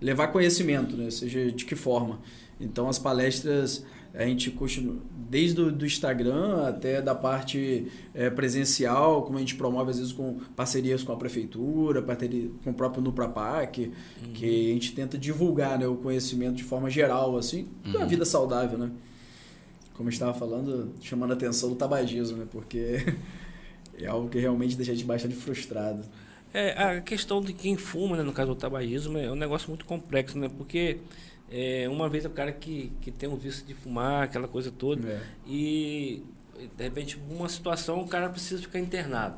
[0.00, 1.10] levar conhecimento, né?
[1.10, 2.20] Seja de que forma.
[2.60, 4.96] Então, as palestras, a gente continua,
[5.30, 10.12] desde o do Instagram até da parte é, presencial, como a gente promove, às vezes,
[10.12, 13.92] com parcerias com a prefeitura, parceria com o próprio Nuprapac,
[14.34, 18.76] que a gente tenta divulgar né, o conhecimento de forma geral, assim, da vida saudável,
[18.76, 18.90] né?
[19.98, 22.46] como estava falando, chamando a atenção do tabagismo, né?
[22.48, 23.04] Porque
[24.04, 26.02] é algo que realmente deixa a gente bastante frustrado.
[26.54, 29.84] É, a questão de quem fuma, né, no caso do tabagismo, é um negócio muito
[29.84, 30.48] complexo, né?
[30.56, 30.98] Porque
[31.50, 35.06] é, uma vez o cara que, que tem um vício de fumar, aquela coisa toda,
[35.08, 35.20] É.
[35.46, 36.22] e
[36.76, 39.36] de repente, uma situação, o cara precisa ficar internado,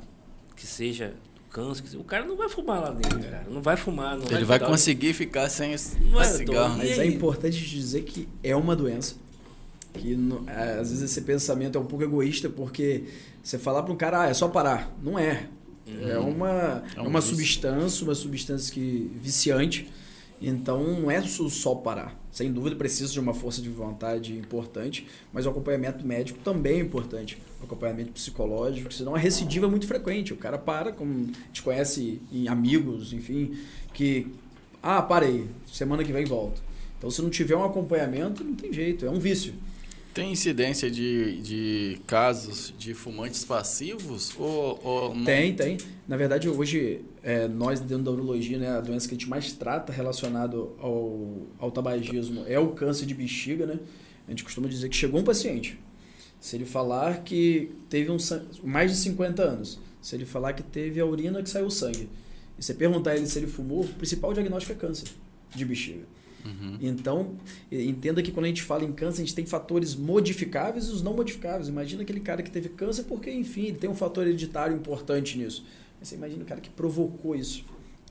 [0.56, 3.44] que seja do câncer, que seja- o cara não vai fumar lá dentro, cara.
[3.50, 5.74] Não vai fumar, não Ele vai dar- conseguir ficar sem
[6.10, 6.78] Não é, esse cigarro.
[6.78, 9.16] Mas é importante dizer que é uma doença.
[9.94, 13.04] Que no- é, às vezes esse pensamento é um pouco egoísta, porque
[13.42, 14.94] você falar para um cara, ah, é só parar.
[15.02, 15.48] Não é.
[16.02, 17.34] É uma, É é um uma vício.
[17.36, 19.90] substância, uma substância que viciante.
[20.40, 22.18] Então não é só só parar.
[22.32, 26.80] Sem dúvida precisa de uma força de vontade importante, mas o acompanhamento médico também é
[26.80, 27.36] importante.
[27.60, 30.32] O acompanhamento psicológico, senão a recidiva é muito frequente.
[30.32, 33.58] O cara para, como a gente conhece em amigos, enfim,
[33.92, 34.28] que
[34.82, 36.62] ah, parei, semana que vem volto.
[36.96, 39.52] Então se não tiver um acompanhamento, não tem jeito, é um vício.
[40.12, 45.24] Tem incidência de, de casos de fumantes passivos ou, ou não?
[45.24, 45.78] Tem, tem.
[46.08, 49.52] Na verdade, hoje, é, nós dentro da urologia, né, a doença que a gente mais
[49.52, 53.78] trata relacionado ao, ao tabagismo é o câncer de bexiga, né?
[54.26, 55.78] A gente costuma dizer que chegou um paciente.
[56.40, 58.16] Se ele falar que teve um
[58.64, 62.08] mais de 50 anos, se ele falar que teve a urina que saiu sangue,
[62.58, 65.08] e você perguntar ele se ele fumou, o principal diagnóstico é câncer
[65.54, 66.04] de bexiga.
[66.44, 66.78] Uhum.
[66.80, 67.34] Então,
[67.70, 71.02] entenda que quando a gente fala em câncer, a gente tem fatores modificáveis e os
[71.02, 71.68] não modificáveis.
[71.68, 75.64] Imagina aquele cara que teve câncer porque, enfim, ele tem um fator hereditário importante nisso.
[75.98, 77.64] Mas você imagina o cara que provocou isso,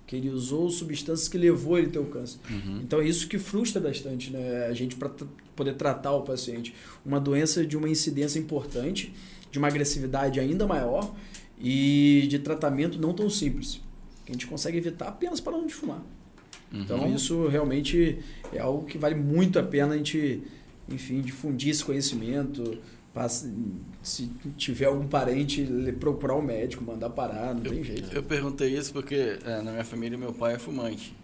[0.05, 2.39] que ele usou substâncias que levou ele a ter o câncer.
[2.49, 2.82] Uhum.
[2.84, 5.09] Então, é isso que frustra bastante né, a gente para
[5.55, 6.73] poder tratar o paciente.
[7.05, 9.13] Uma doença de uma incidência importante,
[9.51, 11.13] de uma agressividade ainda maior
[11.59, 13.82] e de tratamento não tão simples.
[14.25, 16.03] Que a gente consegue evitar apenas parando de fumar.
[16.74, 16.82] Uhum.
[16.82, 18.20] Então isso realmente
[18.53, 20.41] é algo que vale muito a pena a gente,
[20.88, 22.78] enfim, difundir esse conhecimento.
[23.13, 23.51] passe-
[24.03, 25.68] Se tiver algum parente,
[25.99, 28.14] procurar um médico, mandar parar, não tem jeito.
[28.15, 31.15] Eu perguntei isso porque é, na minha família meu pai é fumante.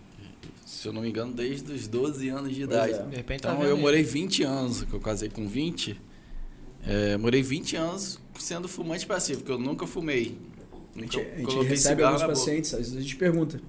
[0.66, 2.94] Se eu não me engano, desde os 12 anos de Pois idade.
[2.94, 3.04] é.
[3.04, 5.96] De repente tá Então vendo eu morei 20 anos, que eu casei com 20.
[6.88, 10.38] É, morei 20 anos sendo fumante passivo, porque eu nunca fumei.
[10.96, 13.62] A Nunca gente, a gente recebe alguns pacientes, às vezes a gente pergunta.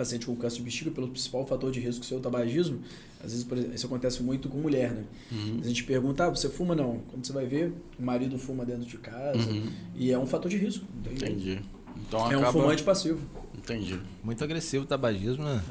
[0.00, 2.80] Paciente com câncer de bexiga, pelo principal fator de risco ser o tabagismo,
[3.22, 5.04] às vezes por exemplo, isso acontece muito com mulher, né?
[5.30, 5.60] Uhum.
[5.62, 7.00] A gente pergunta, ah, você fuma não?
[7.10, 9.68] Quando você vai ver, o marido fuma dentro de casa, Uhum.
[9.94, 10.86] e é um fator de risco.
[11.04, 11.60] Entendi.
[12.08, 12.52] Então É um acaba...
[12.60, 13.20] fumante passivo.
[13.58, 13.98] Entendi.
[14.24, 15.62] Muito agressivo o tabagismo, né?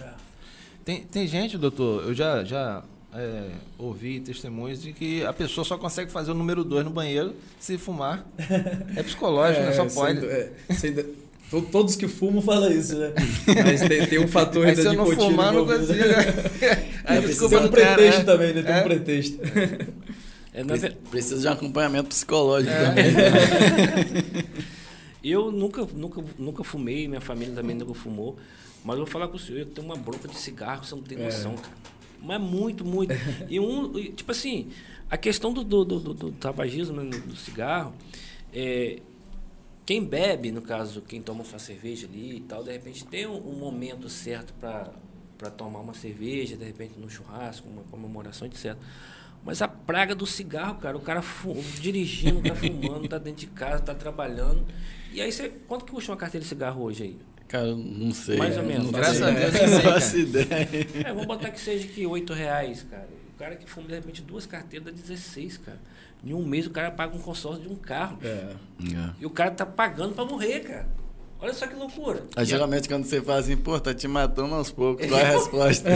[0.85, 2.83] Tem, tem gente, doutor, eu já, já
[3.13, 3.49] é,
[3.79, 7.77] ouvi testemunhos de que a pessoa só consegue fazer o número 2 no banheiro se
[7.79, 8.27] fumar.
[8.95, 9.71] É psicológico, né?
[9.73, 10.19] Só sem pode.
[10.19, 10.93] dú- é, sem
[11.71, 13.11] Todos que fumam falam isso, né?
[13.65, 15.93] Mas tem, tem um fator Aí da se eu não nicotina fumar, não consigo.
[17.05, 18.23] Aí Tem um cara, pretexto né?
[18.25, 18.61] também, né?
[18.61, 18.79] Tem É.
[18.79, 19.39] um pretexto.
[20.51, 20.63] É,
[21.11, 22.85] Precisa de um acompanhamento psicológico É.
[22.85, 23.05] também.
[25.23, 28.37] Eu nunca, nunca, nunca fumei, minha família também nunca fumou.
[28.83, 31.01] Mas eu vou falar com o senhor, eu tenho uma bronca de cigarro, você não
[31.03, 31.25] tem É.
[31.25, 31.73] noção, cara.
[32.21, 33.13] Mas muito, muito.
[33.49, 34.69] E um, tipo assim,
[35.09, 37.93] a questão do, do, do, do- do tabagismo, né, do cigarro,
[38.53, 38.99] é,
[39.89, 43.37] quem bebe, no caso, quem toma sua cerveja ali e tal, de repente tem um,
[43.37, 48.75] um momento certo para tomar uma cerveja, de repente num churrasco, uma comemoração, etc.
[49.43, 51.23] Mas a praga do cigarro, cara, o cara
[51.81, 54.63] dirigindo, tá fumando, tá dentro de casa, tá trabalhando.
[55.11, 55.49] E aí você.
[55.67, 57.19] Quanto que custa uma carteira de cigarro hoje aí?
[57.47, 58.37] Cara, não sei.
[58.37, 58.83] Mais ou menos.
[58.83, 60.19] Não Graças a Deus, Não faço cara.
[60.19, 60.87] ideia.
[61.03, 63.09] É, vamos botar que seja que 8 reais, cara.
[63.33, 65.79] O cara que fuma, de repente, duas carteiras dá 16, cara.
[66.23, 68.17] Em um mês o cara paga um consórcio de um carro.
[68.23, 68.47] É.
[69.19, 70.87] E o cara tá pagando pra morrer, cara.
[71.41, 72.23] Olha só que loucura.
[72.35, 75.29] Aí, geralmente quando você fala assim, pô, tá te matando aos poucos, qual é a
[75.39, 75.89] resposta?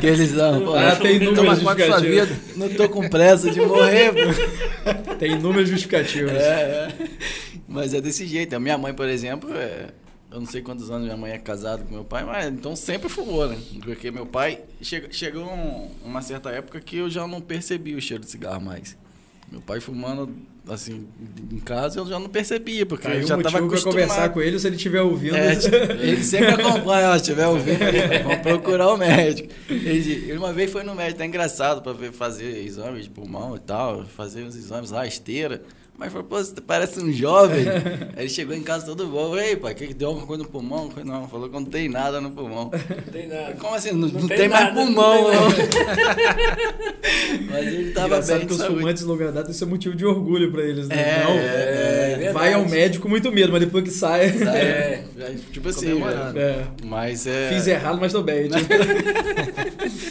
[0.00, 2.28] que eles dão, pô, Ah, tem inúmeras justificativas.
[2.28, 2.40] vida.
[2.56, 5.12] não tô com pressa de morrer, pô.
[5.22, 6.32] Tem inúmeras justificativas.
[6.32, 7.08] É, é.
[7.68, 8.56] Mas é desse jeito.
[8.56, 9.88] A minha mãe, por exemplo, é,
[10.30, 13.10] eu não sei quantos anos minha mãe é casada com meu pai, mas então sempre
[13.10, 13.58] fumou, né?
[13.84, 18.24] Porque meu pai chegou um- uma certa época que eu já não percebi o cheiro
[18.24, 18.96] de cigarro mais.
[19.52, 20.34] Meu pai fumando
[20.66, 21.06] assim
[21.50, 24.32] em casa eu já não percebia, porque Aí eu já tava pra conversar acostumado.
[24.32, 25.36] com ele, se ele estiver ouvindo.
[25.36, 27.78] É, tipo, ele sempre acompanha, se estiver ouvindo,
[28.24, 29.52] vamos procurar o médico.
[29.68, 34.06] Ele, uma vez foi no médico, tá engraçado ver, fazer exames de pulmão e tal,
[34.06, 35.62] fazer os exames lá, esteira.
[35.98, 37.64] Mas falou, pô, você parece um jovem.
[38.16, 39.36] Aí ele chegou em casa todo bom.
[39.36, 40.90] Ei, pai, que que deu alguma coisa no pulmão?
[40.90, 42.70] Falei, Não, falou que não tem nada no pulmão.
[42.72, 43.52] Não tem nada.
[43.54, 43.92] Como assim?
[43.92, 45.48] Não, não tem tem, mais nada, não pulmão, tem não.
[47.50, 50.04] Mas ele tava Engraçado bem que os fumantes de longa data, isso é motivo de
[50.04, 50.96] orgulho pra eles, né?
[50.96, 54.32] É, Não, é, é vai ao médico com muito medo, mas depois que sai.
[54.52, 56.00] É, já- tipo assim.
[56.36, 56.64] É.
[56.84, 57.48] Mas é.
[57.48, 58.48] Fiz errado, mas tô bem.
[58.48, 58.68] Tipo,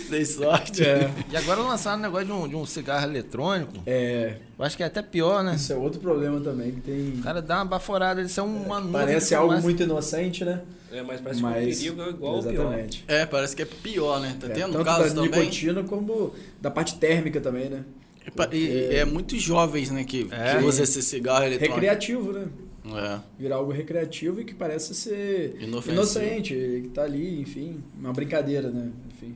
[0.09, 0.83] Dei sorte.
[0.83, 3.71] é, E agora lançaram um negócio de um, de um cigarro eletrônico.
[3.85, 5.55] é, Eu acho que é até pior, né?
[5.55, 7.13] isso é outro problema também, que tem...
[7.19, 9.65] O cara dá uma baforada, eles são uma nuvem Parece algo fumaça.
[9.67, 10.61] muito inocente, né?
[10.91, 12.53] É, mas parece Mas, que o perigo é igual ao pior.
[12.53, 13.03] exatamente.
[13.07, 14.37] É, parece que é pior, né?
[14.39, 15.39] Tá É, tendo tanto casos da também.
[15.39, 17.83] nicotina como da parte térmica também, né?
[18.27, 18.57] E pa- E,
[18.91, 20.57] e é muito jovens, né, que, É.
[20.59, 21.73] que usa esse cigarro eletrônico.
[21.73, 22.45] Recreativo, né?
[22.85, 23.19] É.
[23.39, 25.93] Virar algo recreativo e que parece ser Inofensivo.
[25.93, 28.91] inocente, que tá ali, enfim, uma brincadeira, né?
[29.11, 29.35] Enfim.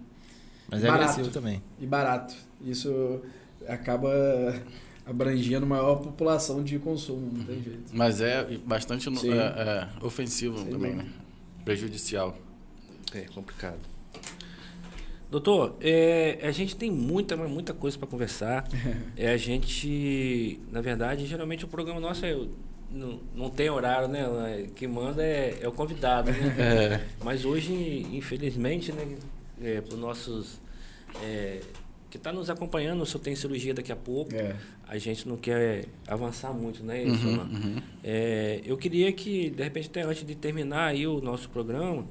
[0.69, 1.03] Mas é Barato.
[1.13, 1.63] agressivo também.
[1.81, 2.35] E barato.
[2.63, 3.21] Isso
[3.67, 4.11] acaba
[5.05, 7.83] abrangendo maior população de consumo, não tem jeito.
[7.93, 11.03] Mas é bastante no- é, é, ofensivo Sem também, dúvida.
[11.03, 11.09] né?
[11.63, 12.37] Prejudicial.
[13.13, 13.79] É complicado.
[15.29, 18.67] Doutor, é, a gente tem muita, mas muita coisa para conversar.
[19.17, 22.37] É, a gente, na verdade, geralmente o programa nosso é,
[22.91, 24.67] não, não tem horário, né?
[24.75, 26.55] Quem manda é, é o convidado, né?
[26.59, 27.05] É.
[27.23, 29.17] Mas hoje, infelizmente, né,
[29.61, 30.59] é, para os nossos
[31.23, 31.61] é,
[32.15, 34.33] que está nos acompanhando, o senhor tem cirurgia daqui a pouco.
[34.35, 34.55] É.
[34.87, 37.03] A gente não quer avançar muito, né?
[37.03, 37.81] Uhum, uhum.
[38.03, 42.05] É, eu queria que, de repente, até antes de terminar aí o nosso programa,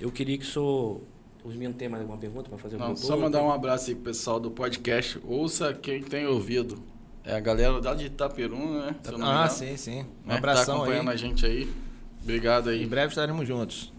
[0.00, 1.00] eu queria que o senhor.
[1.44, 3.02] Os meninos têm mais alguma pergunta para fazer Não, doutor?
[3.06, 5.20] só mandar um abraço aí pro pessoal do podcast.
[5.24, 6.82] Ouça quem tem ouvido.
[7.22, 8.96] É a galera lá de Itaperuna, né?
[9.22, 10.00] Ah, sim, sim.
[10.00, 11.14] Um né, Tá abração acompanhando aí.
[11.14, 11.70] a gente aí.
[12.20, 12.86] Obrigado Em aí.
[12.86, 13.92] breve estaremos juntos.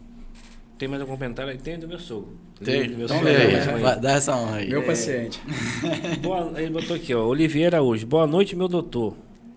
[0.77, 1.57] Tem mais algum comentário aí?
[1.57, 2.37] Tem do meu sogro.
[2.63, 2.87] Tem?
[2.89, 3.31] Do meu Então sogro.
[3.33, 3.77] É.
[3.79, 4.69] Vai, Dá essa honra aí.
[4.69, 4.85] Meu É.
[4.85, 5.39] paciente.
[6.21, 7.25] Boa, ele botou aqui, ó.
[7.25, 8.05] Oliveira hoje.
[8.05, 9.15] Boa noite, meu doutor.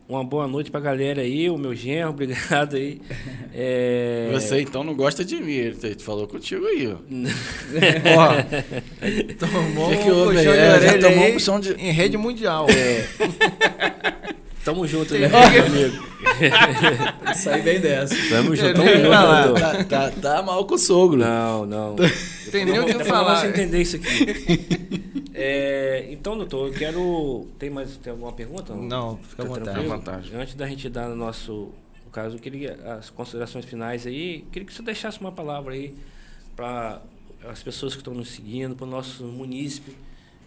[0.09, 3.01] Uma boa noite pra galera aí, o meu genro, obrigado aí.
[3.55, 4.29] É...
[4.33, 6.97] Você então não gosta de mim, ele te- falou contigo aí, ó.
[8.19, 12.17] Ó, tomou Que que um puxão de É, orelha tomou um puxão de- em rede
[12.17, 12.67] mundial.
[14.65, 16.05] Tamo junto, né, amigo?
[17.35, 18.15] Saí bem dessa.
[18.28, 19.61] Tamo junto, tamo junto.
[19.61, 21.19] Tá, tá, tá mal com o sogro.
[21.19, 21.97] Não, não.
[22.53, 23.49] Tem nem o que Dá pra falar.
[23.49, 25.01] entender isso aqui.
[25.43, 27.47] É, então, doutor, eu quero.
[27.59, 28.74] Tem mais tem alguma pergunta?
[28.74, 29.87] Não, fica à Tá vontade.
[29.87, 30.37] vontade.
[30.37, 31.70] Antes da gente dar no nosso
[32.05, 34.45] no caso, eu queria as considerações finais aí.
[34.53, 35.95] Queria que você deixasse uma palavra aí
[36.55, 37.01] para
[37.49, 39.97] as pessoas que estão nos seguindo, para o nosso munícipe.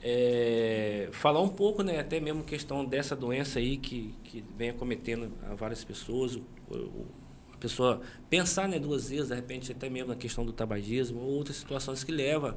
[0.06, 5.32] É, falar um pouco, né, até mesmo questão dessa doença aí que, que vem acometendo
[5.50, 6.36] a várias pessoas.
[6.36, 6.42] O,
[6.76, 7.06] o-
[7.54, 11.30] a pessoa pensar né, duas vezes, de repente, até mesmo na questão do tabagismo ou
[11.30, 12.54] outras situações que levam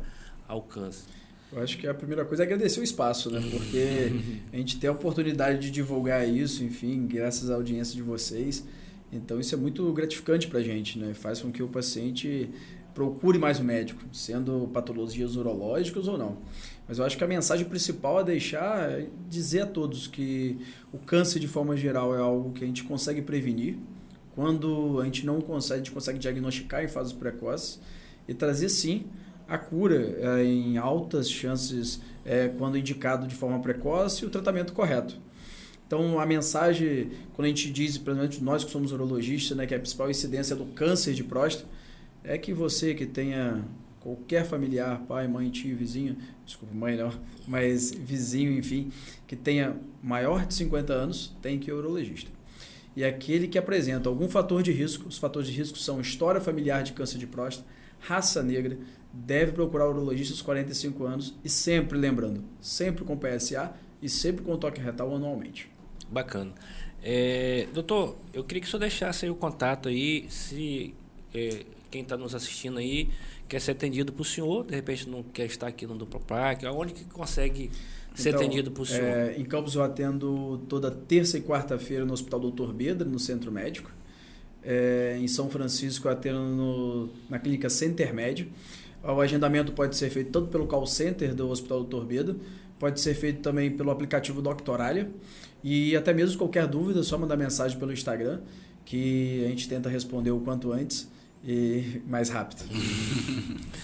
[0.48, 1.04] ao câncer.
[1.52, 3.40] Eu acho que a primeira coisa é agradecer o espaço, né?
[3.48, 4.10] Porque
[4.52, 8.64] a gente tem a oportunidade de divulgar isso, enfim, graças à audiência de vocês.
[9.12, 11.14] Então isso é muito gratificante pra gente, né?
[11.14, 12.50] Faz com que o paciente
[12.96, 16.38] procure mais um médico, sendo patologias urológicas ou não.
[16.88, 20.56] Mas eu acho que a mensagem principal a deixar é dizer a todos que
[20.90, 23.76] o câncer de forma geral é algo que a gente consegue prevenir
[24.34, 27.78] quando a gente não consegue, a gente consegue diagnosticar em fases precoces
[28.26, 29.04] e trazer sim
[29.46, 34.72] a cura é, em altas chances é, quando indicado de forma precoce e o tratamento
[34.72, 35.18] correto.
[35.86, 39.78] Então, a mensagem, quando a gente diz, principalmente nós que somos urologistas, né, que a
[39.78, 41.68] principal incidência do câncer de próstata,
[42.26, 43.64] é que você que tenha
[44.00, 47.12] qualquer familiar, pai, mãe, tio, vizinho, desculpa, mãe não,
[47.46, 48.90] mas vizinho, enfim,
[49.26, 52.30] que tenha maior de 50 anos, tem que ir ao urologista.
[52.94, 56.82] E aquele que apresenta algum fator de risco, os fatores de risco são história familiar
[56.82, 57.68] de câncer de próstata,
[58.00, 58.78] raça negra,
[59.12, 64.44] deve procurar o urologista aos 45 anos e sempre lembrando, sempre com PSA e sempre
[64.44, 65.70] com toque retal anualmente.
[66.10, 66.52] Bacana.
[67.02, 70.94] É, doutor, eu queria que o senhor deixasse o contato aí, se
[71.34, 73.08] é, quem está nos assistindo aí
[73.48, 76.92] quer ser atendido por senhor, de repente não quer estar aqui no Duplo Parque, aonde
[76.92, 77.70] que consegue
[78.14, 79.04] ser Então, atendido por senhor?
[79.04, 83.52] É, em Campos eu atendo toda terça e quarta-feira no Hospital Doutor Bedra, no Centro
[83.52, 83.90] Médico.
[84.62, 88.48] É, em São Francisco eu atendo no- na clínica Center Médio.
[89.02, 92.36] O agendamento pode ser feito tanto pelo call center do Hospital Doutor Beda,
[92.78, 95.08] pode ser feito também pelo aplicativo Doctoralia.
[95.62, 98.40] E até mesmo qualquer dúvida, é só mandar mensagem pelo Instagram,
[98.84, 101.08] que a gente tenta responder o quanto antes
[101.46, 102.64] e mais rápido.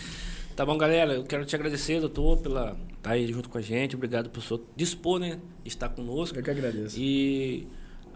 [0.54, 3.96] Tá bom, galera, eu quero te agradecer, doutor, pela estar aí junto com a gente,
[3.96, 6.38] obrigado por senhor dispor, né, estar conosco.
[6.38, 6.94] Eu que agradeço.
[7.00, 7.66] E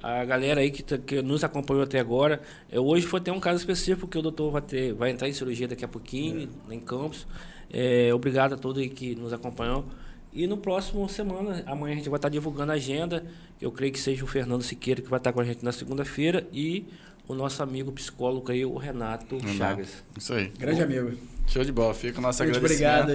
[0.02, 3.40] a galera aí que, tá- que nos acompanhou até agora, é, hoje foi ter um
[3.40, 6.78] caso específico que o doutor vai, ter, vai entrar em cirurgia daqui a pouquinho, em
[6.78, 7.26] Campos.
[7.72, 9.86] É, obrigado a todos que nos acompanham.
[10.30, 13.24] E no próximo semana, amanhã a gente vai estar divulgando a agenda.
[13.58, 16.46] Eu creio que seja o Fernando Siqueira que vai estar com a gente na segunda-feira
[16.52, 16.84] e
[17.28, 19.88] o nosso amigo psicólogo aí, o Renato Chagas.
[20.16, 20.48] Isso aí.
[20.58, 21.16] Grande amigo.
[21.46, 21.94] Show de bola.
[21.94, 23.02] Fica o nosso Gente, agradecimento.
[23.04, 23.10] obrigado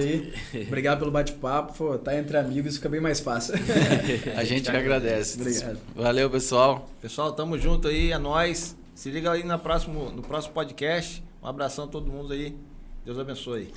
[0.54, 0.64] aí.
[0.66, 1.98] Obrigado pelo bate-papo.
[1.98, 3.54] Tá entre amigos, fica bem mais fácil.
[4.36, 5.40] A gente que agradece.
[5.40, 5.78] Obrigado.
[5.94, 6.88] Valeu, pessoal.
[7.00, 8.76] Pessoal, tamo junto aí, é nóis.
[8.94, 11.22] Se liga aí na próximo, no próximo podcast.
[11.42, 12.56] Um abração a todo mundo aí.
[13.04, 13.68] Deus abençoe.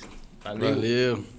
[0.42, 0.74] Valeu.
[0.74, 1.35] Valeu.